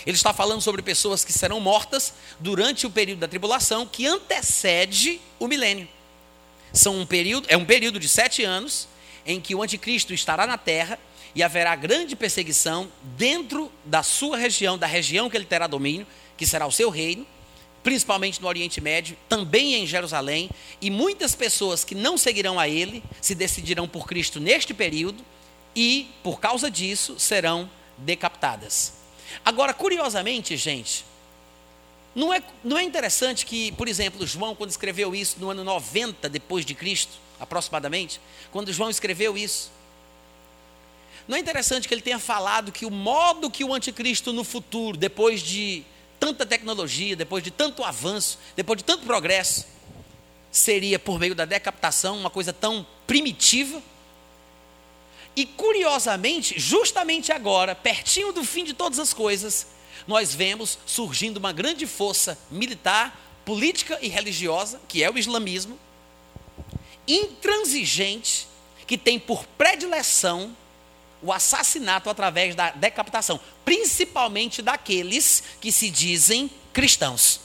Ele 0.07 0.17
está 0.17 0.33
falando 0.33 0.61
sobre 0.61 0.83
pessoas 0.83 1.25
que 1.25 1.33
serão 1.33 1.61
mortas 1.61 2.13
durante 2.41 2.87
o 2.87 2.91
período 2.91 3.21
da 3.21 3.29
tribulação 3.29 3.87
que 3.87 4.07
antecede 4.07 5.21
o 5.39 5.47
milênio. 5.47 5.89
São 6.73 6.99
um 6.99 7.07
período, 7.07 7.47
é 7.49 7.57
um 7.57 7.65
período 7.65 8.01
de 8.01 8.09
sete 8.09 8.43
anos 8.43 8.89
em 9.27 9.41
que 9.41 9.55
o 9.55 9.63
anticristo 9.63 10.13
estará 10.13 10.47
na 10.47 10.59
terra 10.59 10.99
e 11.35 11.43
haverá 11.43 11.75
grande 11.77 12.17
perseguição 12.17 12.91
dentro 13.17 13.71
da 13.85 14.03
sua 14.03 14.37
região, 14.37 14.77
da 14.77 14.87
região 14.87 15.31
que 15.31 15.37
ele 15.37 15.45
terá 15.45 15.67
domínio, 15.67 16.07
que 16.37 16.47
será 16.47 16.67
o 16.67 16.73
seu 16.73 16.91
reino, 16.91 17.27
principalmente 17.83 18.41
no 18.41 18.49
Oriente 18.49 18.81
Médio, 18.81 19.17
também 19.29 19.75
em 19.75 19.87
Jerusalém, 19.87 20.51
e 20.81 20.91
muitas 20.91 21.35
pessoas 21.35 21.85
que 21.85 21.95
não 21.95 22.17
seguirão 22.19 22.59
a 22.59 22.69
ele 22.69 23.03
se 23.21 23.35
decidirão 23.35 23.89
por 23.89 24.07
Cristo 24.07 24.41
neste 24.41 24.75
período 24.75 25.25
e, 25.75 26.11
por 26.23 26.39
causa 26.39 26.71
disso, 26.71 27.19
serão 27.19 27.69
decapitadas. 27.97 29.02
Agora, 29.45 29.73
curiosamente, 29.73 30.57
gente, 30.57 31.05
não 32.15 32.33
é, 32.33 32.43
não 32.63 32.79
é 32.79 32.83
interessante 32.83 33.47
que, 33.47 33.73
por 33.73 33.89
exemplo, 33.89 34.27
João, 34.27 34.55
quando 34.55 34.71
escreveu 34.71 35.15
isso 35.15 35.37
no 35.41 35.51
ano 35.51 35.65
90 35.65 36.29
depois 36.29 36.65
de 36.65 36.75
Cristo, 36.75 37.13
aproximadamente, 37.41 38.21
quando 38.51 38.73
João 38.73 38.91
escreveu 38.91 39.37
isso, 39.37 39.71
não 41.27 41.37
é 41.37 41.41
interessante 41.41 41.89
que 41.89 41.95
ele 41.95 42.03
tenha 42.03 42.19
falado 42.19 42.73
que 42.73 42.85
o 42.85 42.91
modo 42.91 43.51
que 43.51 43.65
o 43.65 43.73
anticristo 43.73 44.33
no 44.33 44.45
futuro, 44.45 44.97
depois 44.97 45.41
de 45.41 45.85
tanta 46.19 46.45
tecnologia, 46.45 47.17
depois 47.17 47.43
de 47.43 47.51
tanto 47.51 47.83
avanço, 47.83 48.39
depois 48.55 48.79
de 48.79 48.85
tanto 48.85 49.07
progresso, 49.07 49.67
seria 50.51 50.99
por 50.99 51.19
meio 51.19 51.35
da 51.35 51.45
decapitação 51.45 52.19
uma 52.19 52.31
coisa 52.31 52.53
tão 52.53 52.87
primitiva? 53.07 53.83
E 55.35 55.47
curiosamente, 55.47 56.59
justamente 56.59 57.33
agora, 57.33 57.75
pertinho 57.75 58.33
do 58.33 58.45
fim 58.45 58.65
de 58.65 58.75
todas 58.75 58.99
as 58.99 59.15
coisas, 59.15 59.67
nós 60.07 60.35
vemos 60.35 60.79
surgindo 60.85 61.39
uma 61.39 61.53
grande 61.53 61.87
força 61.87 62.39
militar, 62.51 63.19
política 63.45 63.99
e 64.03 64.09
religiosa, 64.09 64.81
que 64.87 65.03
é 65.03 65.11
o 65.11 65.19
islamismo, 65.19 65.79
intransigente, 67.09 68.47
que 68.87 68.99
tem 68.99 69.19
por 69.19 69.47
predileção 69.47 70.55
o 71.23 71.33
assassinato 71.33 72.11
através 72.11 72.55
da 72.55 72.71
decapitação, 72.71 73.41
principalmente 73.65 74.61
daqueles 74.61 75.43
que 75.61 75.71
se 75.73 75.89
dizem 75.89 76.51
cristãos. 76.73 77.41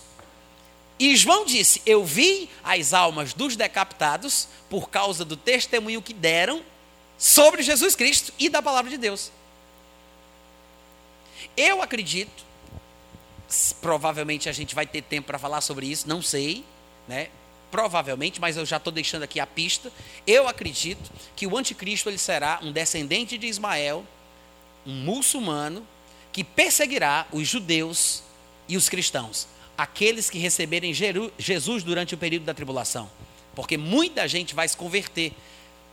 E 1.00 1.16
João 1.16 1.46
disse: 1.46 1.82
Eu 1.86 2.04
vi 2.04 2.50
as 2.64 2.94
almas 2.94 3.34
dos 3.34 3.56
decapitados 3.56 4.48
por 4.70 4.90
causa 4.90 5.24
do 5.24 5.38
testemunho 5.38 6.02
que 6.02 6.14
deram 6.14 6.64
sobre 7.18 7.64
Jesus 7.64 7.96
Cristo 7.96 8.32
e 8.38 8.50
da 8.50 8.62
palavra 8.62 8.90
de 8.92 8.98
Deus. 8.98 9.32
Eu 11.56 11.82
acredito, 11.82 12.46
provavelmente 13.82 14.48
a 14.48 14.52
gente 14.52 14.76
vai 14.76 14.86
ter 14.86 15.02
tempo 15.02 15.28
para 15.28 15.40
falar 15.40 15.62
sobre 15.62 15.88
isso, 15.88 16.08
não 16.08 16.22
sei, 16.22 16.64
né? 17.08 17.30
Provavelmente, 17.72 18.40
mas 18.40 18.56
eu 18.56 18.66
já 18.66 18.78
estou 18.78 18.94
deixando 18.94 19.24
aqui 19.24 19.40
a 19.40 19.48
pista. 19.48 19.92
Eu 20.26 20.48
acredito 20.48 21.12
que 21.36 21.46
o 21.46 21.58
anticristo 21.58 22.10
ele 22.10 22.18
será 22.18 22.60
um 22.62 22.72
descendente 22.72 23.38
de 23.38 23.48
Ismael, 23.48 24.06
um 24.86 24.94
muçulmano, 24.94 25.86
que 26.32 26.44
perseguirá 26.44 27.28
os 27.32 27.48
judeus 27.48 28.24
e 28.70 28.78
os 28.78 28.88
cristãos, 28.88 29.48
aqueles 29.78 30.30
que 30.30 30.38
receberem 30.38 30.94
Jesus 30.94 31.84
durante 31.84 32.14
o 32.14 32.18
período 32.18 32.46
da 32.46 32.54
tribulação. 32.54 33.10
Porque 33.56 33.76
muita 33.76 34.28
gente 34.28 34.54
vai 34.54 34.68
se 34.68 34.78
converter. 34.78 35.34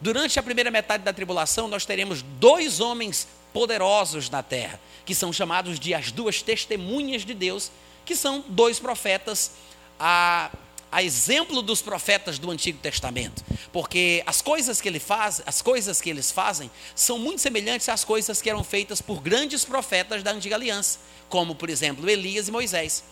Durante 0.05 0.39
a 0.39 0.43
primeira 0.43 0.71
metade 0.71 1.03
da 1.03 1.15
tribulação, 1.15 1.67
nós 1.67 1.87
teremos 1.87 2.21
dois 2.39 2.79
homens 2.79 3.27
poderosos 3.55 4.29
na 4.29 4.43
terra, 4.43 4.79
que 5.03 5.15
são 5.15 5.33
chamados 5.33 5.81
de 5.81 5.95
as 5.95 6.13
duas 6.13 6.43
testemunhas 6.43 7.25
de 7.25 7.33
Deus, 7.33 7.71
que 8.05 8.15
são 8.15 8.45
dois 8.47 8.79
profetas 8.79 9.53
a 9.99 10.51
a 10.93 11.03
exemplo 11.03 11.61
dos 11.61 11.83
profetas 11.83 12.39
do 12.39 12.51
Antigo 12.53 12.79
Testamento, 12.79 13.43
porque 13.73 14.23
as 14.27 14.41
coisas 14.41 14.81
que 14.81 14.89
ele 14.89 15.01
faz, 15.01 15.43
as 15.45 15.61
coisas 15.61 16.01
que 16.01 16.09
eles 16.09 16.31
fazem, 16.31 16.71
são 16.95 17.19
muito 17.19 17.41
semelhantes 17.41 17.89
às 17.89 18.05
coisas 18.05 18.41
que 18.41 18.49
eram 18.49 18.63
feitas 18.63 19.03
por 19.03 19.21
grandes 19.21 19.65
profetas 19.65 20.23
da 20.23 20.31
Antiga 20.31 20.55
Aliança, 20.55 21.01
como 21.29 21.57
por 21.57 21.69
exemplo 21.69 22.09
Elias 22.09 22.47
e 22.47 22.53
Moisés. 22.53 23.03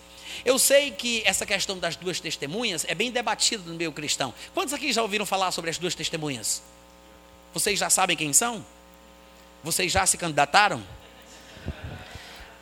Eu 0.45 0.57
sei 0.57 0.91
que 0.91 1.23
essa 1.25 1.45
questão 1.45 1.77
das 1.77 1.97
duas 1.97 2.21
testemunhas 2.21 2.85
é 2.87 2.95
bem 2.95 3.11
debatida 3.11 3.63
no 3.69 3.75
meio 3.75 3.91
cristão. 3.91 4.33
Quantos 4.53 4.73
aqui 4.73 4.93
já 4.93 5.01
ouviram 5.01 5.25
falar 5.25 5.51
sobre 5.51 5.69
as 5.69 5.77
duas 5.77 5.93
testemunhas? 5.93 6.61
Vocês 7.53 7.77
já 7.77 7.89
sabem 7.89 8.17
quem 8.17 8.33
são? 8.33 8.65
Vocês 9.63 9.91
já 9.91 10.05
se 10.05 10.17
candidataram? 10.17 10.83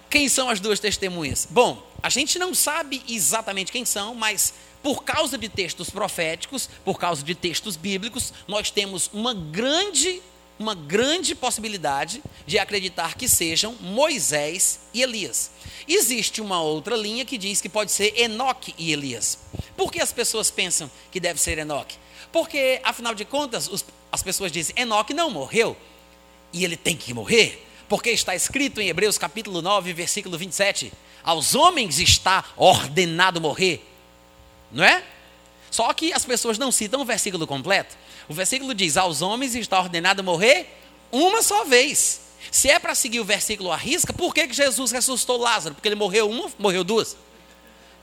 Quem 0.09 0.27
são 0.27 0.49
as 0.49 0.59
duas 0.59 0.79
testemunhas? 0.79 1.47
Bom, 1.49 1.81
a 2.03 2.09
gente 2.09 2.37
não 2.37 2.53
sabe 2.53 3.01
exatamente 3.07 3.71
quem 3.71 3.85
são, 3.85 4.13
mas 4.13 4.53
por 4.83 5.03
causa 5.03 5.37
de 5.37 5.47
textos 5.47 5.89
proféticos, 5.89 6.69
por 6.83 6.99
causa 6.99 7.23
de 7.23 7.33
textos 7.33 7.77
bíblicos, 7.77 8.33
nós 8.47 8.69
temos 8.69 9.09
uma 9.13 9.33
grande, 9.33 10.21
uma 10.59 10.75
grande 10.75 11.33
possibilidade 11.33 12.21
de 12.45 12.59
acreditar 12.59 13.15
que 13.15 13.29
sejam 13.29 13.75
Moisés 13.79 14.81
e 14.93 15.01
Elias. 15.01 15.51
Existe 15.87 16.41
uma 16.41 16.61
outra 16.61 16.97
linha 16.97 17.23
que 17.23 17.37
diz 17.37 17.61
que 17.61 17.69
pode 17.69 17.91
ser 17.93 18.13
Enoque 18.19 18.75
e 18.77 18.91
Elias. 18.91 19.37
Por 19.77 19.91
que 19.91 20.01
as 20.01 20.11
pessoas 20.11 20.51
pensam 20.51 20.91
que 21.11 21.19
deve 21.19 21.39
ser 21.39 21.57
Enoque? 21.57 21.95
Porque, 22.31 22.81
afinal 22.83 23.13
de 23.13 23.23
contas, 23.23 23.67
os, 23.67 23.85
as 24.11 24.21
pessoas 24.21 24.51
dizem: 24.51 24.75
Enoque 24.77 25.13
não 25.13 25.29
morreu 25.29 25.77
e 26.51 26.63
ele 26.63 26.75
tem 26.75 26.95
que 26.95 27.13
morrer, 27.13 27.65
porque 27.87 28.09
está 28.09 28.35
escrito 28.35 28.81
em 28.81 28.89
Hebreus 28.89 29.17
capítulo 29.17 29.61
9, 29.61 29.93
versículo 29.93 30.37
27. 30.37 30.91
Aos 31.23 31.55
homens 31.55 31.99
está 31.99 32.43
ordenado 32.57 33.39
morrer, 33.39 33.85
não 34.71 34.83
é? 34.83 35.03
Só 35.69 35.93
que 35.93 36.11
as 36.11 36.25
pessoas 36.25 36.57
não 36.57 36.71
citam 36.71 37.01
o 37.01 37.05
versículo 37.05 37.47
completo. 37.47 37.95
O 38.27 38.33
versículo 38.33 38.73
diz: 38.73 38.97
Aos 38.97 39.21
homens 39.21 39.55
está 39.55 39.79
ordenado 39.79 40.23
morrer 40.23 40.67
uma 41.11 41.41
só 41.41 41.63
vez. 41.63 42.21
Se 42.49 42.69
é 42.69 42.79
para 42.79 42.95
seguir 42.95 43.19
o 43.19 43.25
versículo 43.25 43.71
à 43.71 43.77
risca, 43.77 44.11
por 44.11 44.33
que, 44.33 44.47
que 44.47 44.53
Jesus 44.53 44.91
ressuscitou 44.91 45.37
Lázaro? 45.37 45.75
Porque 45.75 45.87
ele 45.87 45.95
morreu 45.95 46.29
uma, 46.29 46.49
morreu 46.57 46.83
duas. 46.83 47.15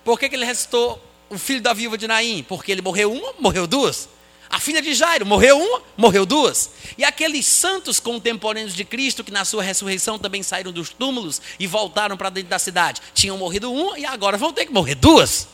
Por 0.04 0.18
que, 0.18 0.28
que 0.28 0.36
ele 0.36 0.44
ressuscitou 0.44 1.02
o 1.28 1.36
filho 1.36 1.60
da 1.60 1.74
viúva 1.74 1.98
de 1.98 2.06
Naim? 2.06 2.42
Porque 2.48 2.72
ele 2.72 2.80
morreu 2.80 3.12
uma, 3.12 3.34
morreu 3.38 3.66
duas. 3.66 4.08
A 4.50 4.58
filha 4.58 4.80
de 4.80 4.94
Jairo 4.94 5.26
morreu 5.26 5.58
uma, 5.58 5.82
morreu 5.96 6.24
duas. 6.24 6.70
E 6.96 7.04
aqueles 7.04 7.46
santos 7.46 8.00
contemporâneos 8.00 8.74
de 8.74 8.84
Cristo, 8.84 9.22
que 9.22 9.30
na 9.30 9.44
sua 9.44 9.62
ressurreição 9.62 10.18
também 10.18 10.42
saíram 10.42 10.72
dos 10.72 10.88
túmulos 10.90 11.40
e 11.58 11.66
voltaram 11.66 12.16
para 12.16 12.30
dentro 12.30 12.48
da 12.48 12.58
cidade, 12.58 13.02
tinham 13.12 13.36
morrido 13.36 13.72
uma 13.72 13.98
e 13.98 14.06
agora 14.06 14.38
vão 14.38 14.52
ter 14.52 14.64
que 14.64 14.72
morrer 14.72 14.94
duas. 14.94 15.48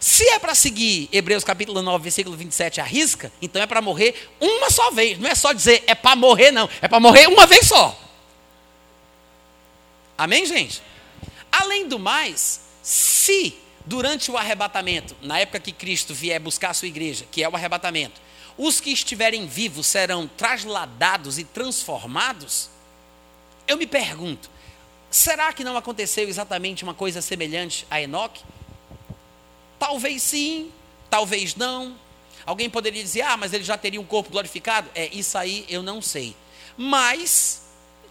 Se 0.00 0.26
é 0.28 0.38
para 0.38 0.54
seguir 0.54 1.08
Hebreus 1.12 1.44
capítulo 1.44 1.80
9, 1.82 2.02
versículo 2.02 2.36
27 2.36 2.80
a 2.80 2.84
risca, 2.84 3.32
então 3.40 3.60
é 3.60 3.66
para 3.66 3.80
morrer 3.82 4.30
uma 4.40 4.70
só 4.70 4.90
vez. 4.90 5.18
Não 5.18 5.28
é 5.28 5.34
só 5.34 5.52
dizer 5.52 5.82
é 5.86 5.94
para 5.94 6.16
morrer, 6.16 6.50
não. 6.50 6.68
É 6.80 6.88
para 6.88 7.00
morrer 7.00 7.26
uma 7.26 7.46
vez 7.46 7.66
só. 7.66 7.98
Amém, 10.16 10.46
gente? 10.46 10.82
Além 11.50 11.88
do 11.88 11.98
mais, 11.98 12.60
se 12.82 13.56
durante 13.84 14.30
o 14.30 14.36
arrebatamento, 14.36 15.16
na 15.20 15.38
época 15.38 15.60
que 15.60 15.72
Cristo 15.72 16.14
vier 16.14 16.40
buscar 16.40 16.70
a 16.70 16.74
sua 16.74 16.88
igreja, 16.88 17.26
que 17.30 17.42
é 17.42 17.48
o 17.48 17.54
arrebatamento, 17.54 18.20
os 18.56 18.80
que 18.80 18.90
estiverem 18.90 19.46
vivos 19.46 19.86
serão 19.86 20.26
trasladados 20.26 21.38
e 21.38 21.44
transformados, 21.44 22.70
eu 23.66 23.76
me 23.76 23.86
pergunto, 23.86 24.48
será 25.10 25.52
que 25.52 25.64
não 25.64 25.76
aconteceu 25.76 26.28
exatamente 26.28 26.84
uma 26.84 26.94
coisa 26.94 27.20
semelhante 27.20 27.86
a 27.90 28.00
Enoque? 28.00 28.42
Talvez 29.78 30.22
sim, 30.22 30.70
talvez 31.10 31.54
não. 31.54 31.96
Alguém 32.46 32.68
poderia 32.70 33.02
dizer, 33.02 33.22
ah, 33.22 33.36
mas 33.36 33.52
ele 33.52 33.64
já 33.64 33.76
teria 33.76 34.00
um 34.00 34.04
corpo 34.04 34.30
glorificado? 34.30 34.88
É, 34.94 35.08
isso 35.12 35.36
aí 35.36 35.64
eu 35.68 35.82
não 35.82 36.00
sei. 36.00 36.36
Mas, 36.76 37.62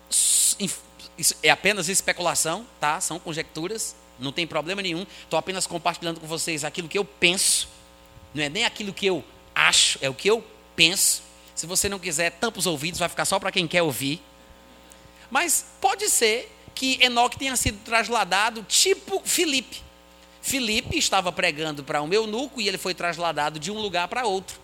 isso 0.09 1.35
é 1.41 1.49
apenas 1.49 1.87
especulação, 1.87 2.65
tá? 2.79 2.99
São 2.99 3.19
conjecturas, 3.19 3.95
não 4.23 4.31
tem 4.31 4.47
problema 4.47 4.81
nenhum. 4.81 5.05
Estou 5.23 5.37
apenas 5.37 5.67
compartilhando 5.67 6.19
com 6.19 6.27
vocês 6.27 6.63
aquilo 6.63 6.87
que 6.87 6.97
eu 6.97 7.05
penso. 7.05 7.67
Não 8.33 8.43
é 8.43 8.49
nem 8.49 8.65
aquilo 8.65 8.93
que 8.93 9.05
eu 9.05 9.23
acho, 9.53 9.99
é 10.01 10.09
o 10.09 10.13
que 10.13 10.27
eu 10.27 10.43
penso. 10.75 11.21
Se 11.53 11.67
você 11.67 11.87
não 11.87 11.99
quiser, 11.99 12.31
tampa 12.31 12.59
os 12.59 12.65
ouvidos, 12.65 12.99
vai 12.99 13.09
ficar 13.09 13.25
só 13.25 13.39
para 13.39 13.51
quem 13.51 13.67
quer 13.67 13.83
ouvir. 13.83 14.21
Mas 15.29 15.65
pode 15.79 16.09
ser 16.09 16.51
que 16.73 16.97
Enoque 17.01 17.37
tenha 17.37 17.55
sido 17.55 17.77
trasladado 17.83 18.63
tipo 18.63 19.21
Filipe. 19.23 19.81
Filipe 20.41 20.97
estava 20.97 21.31
pregando 21.31 21.83
para 21.83 22.01
um 22.01 22.11
eunuco 22.11 22.59
e 22.59 22.67
ele 22.67 22.77
foi 22.77 22.93
trasladado 22.93 23.59
de 23.59 23.71
um 23.71 23.79
lugar 23.79 24.07
para 24.07 24.25
outro. 24.25 24.59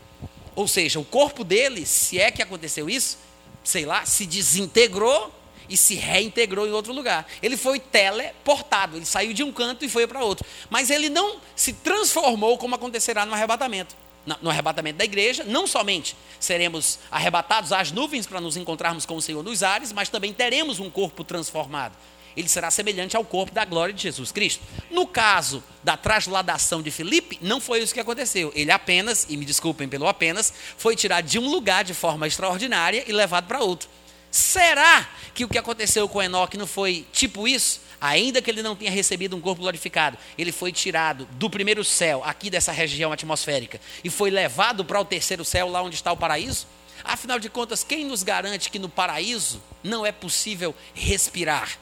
Ou 0.56 0.68
seja, 0.68 1.00
o 1.00 1.06
corpo 1.06 1.44
dele, 1.44 1.86
se 1.86 2.20
é 2.20 2.32
que 2.32 2.42
aconteceu 2.42 2.90
isso, 2.90 3.18
sei 3.64 3.86
lá, 3.86 4.06
se 4.06 4.26
desintegrou 4.26 5.34
e 5.70 5.78
se 5.78 5.96
reintegrou 5.96 6.68
em 6.68 6.72
outro 6.72 6.92
lugar. 6.92 7.28
Ele 7.42 7.56
foi 7.56 7.80
teleportado, 7.80 8.98
ele 8.98 9.06
saiu 9.06 9.34
de 9.34 9.44
um 9.44 9.52
canto 9.52 9.86
e 9.86 9.90
foi 9.90 10.08
para 10.08 10.24
outro. 10.24 10.46
Mas 10.70 10.90
ele 10.90 11.10
não 11.10 11.40
se 11.56 11.74
transformou 11.74 12.58
como 12.58 12.76
acontecerá 12.76 13.26
no 13.26 13.34
arrebatamento. 13.34 13.96
No 14.42 14.50
arrebatamento 14.50 14.98
da 14.98 15.06
igreja, 15.06 15.44
não 15.44 15.66
somente 15.66 16.16
seremos 16.40 17.00
arrebatados 17.10 17.72
às 17.72 17.92
nuvens 17.92 18.28
para 18.28 18.42
nos 18.42 18.58
encontrarmos 18.58 19.06
com 19.06 19.16
o 19.16 19.22
Senhor 19.22 19.44
nos 19.44 19.64
ares, 19.64 19.92
mas 19.92 20.10
também 20.10 20.34
teremos 20.34 20.80
um 20.80 20.90
corpo 20.90 21.24
transformado 21.24 21.96
ele 22.40 22.48
será 22.48 22.72
semelhante 22.72 23.18
ao 23.18 23.26
corpo 23.26 23.54
da 23.54 23.66
glória 23.66 23.94
de 23.94 24.04
Jesus 24.04 24.32
Cristo. 24.32 24.64
No 24.90 25.06
caso 25.06 25.64
da 25.84 25.98
trasladação 25.98 26.82
de 26.82 26.92
Filipe, 26.92 27.38
não 27.42 27.60
foi 27.60 27.82
isso 27.82 27.94
que 27.94 28.00
aconteceu. 28.00 28.52
Ele 28.56 28.72
apenas, 28.72 29.26
e 29.30 29.36
me 29.36 29.46
desculpem 29.46 29.90
pelo 29.90 30.08
apenas, 30.08 30.54
foi 30.78 30.96
tirado 30.96 31.26
de 31.26 31.38
um 31.38 31.50
lugar 31.50 31.84
de 31.84 31.94
forma 31.94 32.28
extraordinária 32.28 33.04
e 33.08 33.12
levado 33.12 33.48
para 33.48 33.60
outro. 33.60 33.90
Será 34.32 35.10
que 35.34 35.44
o 35.44 35.48
que 35.48 35.58
aconteceu 35.58 36.08
com 36.08 36.22
Enoque 36.22 36.58
não 36.58 36.68
foi 36.68 37.06
tipo 37.12 37.48
isso? 37.48 37.82
Ainda 38.02 38.42
que 38.42 38.50
ele 38.50 38.62
não 38.62 38.76
tenha 38.76 38.92
recebido 38.92 39.36
um 39.36 39.42
corpo 39.42 39.62
glorificado, 39.62 40.18
ele 40.38 40.52
foi 40.52 40.72
tirado 40.72 41.26
do 41.34 41.50
primeiro 41.50 41.84
céu, 41.84 42.22
aqui 42.24 42.50
dessa 42.50 42.72
região 42.72 43.12
atmosférica, 43.12 43.80
e 44.04 44.10
foi 44.10 44.30
levado 44.30 44.86
para 44.86 45.02
o 45.02 45.06
terceiro 45.06 45.44
céu, 45.44 45.68
lá 45.68 45.82
onde 45.82 45.96
está 45.96 46.12
o 46.12 46.18
paraíso? 46.18 46.66
Afinal 47.04 47.40
de 47.40 47.50
contas, 47.50 47.84
quem 47.84 48.06
nos 48.06 48.24
garante 48.24 48.70
que 48.70 48.80
no 48.80 48.90
paraíso 48.90 49.62
não 49.84 50.06
é 50.06 50.12
possível 50.12 50.74
respirar? 50.94 51.78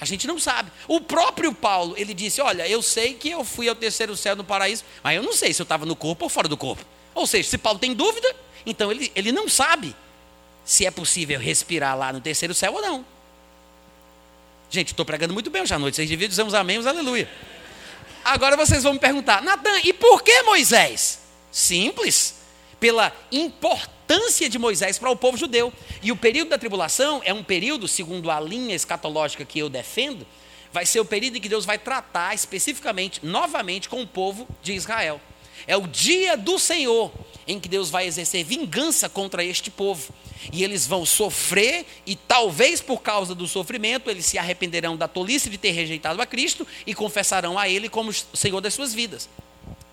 A 0.00 0.04
gente 0.04 0.26
não 0.26 0.38
sabe. 0.38 0.70
O 0.86 1.00
próprio 1.00 1.52
Paulo, 1.52 1.94
ele 1.96 2.14
disse: 2.14 2.40
Olha, 2.40 2.68
eu 2.68 2.80
sei 2.80 3.14
que 3.14 3.30
eu 3.30 3.44
fui 3.44 3.68
ao 3.68 3.74
terceiro 3.74 4.16
céu 4.16 4.36
no 4.36 4.44
paraíso, 4.44 4.84
mas 5.02 5.16
eu 5.16 5.22
não 5.22 5.32
sei 5.32 5.52
se 5.52 5.60
eu 5.60 5.64
estava 5.64 5.84
no 5.84 5.96
corpo 5.96 6.24
ou 6.24 6.28
fora 6.28 6.46
do 6.46 6.56
corpo. 6.56 6.84
Ou 7.14 7.26
seja, 7.26 7.48
se 7.48 7.58
Paulo 7.58 7.78
tem 7.78 7.94
dúvida, 7.94 8.34
então 8.64 8.92
ele, 8.92 9.10
ele 9.14 9.32
não 9.32 9.48
sabe 9.48 9.94
se 10.68 10.84
é 10.84 10.90
possível 10.90 11.40
respirar 11.40 11.96
lá 11.96 12.12
no 12.12 12.20
terceiro 12.20 12.52
céu 12.52 12.74
ou 12.74 12.82
não. 12.82 13.02
Gente, 14.68 14.88
estou 14.88 15.02
pregando 15.02 15.32
muito 15.32 15.48
bem 15.48 15.62
hoje 15.62 15.72
à 15.72 15.78
noite. 15.78 15.94
Vocês 15.94 16.10
deviam 16.10 16.28
dizer 16.28 16.42
uns 16.42 16.52
amém, 16.52 16.78
uns 16.78 16.86
aleluia. 16.86 17.26
Agora 18.22 18.54
vocês 18.54 18.82
vão 18.82 18.92
me 18.92 18.98
perguntar, 18.98 19.40
Natan, 19.40 19.80
e 19.82 19.94
por 19.94 20.22
que 20.22 20.42
Moisés? 20.42 21.20
Simples. 21.50 22.34
Pela 22.78 23.10
importância 23.32 24.46
de 24.46 24.58
Moisés 24.58 24.98
para 24.98 25.08
o 25.08 25.16
povo 25.16 25.38
judeu. 25.38 25.72
E 26.02 26.12
o 26.12 26.16
período 26.16 26.50
da 26.50 26.58
tribulação 26.58 27.22
é 27.24 27.32
um 27.32 27.42
período, 27.42 27.88
segundo 27.88 28.30
a 28.30 28.38
linha 28.38 28.74
escatológica 28.74 29.46
que 29.46 29.58
eu 29.58 29.70
defendo, 29.70 30.26
vai 30.70 30.84
ser 30.84 31.00
o 31.00 31.04
período 31.04 31.38
em 31.38 31.40
que 31.40 31.48
Deus 31.48 31.64
vai 31.64 31.78
tratar 31.78 32.34
especificamente, 32.34 33.24
novamente, 33.24 33.88
com 33.88 34.02
o 34.02 34.06
povo 34.06 34.46
de 34.62 34.74
Israel. 34.74 35.18
É 35.66 35.76
o 35.76 35.86
dia 35.86 36.36
do 36.36 36.58
Senhor 36.58 37.12
em 37.46 37.58
que 37.58 37.68
Deus 37.68 37.88
vai 37.90 38.06
exercer 38.06 38.44
vingança 38.44 39.08
contra 39.08 39.42
este 39.42 39.70
povo. 39.70 40.12
E 40.52 40.62
eles 40.62 40.86
vão 40.86 41.04
sofrer, 41.04 41.84
e 42.06 42.14
talvez 42.14 42.80
por 42.80 43.02
causa 43.02 43.34
do 43.34 43.48
sofrimento, 43.48 44.08
eles 44.08 44.26
se 44.26 44.38
arrependerão 44.38 44.96
da 44.96 45.08
tolice 45.08 45.50
de 45.50 45.58
ter 45.58 45.72
rejeitado 45.72 46.20
a 46.20 46.26
Cristo 46.26 46.66
e 46.86 46.94
confessarão 46.94 47.58
a 47.58 47.68
Ele 47.68 47.88
como 47.88 48.12
Senhor 48.12 48.60
das 48.60 48.74
suas 48.74 48.94
vidas. 48.94 49.28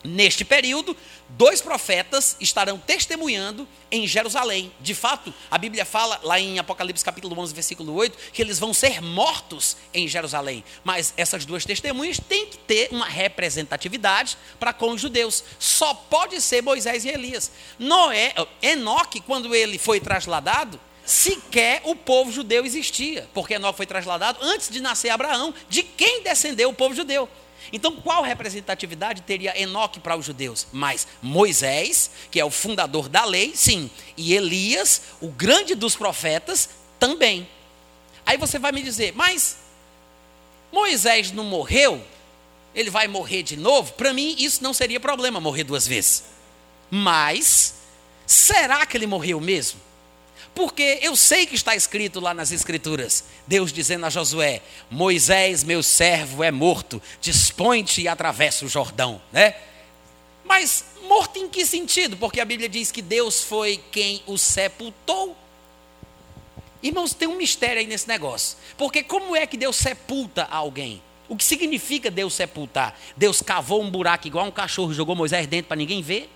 Neste 0.05 0.45
período, 0.45 0.95
dois 1.29 1.61
profetas 1.61 2.37
estarão 2.39 2.77
testemunhando 2.77 3.67
em 3.91 4.07
Jerusalém. 4.07 4.71
De 4.79 4.93
fato, 4.93 5.33
a 5.49 5.57
Bíblia 5.57 5.83
fala 5.83 6.19
lá 6.23 6.39
em 6.39 6.59
Apocalipse 6.59 7.03
capítulo 7.03 7.39
11, 7.39 7.53
versículo 7.53 7.93
8, 7.93 8.17
que 8.31 8.41
eles 8.41 8.59
vão 8.59 8.73
ser 8.73 9.01
mortos 9.01 9.75
em 9.93 10.07
Jerusalém. 10.07 10.63
Mas 10.83 11.13
essas 11.17 11.45
duas 11.45 11.65
testemunhas 11.65 12.19
têm 12.19 12.45
que 12.45 12.57
ter 12.57 12.89
uma 12.91 13.07
representatividade 13.07 14.37
para 14.59 14.73
com 14.73 14.91
os 14.91 15.01
judeus. 15.01 15.43
Só 15.57 15.93
pode 15.93 16.39
ser 16.39 16.61
Moisés 16.61 17.03
e 17.05 17.09
Elias. 17.09 17.51
Noé, 17.79 18.33
Enoque, 18.61 19.19
quando 19.21 19.55
ele 19.55 19.77
foi 19.77 19.99
trasladado, 19.99 20.79
sequer 21.03 21.81
o 21.83 21.95
povo 21.95 22.31
judeu 22.31 22.65
existia, 22.65 23.27
porque 23.33 23.55
Enoque 23.55 23.77
foi 23.77 23.85
trasladado 23.85 24.39
antes 24.41 24.69
de 24.69 24.81
nascer 24.81 25.09
Abraão, 25.09 25.53
de 25.69 25.83
quem 25.83 26.21
descendeu 26.23 26.69
o 26.69 26.73
povo 26.73 26.95
judeu. 26.95 27.29
Então, 27.71 27.95
qual 27.95 28.23
representatividade 28.23 29.21
teria 29.21 29.59
Enoque 29.59 29.99
para 29.99 30.15
os 30.15 30.25
judeus? 30.25 30.67
Mas 30.71 31.07
Moisés, 31.21 32.11
que 32.29 32.39
é 32.39 32.45
o 32.45 32.51
fundador 32.51 33.09
da 33.09 33.25
lei, 33.25 33.53
sim, 33.55 33.89
e 34.15 34.33
Elias, 34.33 35.01
o 35.21 35.27
grande 35.27 35.75
dos 35.75 35.95
profetas, 35.95 36.69
também. 36.99 37.47
Aí 38.25 38.37
você 38.37 38.57
vai 38.57 38.71
me 38.71 38.81
dizer, 38.81 39.13
mas 39.13 39.57
Moisés 40.71 41.31
não 41.31 41.43
morreu? 41.43 42.03
Ele 42.73 42.89
vai 42.89 43.07
morrer 43.07 43.43
de 43.43 43.55
novo? 43.55 43.93
Para 43.93 44.13
mim, 44.13 44.35
isso 44.37 44.61
não 44.63 44.73
seria 44.73 44.99
problema, 44.99 45.39
morrer 45.39 45.63
duas 45.63 45.87
vezes. 45.87 46.25
Mas, 46.91 47.75
será 48.25 48.85
que 48.85 48.97
ele 48.97 49.07
morreu 49.07 49.39
mesmo? 49.39 49.79
Porque 50.55 50.99
eu 51.01 51.17
sei 51.17 51.45
que 51.45 51.53
está 51.53 51.75
escrito 51.75 52.21
lá 52.21 52.33
nas 52.33 52.49
Escrituras, 52.49 53.25
Deus 53.45 53.73
dizendo 53.73 54.05
a 54.05 54.09
Josué: 54.09 54.61
Moisés, 54.89 55.65
meu 55.65 55.83
servo, 55.83 56.41
é 56.41 56.49
morto, 56.49 57.01
dispõe-te 57.19 58.03
e 58.03 58.07
atravessa 58.07 58.65
o 58.65 58.69
Jordão, 58.69 59.21
né? 59.33 59.53
Mas 60.45 60.85
morto 61.03 61.37
em 61.37 61.49
que 61.49 61.65
sentido? 61.65 62.15
Porque 62.15 62.39
a 62.39 62.45
Bíblia 62.45 62.69
diz 62.69 62.89
que 62.89 63.01
Deus 63.01 63.43
foi 63.43 63.83
quem 63.91 64.23
o 64.25 64.37
sepultou. 64.37 65.35
Irmãos, 66.81 67.13
tem 67.13 67.27
um 67.27 67.35
mistério 67.35 67.79
aí 67.79 67.87
nesse 67.87 68.07
negócio. 68.07 68.57
Porque 68.77 69.03
como 69.03 69.35
é 69.35 69.45
que 69.45 69.57
Deus 69.57 69.75
sepulta 69.75 70.43
alguém? 70.43 71.01
O 71.27 71.35
que 71.35 71.43
significa 71.43 72.11
Deus 72.11 72.33
sepultar? 72.33 72.97
Deus 73.17 73.41
cavou 73.41 73.81
um 73.81 73.89
buraco 73.89 74.27
igual 74.27 74.45
um 74.45 74.51
cachorro 74.51 74.91
e 74.91 74.95
jogou 74.95 75.15
Moisés 75.15 75.47
dentro 75.47 75.67
para 75.67 75.77
ninguém 75.77 76.01
ver? 76.01 76.29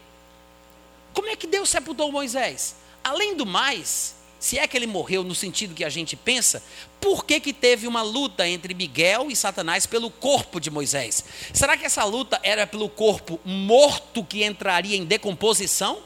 Como 1.13 1.30
é 1.30 1.36
que 1.36 1.45
Deus 1.47 1.70
sepultou 1.70 2.11
Moisés? 2.11 2.76
Além 3.10 3.36
do 3.36 3.43
mais, 3.43 4.14
se 4.39 4.60
é 4.60 4.68
que 4.68 4.78
ele 4.78 4.86
morreu 4.86 5.24
no 5.24 5.34
sentido 5.34 5.74
que 5.74 5.84
a 5.84 5.89
gente 5.89 6.16
pensa, 6.16 6.62
por 7.01 7.26
que, 7.26 7.39
que 7.39 7.51
teve 7.51 7.88
uma 7.88 8.03
luta 8.03 8.47
entre 8.47 8.76
Miguel 8.76 9.32
e 9.32 9.36
Satanás 9.36 9.88
pelo 9.88 10.12
corpo 10.12 10.60
de 10.60 10.70
Moisés? 10.70 11.26
Será 11.51 11.76
que 11.76 11.88
essa 11.88 12.03
luta 12.03 12.39
era 12.43 12.68
pelo 12.68 12.88
corpo 12.88 13.39
morto 13.43 14.24
que 14.24 14.43
entraria 14.43 14.95
em 14.95 15.05
decomposição? 15.05 16.03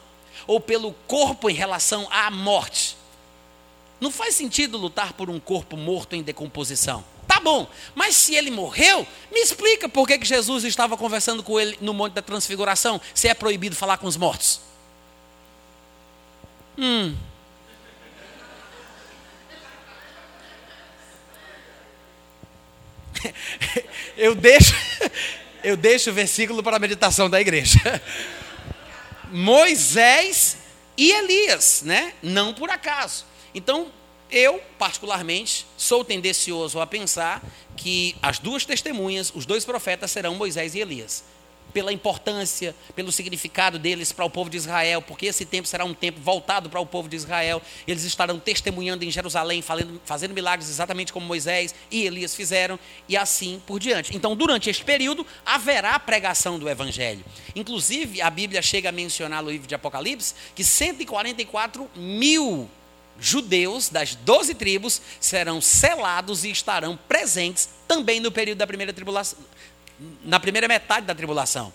Ou 0.48 0.62
pelo 0.62 0.94
corpo 1.06 1.50
em 1.50 1.54
relação 1.54 2.08
à 2.10 2.32
morte? 2.32 2.96
Não 4.00 4.10
faz 4.10 4.34
sentido 4.36 4.78
lutar 4.78 5.12
por 5.12 5.30
um 5.30 5.42
corpo 5.42 5.76
morto 5.76 6.16
em 6.16 6.24
decomposição. 6.24 7.04
Tá 7.28 7.42
bom, 7.42 7.68
mas 7.94 8.16
se 8.16 8.34
ele 8.34 8.50
morreu, 8.50 9.06
me 9.30 9.42
explica 9.42 9.90
por 9.90 10.08
que, 10.08 10.18
que 10.18 10.26
Jesus 10.26 10.64
estava 10.64 10.96
conversando 10.96 11.44
com 11.44 11.60
ele 11.60 11.78
no 11.82 11.94
Monte 11.94 12.14
da 12.14 12.22
Transfiguração, 12.22 13.02
se 13.14 13.28
é 13.28 13.34
proibido 13.34 13.76
falar 13.76 13.98
com 13.98 14.08
os 14.08 14.16
mortos. 14.16 14.62
Hum. 16.78 17.16
eu 24.18 24.36
deixo 24.36 24.74
eu 25.64 25.78
deixo 25.78 26.10
o 26.10 26.14
versículo 26.14 26.62
para 26.62 26.76
a 26.76 26.80
meditação 26.80 27.30
da 27.30 27.40
igreja. 27.40 27.80
Moisés 29.32 30.58
e 30.98 31.12
Elias, 31.12 31.84
né? 31.84 32.14
Não 32.22 32.54
por 32.54 32.70
acaso. 32.70 33.26
Então, 33.56 33.88
eu, 34.30 34.62
particularmente, 34.78 35.66
sou 35.78 36.04
tendencioso 36.04 36.82
a 36.82 36.88
pensar 36.88 37.42
que 37.78 38.16
as 38.22 38.40
duas 38.40 38.66
testemunhas, 38.66 39.32
os 39.34 39.46
dois 39.46 39.64
profetas 39.64 40.12
serão 40.12 40.36
Moisés 40.36 40.76
e 40.76 40.80
Elias 40.80 41.24
pela 41.74 41.92
importância, 41.92 42.76
pelo 42.96 43.12
significado 43.12 43.80
deles 43.80 44.12
para 44.12 44.24
o 44.24 44.30
povo 44.30 44.50
de 44.50 44.58
Israel, 44.58 45.02
porque 45.02 45.26
esse 45.26 45.46
tempo 45.46 45.68
será 45.68 45.84
um 45.84 45.94
tempo 45.94 46.20
voltado 46.22 46.70
para 46.70 46.80
o 46.80 46.86
povo 46.86 47.10
de 47.10 47.16
Israel. 47.16 47.62
Eles 47.88 48.04
estarão 48.04 48.40
testemunhando 48.40 49.04
em 49.04 49.12
Jerusalém, 49.12 49.62
fazendo, 49.62 50.02
fazendo 50.06 50.34
milagres 50.34 50.70
exatamente 50.70 51.12
como 51.12 51.26
Moisés 51.26 51.74
e 51.90 52.06
Elias 52.06 52.36
fizeram, 52.36 52.80
e 53.10 53.18
assim 53.18 53.62
por 53.66 53.80
diante. 53.80 54.16
Então, 54.16 54.36
durante 54.36 54.70
este 54.70 54.84
período, 54.84 55.26
haverá 55.46 55.98
pregação 56.00 56.60
do 56.60 56.70
Evangelho. 56.70 57.26
Inclusive, 57.56 58.22
a 58.22 58.30
Bíblia 58.30 58.62
chega 58.62 58.90
a 58.90 58.92
mencionar 58.92 59.42
no 59.42 59.50
livro 59.50 59.68
de 59.68 59.76
Apocalipse 59.76 60.36
que 60.56 60.64
144 60.64 61.90
mil 61.96 62.70
judeus 63.20 63.90
das 63.90 64.16
doze 64.16 64.54
tribos 64.54 65.02
serão 65.20 65.62
selados 65.62 66.44
e 66.44 66.52
estarão 66.52 66.98
presentes 67.08 67.70
também 67.88 68.20
no 68.20 68.32
período 68.32 68.58
da 68.58 68.68
primeira 68.68 68.92
tribulação, 68.92 69.38
na 70.24 70.40
primeira 70.40 70.68
metade 70.68 71.06
da 71.06 71.16
tribulação. 71.16 71.74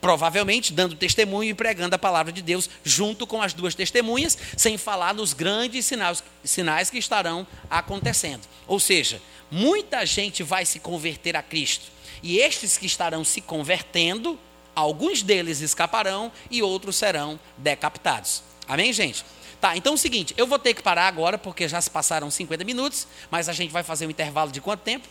Provavelmente 0.00 0.72
dando 0.72 0.94
testemunho 0.94 1.50
e 1.50 1.54
pregando 1.54 1.94
a 1.94 1.98
palavra 1.98 2.32
de 2.32 2.40
Deus 2.40 2.70
junto 2.84 3.26
com 3.26 3.42
as 3.42 3.52
duas 3.52 3.74
testemunhas, 3.74 4.38
sem 4.56 4.78
falar 4.78 5.12
nos 5.12 5.32
grandes 5.32 5.86
sinais, 5.86 6.22
sinais 6.44 6.88
que 6.88 6.98
estarão 6.98 7.46
acontecendo. 7.68 8.42
Ou 8.66 8.78
seja, 8.78 9.20
muita 9.50 10.06
gente 10.06 10.42
vai 10.42 10.64
se 10.64 10.78
converter 10.78 11.36
a 11.36 11.42
Cristo. 11.42 11.86
E 12.22 12.38
estes 12.38 12.76
que 12.76 12.86
estarão 12.86 13.24
se 13.24 13.40
convertendo, 13.40 14.38
alguns 14.74 15.22
deles 15.22 15.60
escaparão 15.60 16.30
e 16.50 16.62
outros 16.62 16.96
serão 16.96 17.38
decapitados. 17.56 18.42
Amém, 18.68 18.92
gente? 18.92 19.24
Tá, 19.60 19.76
então 19.76 19.92
é 19.92 19.94
o 19.94 19.98
seguinte, 19.98 20.34
eu 20.36 20.46
vou 20.46 20.58
ter 20.58 20.72
que 20.72 20.82
parar 20.82 21.08
agora, 21.08 21.36
porque 21.36 21.66
já 21.66 21.80
se 21.80 21.90
passaram 21.90 22.30
50 22.30 22.62
minutos, 22.62 23.08
mas 23.28 23.48
a 23.48 23.52
gente 23.52 23.72
vai 23.72 23.82
fazer 23.82 24.06
um 24.06 24.10
intervalo 24.10 24.52
de 24.52 24.60
quanto 24.60 24.82
tempo? 24.82 25.08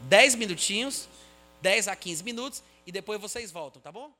10 0.00 0.34
minutinhos. 0.34 1.08
10 1.60 1.88
a 1.88 1.96
15 1.96 2.24
minutos 2.24 2.62
e 2.86 2.92
depois 2.92 3.20
vocês 3.20 3.50
voltam, 3.50 3.80
tá 3.80 3.90
bom? 3.90 4.12